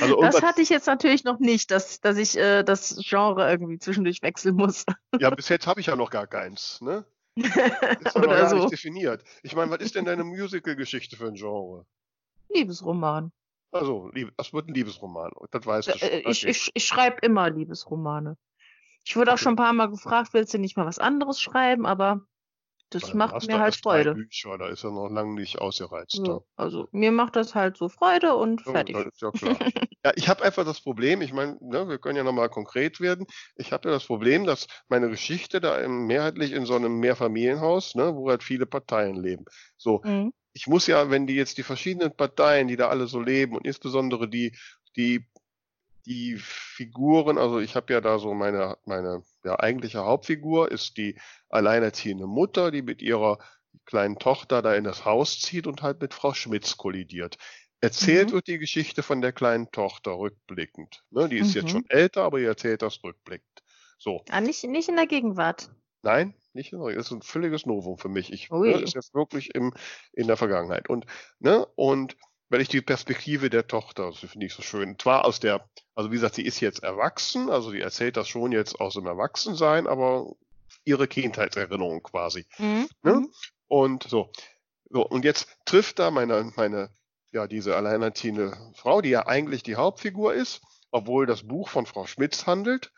Also 0.00 0.20
das 0.20 0.42
hatte 0.42 0.60
ich 0.60 0.68
jetzt 0.68 0.86
natürlich 0.86 1.24
noch 1.24 1.38
nicht, 1.38 1.70
dass, 1.70 2.00
dass 2.00 2.18
ich 2.18 2.36
äh, 2.36 2.62
das 2.62 3.00
Genre 3.02 3.48
irgendwie 3.50 3.78
zwischendurch 3.78 4.22
wechseln 4.22 4.56
muss. 4.56 4.84
Ja, 5.18 5.30
bis 5.30 5.48
jetzt 5.48 5.66
habe 5.66 5.80
ich 5.80 5.86
ja 5.86 5.96
noch 5.96 6.10
gar 6.10 6.26
keins, 6.26 6.80
ne? 6.80 7.04
Ist 7.36 7.56
ja 7.56 8.20
noch 8.20 8.28
gar 8.28 8.48
so. 8.48 8.56
nicht 8.56 8.72
definiert. 8.72 9.24
Ich 9.42 9.54
meine, 9.54 9.70
was 9.70 9.78
ist 9.78 9.94
denn 9.94 10.04
deine 10.04 10.24
Musical-Geschichte 10.24 11.16
für 11.16 11.28
ein 11.28 11.34
Genre? 11.34 11.86
Liebesroman. 12.52 13.32
Also, 13.72 14.10
das 14.36 14.52
wird 14.52 14.68
ein 14.68 14.74
Liebesroman. 14.74 15.30
Das 15.50 15.64
weißt 15.64 15.88
du 15.88 15.98
schon. 15.98 16.08
Äh, 16.08 16.22
ich, 16.28 16.46
ich, 16.46 16.70
ich 16.74 16.84
schreibe 16.84 17.18
immer 17.22 17.48
Liebesromane. 17.48 18.36
Ich 19.04 19.16
wurde 19.16 19.32
auch 19.32 19.38
schon 19.38 19.54
ein 19.54 19.56
paar 19.56 19.72
Mal 19.72 19.88
gefragt, 19.88 20.34
willst 20.34 20.52
du 20.52 20.58
nicht 20.58 20.76
mal 20.76 20.86
was 20.86 20.98
anderes 20.98 21.40
schreiben, 21.40 21.86
aber 21.86 22.26
das 22.90 23.14
macht 23.14 23.46
mir 23.46 23.60
halt 23.60 23.76
Freude. 23.76 24.14
Bücher, 24.14 24.58
da 24.58 24.68
ist 24.68 24.84
er 24.84 24.90
noch 24.90 25.08
lange 25.08 25.34
nicht 25.34 25.60
ausgereizt. 25.60 26.20
Ja, 26.26 26.40
also 26.56 26.88
mir 26.90 27.12
macht 27.12 27.36
das 27.36 27.54
halt 27.54 27.76
so 27.76 27.88
Freude 27.88 28.34
und 28.34 28.64
ja, 28.66 28.72
fertig. 28.72 28.96
ja 28.96 29.30
klar. 29.30 29.56
ja, 30.04 30.12
ich 30.16 30.28
habe 30.28 30.42
einfach 30.42 30.64
das 30.64 30.80
Problem, 30.80 31.22
ich 31.22 31.32
meine, 31.32 31.56
ne, 31.60 31.88
wir 31.88 31.98
können 31.98 32.16
ja 32.16 32.24
nochmal 32.24 32.48
konkret 32.48 33.00
werden. 33.00 33.26
Ich 33.54 33.72
habe 33.72 33.88
ja 33.88 33.94
das 33.94 34.06
Problem, 34.06 34.44
dass 34.44 34.66
meine 34.88 35.08
Geschichte 35.08 35.60
da 35.60 35.86
mehrheitlich 35.88 36.52
in 36.52 36.66
so 36.66 36.74
einem 36.74 36.98
Mehrfamilienhaus, 36.98 37.94
ne, 37.94 38.14
wo 38.14 38.28
halt 38.28 38.42
viele 38.42 38.66
Parteien 38.66 39.14
leben. 39.14 39.44
So, 39.76 40.02
mhm. 40.04 40.32
ich 40.52 40.66
muss 40.66 40.88
ja, 40.88 41.10
wenn 41.10 41.28
die 41.28 41.34
jetzt 41.34 41.58
die 41.58 41.62
verschiedenen 41.62 42.14
Parteien, 42.14 42.66
die 42.66 42.76
da 42.76 42.88
alle 42.88 43.06
so 43.06 43.20
leben 43.20 43.56
und 43.56 43.66
insbesondere 43.66 44.28
die, 44.28 44.56
die 44.96 45.29
die 46.10 46.36
Figuren, 46.38 47.38
also 47.38 47.60
ich 47.60 47.76
habe 47.76 47.92
ja 47.92 48.00
da 48.00 48.18
so 48.18 48.34
meine, 48.34 48.76
meine 48.84 49.22
ja, 49.44 49.60
eigentliche 49.60 50.00
Hauptfigur 50.00 50.68
ist 50.68 50.96
die 50.96 51.16
alleinerziehende 51.48 52.26
Mutter, 52.26 52.72
die 52.72 52.82
mit 52.82 53.00
ihrer 53.00 53.38
kleinen 53.86 54.18
Tochter 54.18 54.60
da 54.60 54.74
in 54.74 54.82
das 54.82 55.04
Haus 55.04 55.38
zieht 55.38 55.68
und 55.68 55.82
halt 55.82 56.00
mit 56.00 56.12
Frau 56.12 56.34
Schmitz 56.34 56.76
kollidiert. 56.76 57.38
Erzählt 57.80 58.30
mhm. 58.30 58.32
wird 58.32 58.48
die 58.48 58.58
Geschichte 58.58 59.04
von 59.04 59.20
der 59.20 59.32
kleinen 59.32 59.70
Tochter 59.70 60.18
rückblickend. 60.18 61.04
Ne, 61.10 61.28
die 61.28 61.38
ist 61.38 61.54
mhm. 61.54 61.60
jetzt 61.60 61.70
schon 61.70 61.84
älter, 61.88 62.24
aber 62.24 62.40
ihr 62.40 62.48
erzählt 62.48 62.82
das 62.82 63.04
rückblickend. 63.04 63.46
So. 63.96 64.24
Ah, 64.30 64.40
nicht, 64.40 64.64
nicht 64.64 64.88
in 64.88 64.96
der 64.96 65.06
Gegenwart. 65.06 65.70
Nein, 66.02 66.34
nicht 66.54 66.72
in 66.72 66.80
der 66.80 66.92
Das 66.96 67.06
ist 67.06 67.12
ein 67.12 67.22
völliges 67.22 67.66
Novum 67.66 67.98
für 67.98 68.08
mich. 68.08 68.32
Ich 68.32 68.50
ne, 68.50 68.80
ist 68.80 68.94
jetzt 68.94 69.14
wirklich 69.14 69.54
im, 69.54 69.72
in 70.12 70.26
der 70.26 70.36
Vergangenheit. 70.36 70.88
Und, 70.88 71.06
ne, 71.38 71.66
und 71.76 72.16
wenn 72.50 72.60
ich 72.60 72.68
die 72.68 72.82
Perspektive 72.82 73.48
der 73.48 73.66
Tochter, 73.66 74.10
das 74.10 74.18
finde 74.18 74.46
ich 74.46 74.52
so 74.52 74.62
schön, 74.62 74.98
zwar 74.98 75.24
aus 75.24 75.40
der, 75.40 75.64
also 75.94 76.10
wie 76.10 76.16
gesagt, 76.16 76.34
sie 76.34 76.44
ist 76.44 76.60
jetzt 76.60 76.82
erwachsen, 76.82 77.48
also 77.48 77.70
sie 77.70 77.80
erzählt 77.80 78.16
das 78.16 78.28
schon 78.28 78.52
jetzt 78.52 78.80
aus 78.80 78.94
dem 78.94 79.06
Erwachsensein, 79.06 79.86
aber 79.86 80.34
ihre 80.84 81.06
Kindheitserinnerung 81.06 82.02
quasi. 82.02 82.46
Mhm. 82.58 82.88
Ne? 83.02 83.12
Mhm. 83.14 83.32
Und 83.68 84.02
so. 84.02 84.30
so. 84.90 85.06
Und 85.06 85.24
jetzt 85.24 85.48
trifft 85.64 86.00
da 86.00 86.10
meine, 86.10 86.52
meine, 86.56 86.90
ja, 87.30 87.46
diese 87.46 87.76
alleinerziehende 87.76 88.56
Frau, 88.74 89.00
die 89.00 89.10
ja 89.10 89.26
eigentlich 89.26 89.62
die 89.62 89.76
Hauptfigur 89.76 90.34
ist, 90.34 90.60
obwohl 90.90 91.26
das 91.26 91.46
Buch 91.46 91.68
von 91.68 91.86
Frau 91.86 92.06
Schmitz 92.06 92.46
handelt, 92.46 92.92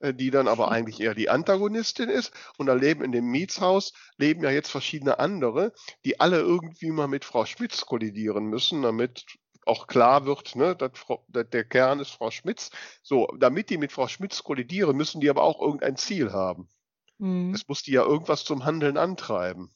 die 0.00 0.30
dann 0.30 0.48
aber 0.48 0.70
eigentlich 0.70 1.00
eher 1.00 1.14
die 1.14 1.28
Antagonistin 1.28 2.08
ist. 2.08 2.32
Und 2.56 2.66
da 2.66 2.74
leben 2.74 3.02
in 3.02 3.12
dem 3.12 3.26
Mietshaus, 3.26 3.92
leben 4.16 4.42
ja 4.42 4.50
jetzt 4.50 4.70
verschiedene 4.70 5.18
andere, 5.18 5.72
die 6.04 6.20
alle 6.20 6.38
irgendwie 6.38 6.90
mal 6.90 7.08
mit 7.08 7.24
Frau 7.24 7.44
Schmitz 7.46 7.86
kollidieren 7.86 8.46
müssen, 8.46 8.82
damit 8.82 9.24
auch 9.66 9.86
klar 9.86 10.24
wird, 10.24 10.56
ne, 10.56 10.74
dass, 10.74 10.92
der 11.28 11.64
Kern 11.64 12.00
ist 12.00 12.10
Frau 12.10 12.30
Schmitz. 12.30 12.70
So, 13.02 13.26
damit 13.38 13.70
die 13.70 13.78
mit 13.78 13.92
Frau 13.92 14.08
Schmitz 14.08 14.42
kollidieren, 14.42 14.96
müssen 14.96 15.20
die 15.20 15.30
aber 15.30 15.42
auch 15.42 15.60
irgendein 15.60 15.96
Ziel 15.96 16.32
haben. 16.32 16.68
Mhm. 17.18 17.52
Es 17.54 17.68
muss 17.68 17.82
die 17.82 17.92
ja 17.92 18.02
irgendwas 18.02 18.44
zum 18.44 18.64
Handeln 18.64 18.96
antreiben. 18.96 19.74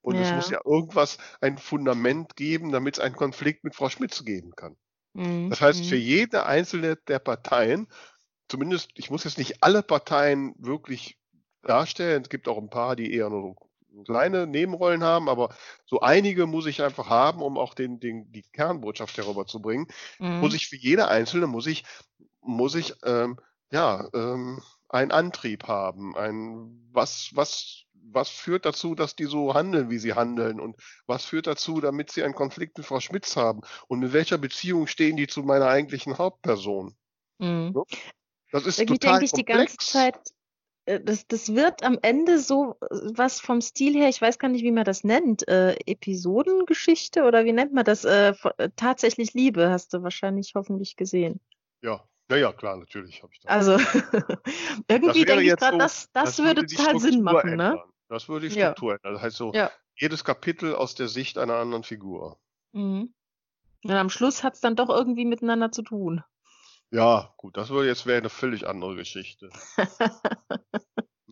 Und 0.00 0.16
ja. 0.16 0.22
es 0.22 0.32
muss 0.32 0.50
ja 0.50 0.60
irgendwas, 0.64 1.18
ein 1.40 1.58
Fundament 1.58 2.36
geben, 2.36 2.72
damit 2.72 2.96
es 2.96 3.00
einen 3.00 3.16
Konflikt 3.16 3.64
mit 3.64 3.74
Frau 3.74 3.88
Schmitz 3.88 4.24
geben 4.24 4.54
kann. 4.54 4.76
Mhm. 5.14 5.50
Das 5.50 5.60
heißt, 5.60 5.86
für 5.86 5.94
mhm. 5.94 6.02
jede 6.02 6.46
einzelne 6.46 6.96
der 6.96 7.20
Parteien 7.20 7.88
zumindest, 8.54 8.92
ich 8.94 9.10
muss 9.10 9.24
jetzt 9.24 9.36
nicht 9.36 9.64
alle 9.64 9.82
Parteien 9.82 10.54
wirklich 10.58 11.18
darstellen. 11.62 12.22
Es 12.22 12.28
gibt 12.28 12.46
auch 12.46 12.58
ein 12.58 12.70
paar, 12.70 12.94
die 12.94 13.12
eher 13.12 13.28
nur 13.28 13.56
so 13.96 14.04
kleine 14.04 14.46
Nebenrollen 14.46 15.02
haben, 15.02 15.28
aber 15.28 15.52
so 15.86 16.00
einige 16.00 16.46
muss 16.46 16.66
ich 16.66 16.80
einfach 16.80 17.10
haben, 17.10 17.42
um 17.42 17.58
auch 17.58 17.74
den, 17.74 17.98
den, 17.98 18.30
die 18.30 18.42
Kernbotschaft 18.42 19.18
darüber 19.18 19.44
zu 19.46 19.60
bringen. 19.60 19.88
Mhm. 20.20 20.38
Muss 20.38 20.54
ich 20.54 20.68
für 20.68 20.76
jede 20.76 21.08
einzelne, 21.08 21.48
muss 21.48 21.66
ich, 21.66 21.82
muss 22.42 22.76
ich, 22.76 22.94
ähm, 23.04 23.40
ja, 23.72 24.08
ähm, 24.14 24.62
einen 24.88 25.10
Antrieb 25.10 25.66
haben, 25.66 26.16
ein, 26.16 26.88
was, 26.92 27.30
was, 27.34 27.86
was 27.92 28.28
führt 28.28 28.66
dazu, 28.66 28.94
dass 28.94 29.16
die 29.16 29.24
so 29.24 29.52
handeln, 29.54 29.90
wie 29.90 29.98
sie 29.98 30.14
handeln 30.14 30.60
und 30.60 30.76
was 31.08 31.24
führt 31.24 31.48
dazu, 31.48 31.80
damit 31.80 32.12
sie 32.12 32.22
einen 32.22 32.36
Konflikt 32.36 32.78
mit 32.78 32.86
Frau 32.86 33.00
Schmitz 33.00 33.34
haben 33.36 33.62
und 33.88 34.04
in 34.04 34.12
welcher 34.12 34.38
Beziehung 34.38 34.86
stehen 34.86 35.16
die 35.16 35.26
zu 35.26 35.42
meiner 35.42 35.66
eigentlichen 35.66 36.18
Hauptperson. 36.18 36.94
Mhm. 37.38 37.72
So? 37.74 37.86
Das 38.54 38.66
ist 38.66 38.78
Irgendwie 38.78 39.00
total 39.00 39.18
denke 39.18 39.24
ich 39.24 39.32
komplex. 39.32 39.72
die 39.72 39.76
ganze 39.82 39.92
Zeit, 39.92 40.34
äh, 40.84 41.00
das, 41.00 41.26
das 41.26 41.54
wird 41.56 41.82
am 41.82 41.98
Ende 42.02 42.38
so 42.38 42.76
äh, 42.82 42.86
was 43.16 43.40
vom 43.40 43.60
Stil 43.60 43.94
her, 43.94 44.08
ich 44.08 44.22
weiß 44.22 44.38
gar 44.38 44.48
nicht, 44.48 44.62
wie 44.62 44.70
man 44.70 44.84
das 44.84 45.02
nennt, 45.02 45.48
äh, 45.48 45.74
Episodengeschichte 45.86 47.24
oder 47.24 47.44
wie 47.44 47.52
nennt 47.52 47.72
man 47.72 47.84
das? 47.84 48.04
Äh, 48.04 48.32
äh, 48.58 48.70
tatsächlich 48.76 49.34
Liebe 49.34 49.70
hast 49.70 49.92
du 49.92 50.04
wahrscheinlich 50.04 50.52
hoffentlich 50.54 50.94
gesehen. 50.94 51.40
Ja. 51.82 52.06
Ja, 52.30 52.36
ja, 52.36 52.52
klar, 52.52 52.76
natürlich 52.76 53.22
habe 53.24 53.32
ich 53.34 53.40
das. 53.40 53.50
Also 53.50 53.72
irgendwie 54.88 55.24
denke 55.24 55.42
ich 55.42 55.56
gerade, 55.56 55.72
so, 55.72 55.78
das, 55.78 56.08
das, 56.12 56.36
das 56.36 56.38
würde 56.38 56.64
total 56.64 57.00
Sinn 57.00 57.22
machen, 57.22 57.56
ne? 57.56 57.70
ändern. 57.70 57.80
Das 58.08 58.28
würde 58.28 58.48
die 58.48 58.54
Ja. 58.56 58.66
Struktur 58.70 58.92
ändern. 58.94 59.14
Das 59.14 59.22
heißt 59.22 59.36
so, 59.36 59.52
Ja. 59.52 59.70
jedes 59.96 60.22
Kapitel 60.22 60.76
aus 60.76 60.94
der 60.94 61.08
Sicht 61.08 61.38
einer 61.38 61.56
anderen 61.56 61.82
Figur. 61.82 62.38
Mhm. 62.72 63.12
Und 63.82 63.90
am 63.90 64.10
Schluss 64.10 64.44
hat 64.44 64.54
es 64.54 64.60
dann 64.60 64.76
doch 64.76 64.88
irgendwie 64.90 65.24
miteinander 65.24 65.72
zu 65.72 65.82
tun. 65.82 66.22
Ja, 66.94 67.34
gut, 67.38 67.56
das 67.56 67.70
würde 67.70 67.88
jetzt 67.88 68.06
wäre 68.06 68.18
eine 68.18 68.30
völlig 68.30 68.68
andere 68.68 68.94
Geschichte. 68.94 69.50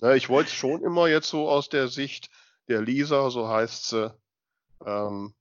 Ne, 0.00 0.16
ich 0.16 0.28
wollte 0.28 0.48
es 0.48 0.54
schon 0.56 0.82
immer 0.82 1.06
jetzt 1.06 1.28
so 1.28 1.48
aus 1.48 1.68
der 1.68 1.86
Sicht 1.86 2.28
der 2.66 2.80
Lisa, 2.82 3.30
so 3.30 3.46
heißt 3.46 3.90
sie, 3.90 4.12
ähm, 4.84 5.32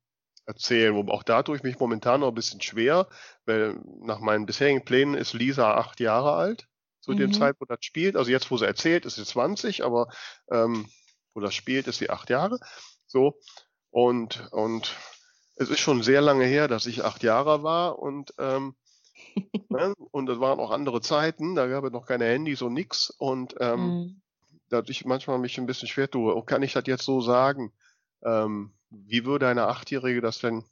erzählen. 0.46 0.94
Wobei 0.94 1.14
auch 1.14 1.24
da 1.24 1.42
tue 1.42 1.56
ich 1.56 1.64
mich 1.64 1.80
momentan 1.80 2.20
noch 2.20 2.28
ein 2.28 2.36
bisschen 2.36 2.62
schwer, 2.62 3.08
weil 3.46 3.80
nach 4.02 4.20
meinen 4.20 4.46
bisherigen 4.46 4.86
Plänen 4.86 5.16
ist 5.16 5.34
Lisa 5.34 5.74
acht 5.74 6.00
Jahre 6.00 6.34
alt, 6.34 6.68
zu 7.00 7.16
dem 7.16 7.30
Mhm. 7.30 7.34
Zeitpunkt, 7.34 7.72
wo 7.72 7.76
das 7.76 7.84
spielt. 7.84 8.16
Also 8.16 8.30
jetzt, 8.30 8.52
wo 8.52 8.58
sie 8.58 8.68
erzählt, 8.68 9.08
ist 9.08 9.16
sie 9.16 9.26
20, 9.26 9.84
aber 9.84 10.10
ähm, 10.52 10.88
wo 11.34 11.40
das 11.40 11.56
spielt, 11.56 11.88
ist 11.88 11.98
sie 11.98 12.12
acht 12.12 12.30
Jahre. 12.30 12.60
So. 13.08 13.40
Und, 13.90 14.48
und 14.52 14.96
es 15.56 15.72
ist 15.72 15.80
schon 15.80 16.04
sehr 16.04 16.22
lange 16.22 16.46
her, 16.46 16.68
dass 16.68 16.86
ich 16.86 17.04
acht 17.04 17.24
Jahre 17.24 17.64
war 17.64 17.98
und 17.98 18.36
ähm, 18.38 18.76
ne, 19.70 19.94
und 20.12 20.26
das 20.26 20.40
waren 20.40 20.60
auch 20.60 20.72
andere 20.72 21.02
Zeiten, 21.02 21.56
da 21.56 21.68
gab 21.68 21.84
es 21.84 21.92
noch 21.92 22.06
keine 22.06 22.26
Handys 22.26 22.62
und 22.62 22.74
nix. 22.74 23.10
Und 23.10 23.56
ähm, 23.60 23.80
Mhm. 23.80 24.22
dass 24.70 24.88
ich 24.90 25.06
manchmal 25.06 25.38
mich 25.40 25.58
ein 25.58 25.66
bisschen 25.66 25.88
schwer 25.88 26.10
tue. 26.10 26.36
Oh, 26.36 26.42
kann 26.44 26.64
ich 26.64 26.74
das 26.74 26.84
jetzt 26.88 27.04
so 27.04 27.22
sagen? 27.22 27.74
Ähm, 28.24 28.74
wie 28.90 29.26
würde 29.26 29.48
eine 29.48 29.68
Achtjährige 29.68 30.22
das 30.22 30.40
denn 30.40 30.64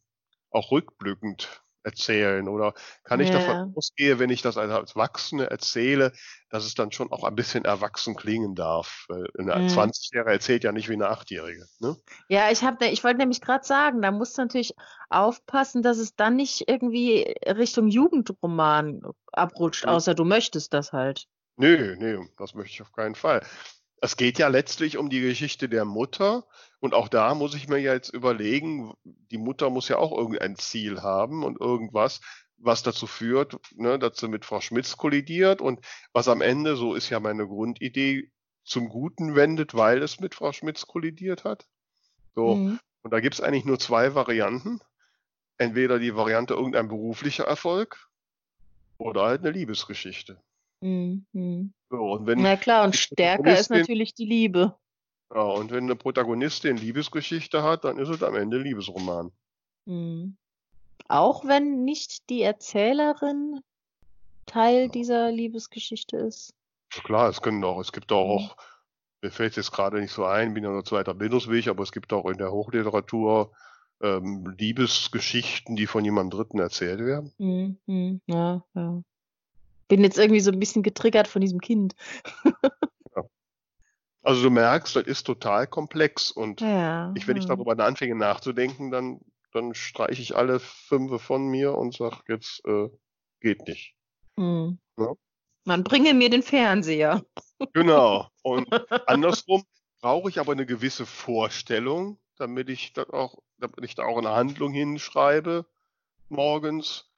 auch 0.51 0.71
rückblickend 0.71 1.61
erzählen? 1.89 2.47
Oder 2.47 2.73
kann 3.03 3.19
ich 3.19 3.29
Ja. 3.29 3.31
davon 3.31 3.55
ausgehen, 3.73 4.19
wenn 4.19 4.29
ich 4.29 4.41
das 4.41 4.57
als 4.57 4.91
Erwachsene 4.95 5.49
erzähle, 5.49 6.13
dass 6.49 6.65
es 6.65 6.73
dann 6.75 6.91
schon 6.91 7.11
auch 7.11 7.23
ein 7.23 7.35
bisschen 7.35 7.65
erwachsen 7.65 8.15
klingen 8.15 8.55
darf? 8.55 9.05
Weil 9.09 9.27
eine 9.37 9.55
Mhm. 9.55 9.67
20-Jährige 9.67 10.31
erzählt 10.33 10.63
ja 10.63 10.71
nicht 10.71 10.89
wie 10.89 10.93
eine 10.93 11.09
Achtjährige. 11.09 11.65
Ne? 11.79 11.95
Ja, 12.29 12.51
ich 12.51 12.61
ich 12.61 13.03
wollte 13.03 13.17
nämlich 13.17 13.41
gerade 13.41 13.65
sagen, 13.65 14.01
da 14.01 14.11
musst 14.11 14.37
du 14.37 14.41
natürlich 14.43 14.73
aufpassen, 15.09 15.81
dass 15.81 15.97
es 15.97 16.15
dann 16.15 16.35
nicht 16.35 16.69
irgendwie 16.69 17.35
Richtung 17.47 17.87
Jugendroman 17.87 19.01
abrutscht, 19.33 19.87
Mhm. 19.87 19.87
außer 19.87 20.13
du 20.15 20.25
möchtest 20.25 20.73
das 20.73 20.93
halt. 20.93 21.27
Nö, 21.57 21.95
nee, 21.97 22.17
das 22.37 22.53
möchte 22.55 22.73
ich 22.73 22.81
auf 22.81 22.91
keinen 22.93 23.15
Fall. 23.15 23.45
Es 24.01 24.15
geht 24.17 24.39
ja 24.39 24.47
letztlich 24.47 24.97
um 24.97 25.09
die 25.09 25.21
Geschichte 25.21 25.67
der 25.67 25.85
Mutter 25.85 26.45
und 26.79 26.93
auch 26.93 27.09
da 27.09 27.35
muss 27.35 27.53
ich 27.55 27.67
mir 27.67 27.79
ja 27.79 27.93
jetzt 27.93 28.09
überlegen, 28.09 28.93
die 29.03 29.37
Mutter 29.37 29.69
muss 29.69 29.89
ja 29.89 29.97
auch 29.97 30.17
irgendein 30.17 30.55
Ziel 30.55 31.01
haben 31.01 31.43
und 31.43 31.59
irgendwas, 31.59 32.21
was 32.57 32.83
dazu 32.83 33.07
führt, 33.07 33.57
ne, 33.75 33.99
dass 33.99 34.17
sie 34.17 34.27
mit 34.27 34.45
Frau 34.45 34.61
Schmitz 34.61 34.95
kollidiert 34.97 35.61
und 35.61 35.85
was 36.13 36.27
am 36.27 36.41
Ende, 36.41 36.75
so 36.75 36.93
ist 36.93 37.09
ja 37.09 37.19
meine 37.19 37.45
Grundidee, 37.47 38.31
zum 38.63 38.89
Guten 38.89 39.35
wendet, 39.35 39.73
weil 39.73 40.01
es 40.03 40.19
mit 40.19 40.35
Frau 40.35 40.51
Schmitz 40.51 40.85
kollidiert 40.85 41.43
hat. 41.43 41.67
So, 42.35 42.55
Mhm. 42.55 42.79
und 43.01 43.11
da 43.11 43.19
gibt 43.19 43.35
es 43.35 43.41
eigentlich 43.41 43.65
nur 43.65 43.79
zwei 43.79 44.13
Varianten. 44.15 44.79
Entweder 45.57 45.99
die 45.99 46.15
Variante 46.15 46.53
irgendein 46.53 46.87
beruflicher 46.87 47.45
Erfolg 47.45 48.07
oder 48.97 49.23
halt 49.23 49.41
eine 49.41 49.51
Liebesgeschichte. 49.51 50.41
Mhm. 50.81 51.25
Mhm. 51.33 51.73
So, 51.89 51.97
und 51.97 52.27
wenn 52.27 52.41
Na 52.41 52.55
klar, 52.55 52.85
und 52.85 52.95
stärker 52.95 53.59
ist 53.59 53.69
natürlich 53.69 54.13
die 54.13 54.25
Liebe. 54.25 54.77
Ja, 55.33 55.41
und 55.41 55.71
wenn 55.71 55.83
eine 55.83 55.95
Protagonistin 55.95 56.77
Liebesgeschichte 56.77 57.61
hat, 57.63 57.83
dann 57.83 57.97
ist 57.97 58.09
es 58.09 58.23
am 58.23 58.35
Ende 58.35 58.57
Liebesroman. 58.57 59.31
Mhm. 59.85 60.37
Auch 61.07 61.45
wenn 61.45 61.83
nicht 61.83 62.29
die 62.29 62.41
Erzählerin 62.41 63.61
Teil 64.45 64.89
dieser 64.89 65.31
Liebesgeschichte 65.31 66.17
ist. 66.17 66.53
Ja, 66.93 67.01
klar, 67.03 67.29
es 67.29 67.41
können 67.41 67.63
auch, 67.63 67.79
es 67.79 67.91
gibt 67.91 68.11
auch, 68.11 68.55
Mhm. 68.55 68.61
mir 69.23 69.31
fällt 69.31 69.55
jetzt 69.55 69.71
gerade 69.71 69.99
nicht 69.99 70.11
so 70.11 70.25
ein, 70.25 70.53
bin 70.53 70.63
ja 70.63 70.71
nur 70.71 70.83
zweiter 70.83 71.13
Bildungsweg, 71.13 71.67
aber 71.67 71.83
es 71.83 71.91
gibt 71.91 72.11
auch 72.13 72.25
in 72.25 72.37
der 72.37 72.51
Hochliteratur 72.51 73.51
ähm, 74.01 74.55
Liebesgeschichten, 74.57 75.75
die 75.75 75.85
von 75.85 76.03
jemandem 76.05 76.39
Dritten 76.39 76.59
erzählt 76.59 76.99
werden. 76.99 77.33
Mhm. 77.37 77.79
Mhm. 77.85 78.21
Ja, 78.25 78.63
ja. 78.73 79.03
Bin 79.89 80.03
jetzt 80.03 80.17
irgendwie 80.17 80.39
so 80.39 80.51
ein 80.51 80.59
bisschen 80.59 80.83
getriggert 80.83 81.27
von 81.27 81.41
diesem 81.41 81.59
Kind. 81.59 81.95
Also 84.21 84.43
du 84.43 84.49
merkst, 84.49 84.95
das 84.95 85.05
ist 85.05 85.23
total 85.23 85.65
komplex 85.65 86.29
und 86.29 86.61
Ja. 86.61 87.13
ich, 87.15 87.27
wenn 87.27 87.37
ich 87.37 87.45
ja. 87.45 87.55
darüber 87.55 87.77
anfange 87.83 88.15
nachzudenken, 88.15 88.91
dann, 88.91 89.21
dann 89.53 89.73
streiche 89.73 90.21
ich 90.21 90.35
alle 90.35 90.59
fünf 90.59 91.21
von 91.21 91.47
mir 91.47 91.73
und 91.75 91.95
sage, 91.95 92.17
jetzt 92.27 92.61
äh, 92.65 92.89
geht 93.39 93.67
nicht. 93.67 93.95
Mhm. 94.35 94.79
Ja. 94.97 95.13
Man 95.65 95.83
bringe 95.83 96.13
mir 96.13 96.29
den 96.29 96.43
Fernseher. 96.43 97.23
Genau. 97.73 98.27
Und 98.43 98.67
andersrum 99.07 99.63
brauche 100.01 100.29
ich 100.29 100.39
aber 100.39 100.51
eine 100.51 100.65
gewisse 100.65 101.05
Vorstellung, 101.05 102.19
damit 102.37 102.69
ich 102.69 102.93
das 102.93 103.09
auch, 103.09 103.39
damit 103.57 103.83
ich 103.83 103.95
da 103.95 104.03
auch 104.03 104.17
eine 104.17 104.31
Handlung 104.31 104.73
hinschreibe 104.73 105.65
morgens, 106.29 107.08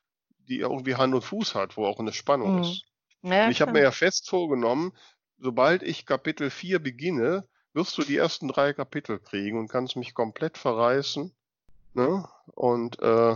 die 0.47 0.59
irgendwie 0.59 0.95
Hand 0.95 1.13
und 1.13 1.23
Fuß 1.23 1.55
hat, 1.55 1.77
wo 1.77 1.85
auch 1.85 1.99
eine 1.99 2.13
Spannung 2.13 2.55
Mhm. 2.55 2.61
ist. 2.61 2.83
Ja, 3.23 3.45
Und 3.45 3.51
ich 3.51 3.61
habe 3.61 3.71
mir 3.71 3.81
ja 3.81 3.91
fest 3.91 4.29
vorgenommen, 4.29 4.93
sobald 5.37 5.83
ich 5.83 6.05
Kapitel 6.05 6.49
4 6.49 6.79
beginne, 6.79 7.47
wirst 7.73 7.97
du 7.97 8.03
die 8.03 8.17
ersten 8.17 8.47
drei 8.47 8.73
Kapitel 8.73 9.19
kriegen 9.19 9.57
und 9.59 9.67
kannst 9.69 9.95
mich 9.95 10.13
komplett 10.13 10.57
verreißen. 10.57 11.33
Ne? 11.93 12.27
Und, 12.55 12.99
äh, 13.01 13.35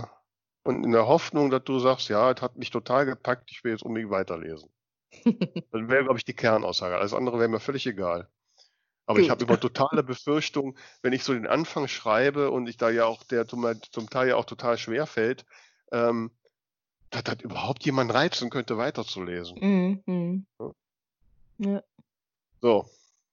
und 0.64 0.84
in 0.84 0.92
der 0.92 1.06
Hoffnung, 1.06 1.50
dass 1.50 1.64
du 1.64 1.78
sagst, 1.78 2.08
ja, 2.08 2.30
es 2.30 2.42
hat 2.42 2.56
mich 2.56 2.70
total 2.70 3.06
gepackt, 3.06 3.50
ich 3.52 3.62
will 3.64 3.72
jetzt 3.72 3.82
unbedingt 3.82 4.10
weiterlesen. 4.10 4.70
Das 5.72 5.88
wäre, 5.88 6.04
glaube 6.04 6.18
ich, 6.18 6.24
die 6.24 6.34
Kernaussage. 6.34 6.96
Alles 6.96 7.12
andere 7.12 7.38
wäre 7.38 7.48
mir 7.48 7.60
völlig 7.60 7.86
egal. 7.86 8.30
Aber 9.06 9.20
ich 9.20 9.30
habe 9.30 9.44
immer 9.44 9.60
totale 9.60 10.02
Befürchtung, 10.02 10.76
wenn 11.02 11.12
ich 11.12 11.22
so 11.22 11.32
den 11.32 11.46
Anfang 11.46 11.86
schreibe 11.86 12.50
und 12.50 12.68
ich 12.68 12.76
da 12.76 12.90
ja 12.90 13.04
auch, 13.04 13.22
der 13.24 13.46
zum, 13.46 13.64
zum 13.92 14.10
Teil 14.10 14.28
ja 14.28 14.36
auch 14.36 14.46
total 14.46 14.78
schwer 14.78 15.06
fällt, 15.06 15.44
ähm, 15.92 16.30
dass 17.10 17.24
das 17.24 17.40
überhaupt 17.42 17.84
jemand 17.84 18.12
reizen 18.12 18.50
könnte, 18.50 18.76
weiterzulesen. 18.78 19.58
Mhm. 19.60 20.02
Mhm. 20.06 20.46
Ja, 21.58 21.82
So, 22.60 22.86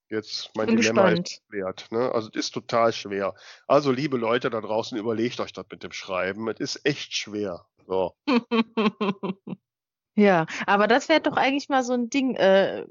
jetzt 0.09 0.51
mein 0.55 0.67
bin 0.67 0.77
Dilemma 0.77 1.09
ist 1.09 1.23
gespannt. 1.25 1.41
geklärt. 1.49 1.91
Ne? 1.91 2.11
Also 2.13 2.29
es 2.29 2.35
ist 2.35 2.51
total 2.51 2.93
schwer. 2.93 3.33
Also 3.67 3.91
liebe 3.91 4.17
Leute 4.17 4.49
da 4.49 4.61
draußen, 4.61 4.97
überlegt 4.97 5.39
euch 5.39 5.53
das 5.53 5.65
mit 5.71 5.83
dem 5.83 5.91
Schreiben. 5.91 6.47
Es 6.49 6.59
ist 6.59 6.85
echt 6.85 7.13
schwer. 7.15 7.65
So. 7.87 8.15
Ja, 10.15 10.45
aber 10.67 10.87
das 10.87 11.09
wäre 11.09 11.21
doch 11.21 11.37
eigentlich 11.37 11.69
mal 11.69 11.83
so 11.83 11.93
ein 11.93 12.07
Ding, 12.11 12.35
äh, 12.35 12.85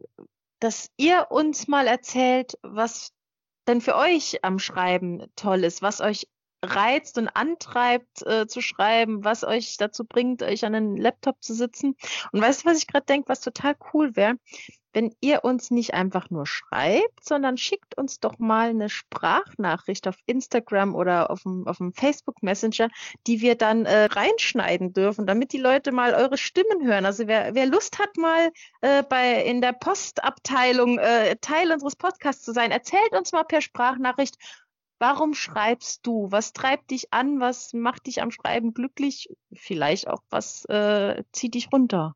dass 0.58 0.90
ihr 0.96 1.28
uns 1.30 1.68
mal 1.68 1.86
erzählt, 1.86 2.58
was 2.62 3.12
denn 3.68 3.80
für 3.80 3.94
euch 3.94 4.42
am 4.44 4.58
Schreiben 4.58 5.24
toll 5.36 5.62
ist, 5.62 5.82
was 5.82 6.00
euch 6.00 6.26
reizt 6.62 7.18
und 7.18 7.28
antreibt 7.28 8.24
äh, 8.26 8.46
zu 8.46 8.60
schreiben, 8.60 9.24
was 9.24 9.44
euch 9.44 9.76
dazu 9.76 10.04
bringt, 10.04 10.42
euch 10.42 10.64
an 10.64 10.72
den 10.72 10.96
Laptop 10.96 11.42
zu 11.42 11.54
sitzen. 11.54 11.96
Und 12.32 12.40
weißt 12.40 12.64
du, 12.64 12.70
was 12.70 12.78
ich 12.78 12.86
gerade 12.86 13.06
denke, 13.06 13.28
was 13.28 13.40
total 13.40 13.74
cool 13.92 14.14
wäre? 14.16 14.36
Wenn 14.94 15.14
ihr 15.22 15.42
uns 15.42 15.70
nicht 15.70 15.94
einfach 15.94 16.28
nur 16.28 16.46
schreibt, 16.46 17.24
sondern 17.24 17.56
schickt 17.56 17.96
uns 17.96 18.20
doch 18.20 18.38
mal 18.38 18.68
eine 18.68 18.90
Sprachnachricht 18.90 20.06
auf 20.06 20.16
Instagram 20.26 20.94
oder 20.94 21.30
auf 21.30 21.44
dem, 21.44 21.66
auf 21.66 21.78
dem 21.78 21.94
Facebook 21.94 22.42
Messenger, 22.42 22.90
die 23.26 23.40
wir 23.40 23.54
dann 23.54 23.86
äh, 23.86 24.04
reinschneiden 24.04 24.92
dürfen, 24.92 25.26
damit 25.26 25.54
die 25.54 25.58
Leute 25.58 25.92
mal 25.92 26.12
eure 26.14 26.36
Stimmen 26.36 26.86
hören. 26.86 27.06
Also 27.06 27.26
wer, 27.26 27.54
wer 27.54 27.66
Lust 27.66 27.98
hat, 27.98 28.14
mal 28.18 28.50
äh, 28.82 29.02
bei 29.02 29.42
in 29.42 29.62
der 29.62 29.72
Postabteilung 29.72 30.98
äh, 30.98 31.36
Teil 31.40 31.72
unseres 31.72 31.96
Podcasts 31.96 32.44
zu 32.44 32.52
sein, 32.52 32.70
erzählt 32.70 33.12
uns 33.12 33.32
mal 33.32 33.44
per 33.44 33.62
Sprachnachricht, 33.62 34.36
warum 35.02 35.34
schreibst 35.34 36.06
du? 36.06 36.30
Was 36.30 36.52
treibt 36.52 36.92
dich 36.92 37.12
an? 37.12 37.40
Was 37.40 37.72
macht 37.72 38.06
dich 38.06 38.22
am 38.22 38.30
Schreiben 38.30 38.72
glücklich? 38.72 39.28
Vielleicht 39.52 40.06
auch, 40.06 40.22
was 40.30 40.64
äh, 40.66 41.24
zieht 41.32 41.54
dich 41.54 41.72
runter? 41.72 42.14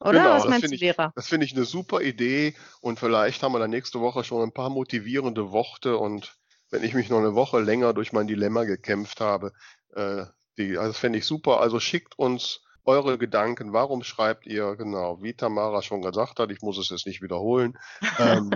Oder? 0.00 0.12
Genau, 0.12 0.30
was 0.30 0.48
meinst 0.48 0.70
du, 0.70 0.74
ich, 0.74 0.80
Vera? 0.80 1.12
das 1.14 1.28
finde 1.28 1.44
ich 1.44 1.54
eine 1.54 1.66
super 1.66 2.00
Idee 2.00 2.54
und 2.80 2.98
vielleicht 2.98 3.42
haben 3.42 3.52
wir 3.52 3.58
dann 3.58 3.70
nächste 3.70 4.00
Woche 4.00 4.24
schon 4.24 4.42
ein 4.42 4.52
paar 4.52 4.70
motivierende 4.70 5.52
Worte 5.52 5.98
und 5.98 6.38
wenn 6.70 6.82
ich 6.82 6.94
mich 6.94 7.10
noch 7.10 7.18
eine 7.18 7.34
Woche 7.34 7.60
länger 7.60 7.92
durch 7.92 8.14
mein 8.14 8.26
Dilemma 8.26 8.64
gekämpft 8.64 9.20
habe, 9.20 9.52
äh, 9.94 10.24
die, 10.56 10.78
also 10.78 10.92
das 10.92 10.98
fände 10.98 11.18
ich 11.18 11.26
super. 11.26 11.60
Also 11.60 11.80
schickt 11.80 12.18
uns 12.18 12.62
eure 12.84 13.18
Gedanken. 13.18 13.74
Warum 13.74 14.02
schreibt 14.02 14.46
ihr? 14.46 14.74
Genau, 14.76 15.22
wie 15.22 15.34
Tamara 15.34 15.82
schon 15.82 16.00
gesagt 16.00 16.40
hat, 16.40 16.50
ich 16.50 16.62
muss 16.62 16.78
es 16.78 16.88
jetzt 16.88 17.06
nicht 17.06 17.20
wiederholen. 17.20 17.78
ähm, 18.18 18.50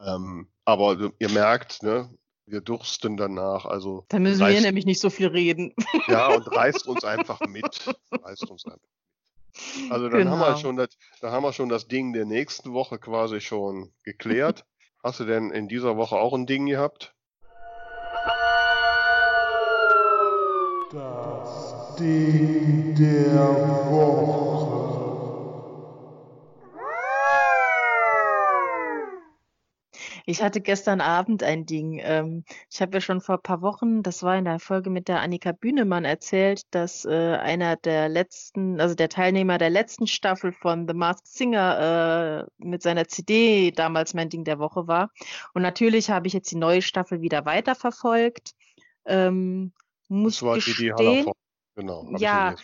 ähm, 0.00 0.48
aber 0.64 1.12
ihr 1.18 1.30
merkt, 1.30 1.84
ne, 1.84 2.10
wir 2.50 2.60
dursten 2.60 3.16
danach. 3.16 3.64
Also 3.66 4.04
Da 4.08 4.18
müssen 4.18 4.40
wir 4.40 4.46
reißt, 4.46 4.62
nämlich 4.62 4.86
nicht 4.86 5.00
so 5.00 5.10
viel 5.10 5.28
reden. 5.28 5.74
ja, 6.08 6.28
und 6.34 6.46
reißt 6.54 6.86
uns 6.88 7.04
einfach 7.04 7.40
mit. 7.46 7.94
Reißt 8.10 8.50
uns 8.50 8.64
einfach. 8.66 8.78
Also 9.90 10.08
dann 10.08 10.28
haben 10.30 10.38
wir 10.40 10.46
Genau. 10.46 10.56
schon 10.58 10.76
das, 10.76 10.88
dann 11.20 11.32
haben 11.32 11.42
wir 11.42 11.52
schon 11.52 11.68
das 11.68 11.88
Ding 11.88 12.12
der 12.12 12.24
nächsten 12.24 12.72
Woche 12.72 12.98
quasi 12.98 13.40
schon 13.40 13.90
geklärt. 14.04 14.64
Hast 15.02 15.20
du 15.20 15.24
denn 15.24 15.50
in 15.50 15.66
dieser 15.68 15.96
Woche 15.96 16.16
auch 16.16 16.34
ein 16.34 16.46
Ding 16.46 16.66
gehabt? 16.66 17.14
Das 20.92 21.96
Ding 21.98 22.94
der 22.96 23.90
Woche. 23.90 24.59
Ich 30.30 30.42
hatte 30.42 30.60
gestern 30.60 31.00
Abend 31.00 31.42
ein 31.42 31.66
Ding. 31.66 32.00
Ähm, 32.02 32.44
ich 32.70 32.80
habe 32.80 32.94
ja 32.94 33.00
schon 33.00 33.20
vor 33.20 33.36
ein 33.36 33.42
paar 33.42 33.62
Wochen, 33.62 34.02
das 34.02 34.22
war 34.22 34.36
in 34.36 34.44
der 34.44 34.60
Folge 34.60 34.88
mit 34.88 35.08
der 35.08 35.20
Annika 35.20 35.52
Bühnemann 35.52 36.04
erzählt, 36.04 36.62
dass 36.70 37.04
äh, 37.04 37.36
einer 37.36 37.76
der 37.76 38.08
letzten, 38.08 38.80
also 38.80 38.94
der 38.94 39.08
Teilnehmer 39.08 39.58
der 39.58 39.70
letzten 39.70 40.06
Staffel 40.06 40.52
von 40.52 40.86
The 40.86 40.94
Masked 40.94 41.26
Singer 41.26 42.46
äh, 42.46 42.64
mit 42.64 42.82
seiner 42.82 43.08
CD 43.08 43.72
damals 43.72 44.14
mein 44.14 44.28
Ding 44.28 44.44
der 44.44 44.58
Woche 44.58 44.86
war. 44.86 45.10
Und 45.52 45.62
natürlich 45.62 46.10
habe 46.10 46.28
ich 46.28 46.32
jetzt 46.32 46.50
die 46.52 46.56
neue 46.56 46.82
Staffel 46.82 47.20
wieder 47.20 47.44
weiterverfolgt. 47.44 48.54
Ähm, 49.06 49.72
muss 50.08 50.36
das 50.36 50.42
war 50.42 50.54
gestehen, 50.54 50.96
die, 50.96 51.24
die 51.24 51.32
Genau. 51.76 52.06
Ja, 52.18 52.54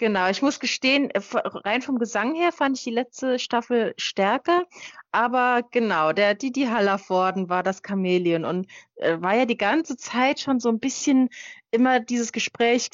Genau, 0.00 0.30
ich 0.30 0.40
muss 0.40 0.60
gestehen, 0.60 1.10
äh, 1.10 1.20
rein 1.34 1.82
vom 1.82 1.98
Gesang 1.98 2.34
her 2.34 2.52
fand 2.52 2.78
ich 2.78 2.84
die 2.84 2.90
letzte 2.90 3.38
Staffel 3.38 3.92
stärker, 3.98 4.64
aber 5.12 5.62
genau, 5.70 6.14
der 6.14 6.34
Didi 6.34 6.64
Hallervorden 6.64 7.50
war 7.50 7.62
das 7.62 7.82
Chamäleon 7.86 8.46
und 8.46 8.66
äh, 8.96 9.20
war 9.20 9.34
ja 9.34 9.44
die 9.44 9.58
ganze 9.58 9.98
Zeit 9.98 10.40
schon 10.40 10.58
so 10.58 10.70
ein 10.70 10.80
bisschen 10.80 11.28
immer 11.70 12.00
dieses 12.00 12.32
Gespräch, 12.32 12.88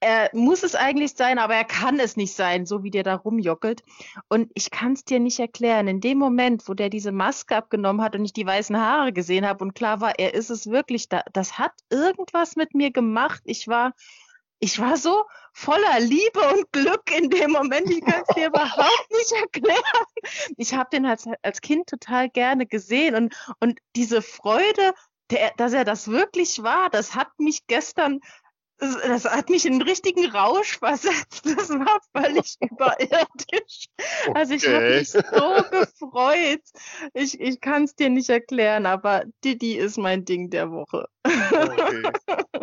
er 0.00 0.30
muss 0.32 0.62
es 0.62 0.74
eigentlich 0.74 1.12
sein, 1.16 1.38
aber 1.38 1.54
er 1.54 1.64
kann 1.64 2.00
es 2.00 2.16
nicht 2.16 2.32
sein, 2.34 2.64
so 2.64 2.82
wie 2.82 2.90
der 2.90 3.02
da 3.02 3.16
rumjockelt. 3.16 3.82
Und 4.28 4.50
ich 4.54 4.70
kann 4.70 4.94
es 4.94 5.04
dir 5.04 5.20
nicht 5.20 5.40
erklären. 5.40 5.86
In 5.86 6.00
dem 6.00 6.16
Moment, 6.16 6.66
wo 6.66 6.72
der 6.72 6.88
diese 6.88 7.12
Maske 7.12 7.56
abgenommen 7.56 8.00
hat 8.00 8.14
und 8.16 8.24
ich 8.24 8.32
die 8.32 8.46
weißen 8.46 8.76
Haare 8.78 9.12
gesehen 9.12 9.46
habe 9.46 9.62
und 9.64 9.74
klar 9.74 10.00
war, 10.00 10.18
er 10.18 10.32
ist 10.32 10.48
es 10.48 10.68
wirklich, 10.68 11.10
da, 11.10 11.24
das 11.34 11.58
hat 11.58 11.72
irgendwas 11.90 12.56
mit 12.56 12.74
mir 12.74 12.90
gemacht. 12.90 13.42
Ich 13.44 13.68
war 13.68 13.92
ich 14.60 14.78
war 14.80 14.96
so 14.96 15.24
voller 15.52 16.00
Liebe 16.00 16.40
und 16.52 16.70
Glück 16.72 17.10
in 17.16 17.30
dem 17.30 17.52
Moment. 17.52 17.90
Ich 17.90 18.00
kann 18.00 18.22
es 18.26 18.34
dir 18.34 18.46
überhaupt 18.48 19.10
nicht 19.10 19.32
erklären. 19.32 20.04
Ich 20.56 20.74
habe 20.74 20.90
den 20.90 21.06
als, 21.06 21.26
als 21.42 21.60
Kind 21.60 21.88
total 21.88 22.28
gerne 22.28 22.66
gesehen 22.66 23.14
und, 23.14 23.34
und 23.60 23.80
diese 23.96 24.22
Freude, 24.22 24.92
der, 25.30 25.52
dass 25.56 25.72
er 25.72 25.84
das 25.84 26.08
wirklich 26.08 26.62
war, 26.62 26.90
das 26.90 27.14
hat 27.14 27.28
mich 27.38 27.66
gestern 27.66 28.20
das 28.78 29.24
hat 29.24 29.50
mich 29.50 29.66
in 29.66 29.74
einen 29.74 29.82
richtigen 29.82 30.30
Rausch 30.30 30.78
versetzt. 30.78 31.44
Das 31.44 31.68
war 31.68 31.98
völlig 32.14 32.56
überirdisch. 32.60 33.86
Okay. 34.26 34.32
Also 34.34 34.54
ich 34.54 34.66
habe 34.66 34.90
mich 34.90 35.10
so 35.10 35.20
gefreut. 35.70 36.62
Ich, 37.12 37.40
ich 37.40 37.60
kann 37.60 37.84
es 37.84 37.96
dir 37.96 38.08
nicht 38.08 38.30
erklären, 38.30 38.86
aber 38.86 39.24
Didi 39.44 39.76
ist 39.76 39.98
mein 39.98 40.24
Ding 40.24 40.50
der 40.50 40.70
Woche. 40.70 41.08
Okay. 41.28 42.02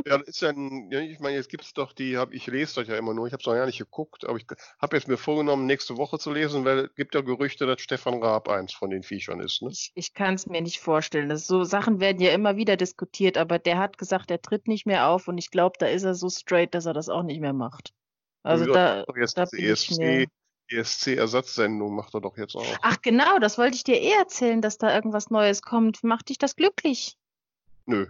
Ja, 0.05 0.18
ist 0.18 0.41
dann, 0.41 0.91
ja, 0.91 0.99
ich 0.99 1.20
meine, 1.20 1.36
jetzt 1.36 1.49
gibt 1.49 1.63
es 1.63 1.74
doch 1.74 1.93
die, 1.93 2.18
hab, 2.18 2.34
ich 2.34 2.47
lese 2.47 2.76
das 2.76 2.88
ja 2.88 2.95
immer 2.95 3.13
nur, 3.13 3.28
ich 3.28 3.34
habe 3.34 3.41
es 3.41 3.47
noch 3.47 3.53
gar 3.53 3.66
nicht 3.66 3.80
geguckt, 3.80 4.26
aber 4.26 4.38
ich 4.38 4.45
habe 4.80 4.95
jetzt 4.95 5.07
mir 5.07 5.18
vorgenommen, 5.18 5.66
nächste 5.66 5.97
Woche 5.97 6.20
zu 6.20 6.32
lesen, 6.32 6.66
weil 6.66 6.80
es 6.80 6.95
gibt 6.95 7.16
ja 7.16 7.22
Gerüchte, 7.22 7.66
dass 7.66 7.82
Stefan 7.82 8.22
Raab 8.22 8.47
eins 8.49 8.74
von 8.74 8.89
den 8.89 9.03
Viechern 9.03 9.39
ist. 9.39 9.61
Ne? 9.61 9.70
Ich, 9.72 9.91
ich 9.95 10.13
kann 10.13 10.36
es 10.36 10.45
mir 10.45 10.61
nicht 10.61 10.80
vorstellen. 10.80 11.30
Das, 11.30 11.47
so 11.47 11.63
Sachen 11.63 11.99
werden 11.99 12.22
ja 12.22 12.34
immer 12.34 12.55
wieder 12.55 12.78
diskutiert, 12.78 13.38
aber 13.38 13.57
der 13.57 13.80
hat 13.80 13.97
gesagt, 13.97 14.30
er 14.30 14.41
tritt 14.41 14.68
nicht 14.68 14.86
mehr 14.86 15.07
auf 15.07 15.28
und 15.28 15.38
ich 15.38 15.49
glaube, 15.49 15.78
da 15.80 15.88
ist 15.88 16.03
er 16.03 16.13
so 16.16 16.30
straight, 16.30 16.76
dass 16.76 16.86
er 16.86 16.93
das 16.93 17.09
auch 17.09 17.24
nicht 17.24 17.41
mehr 17.41 17.53
macht. 17.53 17.93
Also 18.43 18.66
da, 18.66 19.05
jetzt 19.18 19.38
da 19.38 19.45
bin 19.45 19.63
ESC, 19.63 19.91
ich 19.91 19.97
mir... 19.97 20.28
ESC-Ersatzsendung 20.68 21.95
macht 21.95 22.13
er 22.13 22.22
doch 22.22 22.38
jetzt 22.38 22.55
auch. 22.55 22.66
Ach 22.82 23.01
genau, 23.01 23.39
das 23.39 23.57
wollte 23.57 23.76
ich 23.76 23.84
dir 23.84 23.99
eh 23.99 24.13
erzählen, 24.13 24.61
dass 24.61 24.78
da 24.78 24.93
irgendwas 24.93 25.30
Neues 25.30 25.61
kommt. 25.61 26.03
Macht 26.03 26.30
dich 26.30 26.38
das 26.38 26.55
glücklich? 26.55 27.18
Nö. 27.86 28.07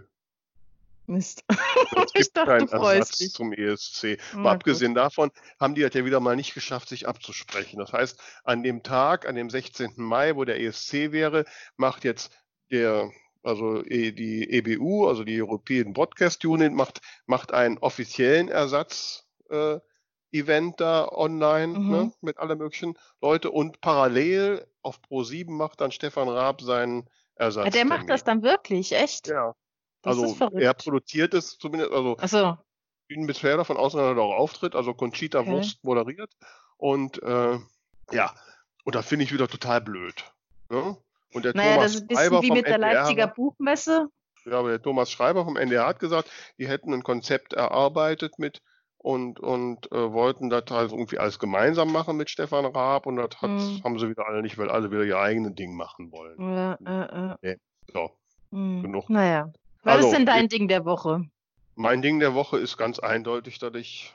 Mist. 1.08 1.44
Es 1.48 2.12
gibt 2.12 2.34
keinen 2.34 2.68
Ersatz 2.68 3.18
dich. 3.18 3.32
zum 3.32 3.52
ESC. 3.52 4.18
Aber 4.34 4.52
abgesehen 4.52 4.94
gut. 4.94 5.02
davon 5.02 5.30
haben 5.60 5.74
die 5.74 5.82
halt 5.82 5.94
ja 5.94 6.04
wieder 6.04 6.20
mal 6.20 6.36
nicht 6.36 6.54
geschafft, 6.54 6.88
sich 6.88 7.08
abzusprechen. 7.08 7.78
Das 7.78 7.92
heißt, 7.92 8.20
an 8.44 8.62
dem 8.62 8.82
Tag, 8.82 9.28
an 9.28 9.34
dem 9.34 9.50
16. 9.50 9.92
Mai, 9.96 10.36
wo 10.36 10.44
der 10.44 10.60
ESC 10.60 11.12
wäre, 11.12 11.44
macht 11.76 12.04
jetzt 12.04 12.32
der, 12.70 13.10
also 13.42 13.84
e, 13.84 14.12
die 14.12 14.50
EBU, 14.50 15.06
also 15.06 15.24
die 15.24 15.40
European 15.40 15.92
Broadcast 15.92 16.44
Unit, 16.44 16.72
macht, 16.72 17.00
macht 17.26 17.52
einen 17.52 17.78
offiziellen 17.78 18.48
Ersatz. 18.48 19.26
Äh, 19.50 19.78
Event 20.32 20.80
da 20.80 21.08
online 21.08 21.78
mhm. 21.78 21.90
ne, 21.90 22.12
mit 22.20 22.38
alle 22.38 22.56
möglichen 22.56 22.98
Leute 23.20 23.50
und 23.50 23.80
parallel 23.80 24.66
auf 24.82 25.00
Pro7 25.08 25.50
macht 25.50 25.80
dann 25.80 25.92
Stefan 25.92 26.28
Raab 26.28 26.60
seinen 26.60 27.08
Ersatz. 27.36 27.66
Ja, 27.66 27.70
der 27.70 27.84
macht 27.84 28.08
das 28.10 28.24
dann 28.24 28.42
wirklich, 28.42 28.92
echt? 28.92 29.28
Ja. 29.28 29.54
Das 30.06 30.18
also 30.18 30.56
er 30.56 30.74
produziert 30.74 31.34
es 31.34 31.58
zumindest, 31.58 31.92
also 31.92 32.16
Ach 32.20 32.28
so. 32.28 32.58
ich 33.08 33.16
bin 33.16 33.26
bisher 33.26 33.56
davon 33.56 33.76
aus, 33.76 33.92
dass 33.92 34.02
er 34.02 34.18
auch 34.18 34.34
auftritt, 34.34 34.74
also 34.74 34.94
Conchita 34.94 35.40
okay. 35.40 35.50
Wurst 35.50 35.82
moderiert 35.82 36.30
und 36.76 37.22
äh, 37.22 37.58
ja, 38.12 38.34
und 38.84 38.94
da 38.94 39.02
finde 39.02 39.24
ich 39.24 39.32
wieder 39.32 39.48
total 39.48 39.80
blöd. 39.80 40.24
Ne? 40.70 40.96
Und 41.32 41.44
der 41.44 41.54
naja, 41.54 41.74
Thomas 41.74 41.92
das 41.92 41.94
ist 41.94 42.00
ein 42.02 42.06
bisschen 42.06 42.22
Schreiber 42.24 42.42
wie 42.42 42.50
mit 42.52 42.66
der 42.66 42.74
NDR, 42.76 42.94
Leipziger 42.94 43.26
Buchmesse. 43.26 44.08
Ja, 44.44 44.58
aber 44.60 44.68
der 44.70 44.82
Thomas 44.82 45.10
Schreiber 45.10 45.44
vom 45.44 45.56
NDR 45.56 45.86
hat 45.86 45.98
gesagt, 45.98 46.30
die 46.58 46.68
hätten 46.68 46.94
ein 46.94 47.02
Konzept 47.02 47.52
erarbeitet 47.52 48.38
mit 48.38 48.62
und, 48.98 49.40
und 49.40 49.90
äh, 49.92 50.12
wollten 50.12 50.50
das 50.50 50.64
halt 50.70 50.92
irgendwie 50.92 51.18
alles 51.18 51.38
gemeinsam 51.38 51.92
machen 51.92 52.16
mit 52.16 52.30
Stefan 52.30 52.64
Raab 52.64 53.06
und 53.06 53.16
das 53.16 53.40
hm. 53.40 53.82
haben 53.82 53.98
sie 53.98 54.08
wieder 54.08 54.26
alle 54.26 54.42
nicht, 54.42 54.56
weil 54.56 54.70
alle 54.70 54.90
wieder 54.90 55.04
ihr 55.04 55.18
eigenes 55.18 55.54
Ding 55.54 55.74
machen 55.74 56.12
wollen. 56.12 56.36
Ja, 56.40 56.74
äh, 56.84 57.32
äh. 57.32 57.36
Nee. 57.42 57.56
So, 57.92 58.10
hm. 58.50 58.82
genug. 58.82 59.10
Naja. 59.10 59.52
Was 59.86 59.98
also, 59.98 60.08
ist 60.08 60.16
denn 60.16 60.26
dein 60.26 60.48
Ding 60.48 60.66
der 60.66 60.84
Woche? 60.84 61.22
Mein 61.76 62.02
Ding 62.02 62.18
der 62.18 62.34
Woche 62.34 62.58
ist 62.58 62.76
ganz 62.76 62.98
eindeutig, 62.98 63.60
dass 63.60 63.72
ich 63.74 64.12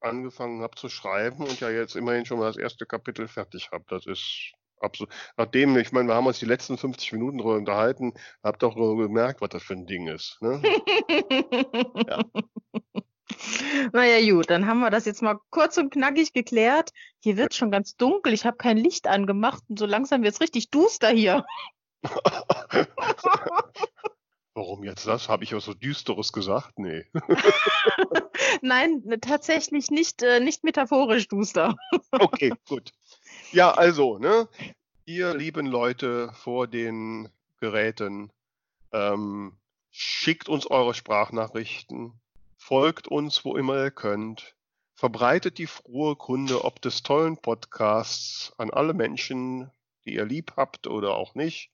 angefangen 0.00 0.60
habe 0.60 0.74
zu 0.74 0.88
schreiben 0.88 1.44
und 1.44 1.60
ja 1.60 1.70
jetzt 1.70 1.94
immerhin 1.94 2.26
schon 2.26 2.40
mal 2.40 2.46
das 2.46 2.56
erste 2.56 2.84
Kapitel 2.84 3.28
fertig 3.28 3.70
habe. 3.70 3.84
Das 3.86 4.06
ist 4.06 4.54
absolut. 4.80 5.14
Nachdem, 5.36 5.76
ich 5.76 5.92
meine, 5.92 6.08
wir 6.08 6.16
haben 6.16 6.26
uns 6.26 6.40
die 6.40 6.46
letzten 6.46 6.76
50 6.76 7.12
Minuten 7.12 7.38
darüber 7.38 7.54
unterhalten, 7.54 8.14
habt 8.42 8.64
auch 8.64 8.74
gemerkt, 8.74 9.40
was 9.40 9.50
das 9.50 9.62
für 9.62 9.74
ein 9.74 9.86
Ding 9.86 10.08
ist. 10.08 10.36
Ne? 10.40 10.60
ja. 12.08 12.24
Naja, 13.92 14.32
gut, 14.32 14.50
dann 14.50 14.66
haben 14.66 14.80
wir 14.80 14.90
das 14.90 15.04
jetzt 15.04 15.22
mal 15.22 15.38
kurz 15.50 15.78
und 15.78 15.92
knackig 15.92 16.32
geklärt. 16.32 16.90
Hier 17.20 17.36
wird 17.36 17.54
schon 17.54 17.70
ganz 17.70 17.94
dunkel. 17.94 18.32
Ich 18.32 18.44
habe 18.44 18.56
kein 18.56 18.78
Licht 18.78 19.06
angemacht 19.06 19.62
und 19.68 19.78
so 19.78 19.86
langsam 19.86 20.24
wird 20.24 20.34
es 20.34 20.40
richtig 20.40 20.70
duster 20.70 21.10
hier. 21.10 21.44
Warum 24.54 24.84
jetzt 24.84 25.06
das? 25.08 25.28
Habe 25.28 25.42
ich 25.42 25.52
was 25.52 25.64
so 25.64 25.74
Düsteres 25.74 26.32
gesagt? 26.32 26.78
Nee. 26.78 27.04
Nein, 28.62 29.02
ne, 29.04 29.20
tatsächlich 29.20 29.90
nicht, 29.90 30.22
äh, 30.22 30.38
nicht 30.38 30.62
metaphorisch 30.62 31.26
duster. 31.26 31.74
okay, 32.12 32.52
gut. 32.68 32.92
Ja, 33.50 33.72
also, 33.72 34.18
ne, 34.18 34.48
ihr 35.06 35.34
lieben 35.34 35.66
Leute 35.66 36.32
vor 36.34 36.68
den 36.68 37.28
Geräten, 37.58 38.30
ähm, 38.92 39.56
schickt 39.90 40.48
uns 40.48 40.68
eure 40.68 40.94
Sprachnachrichten, 40.94 42.12
folgt 42.56 43.08
uns, 43.08 43.44
wo 43.44 43.56
immer 43.56 43.76
ihr 43.82 43.90
könnt, 43.90 44.54
verbreitet 44.94 45.58
die 45.58 45.66
frohe 45.66 46.14
Kunde 46.14 46.64
ob 46.64 46.80
des 46.80 47.02
tollen 47.02 47.36
Podcasts 47.36 48.52
an 48.56 48.70
alle 48.70 48.94
Menschen, 48.94 49.70
die 50.04 50.14
ihr 50.14 50.24
lieb 50.24 50.52
habt 50.56 50.86
oder 50.86 51.16
auch 51.16 51.34
nicht. 51.34 51.73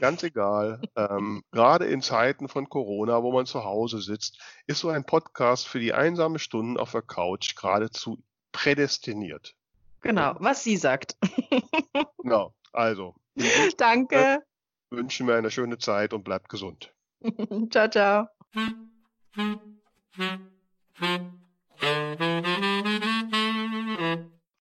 Ganz 0.00 0.22
egal. 0.22 0.80
ähm, 0.96 1.44
gerade 1.52 1.84
in 1.84 2.02
Zeiten 2.02 2.48
von 2.48 2.68
Corona, 2.68 3.22
wo 3.22 3.32
man 3.32 3.46
zu 3.46 3.64
Hause 3.64 4.00
sitzt, 4.00 4.40
ist 4.66 4.80
so 4.80 4.88
ein 4.88 5.04
Podcast 5.04 5.68
für 5.68 5.78
die 5.78 5.92
einsame 5.92 6.38
Stunden 6.38 6.78
auf 6.78 6.92
der 6.92 7.02
Couch 7.02 7.54
geradezu 7.54 8.22
prädestiniert. 8.52 9.54
Genau, 10.00 10.34
was 10.38 10.64
sie 10.64 10.76
sagt. 10.76 11.16
genau, 12.18 12.54
also. 12.72 13.14
Danke. 13.76 14.42
Wünschen 14.90 15.26
wir 15.26 15.36
eine 15.36 15.50
schöne 15.50 15.78
Zeit 15.78 16.12
und 16.12 16.24
bleibt 16.24 16.48
gesund. 16.48 16.92
ciao, 17.70 17.88
ciao. 17.88 18.26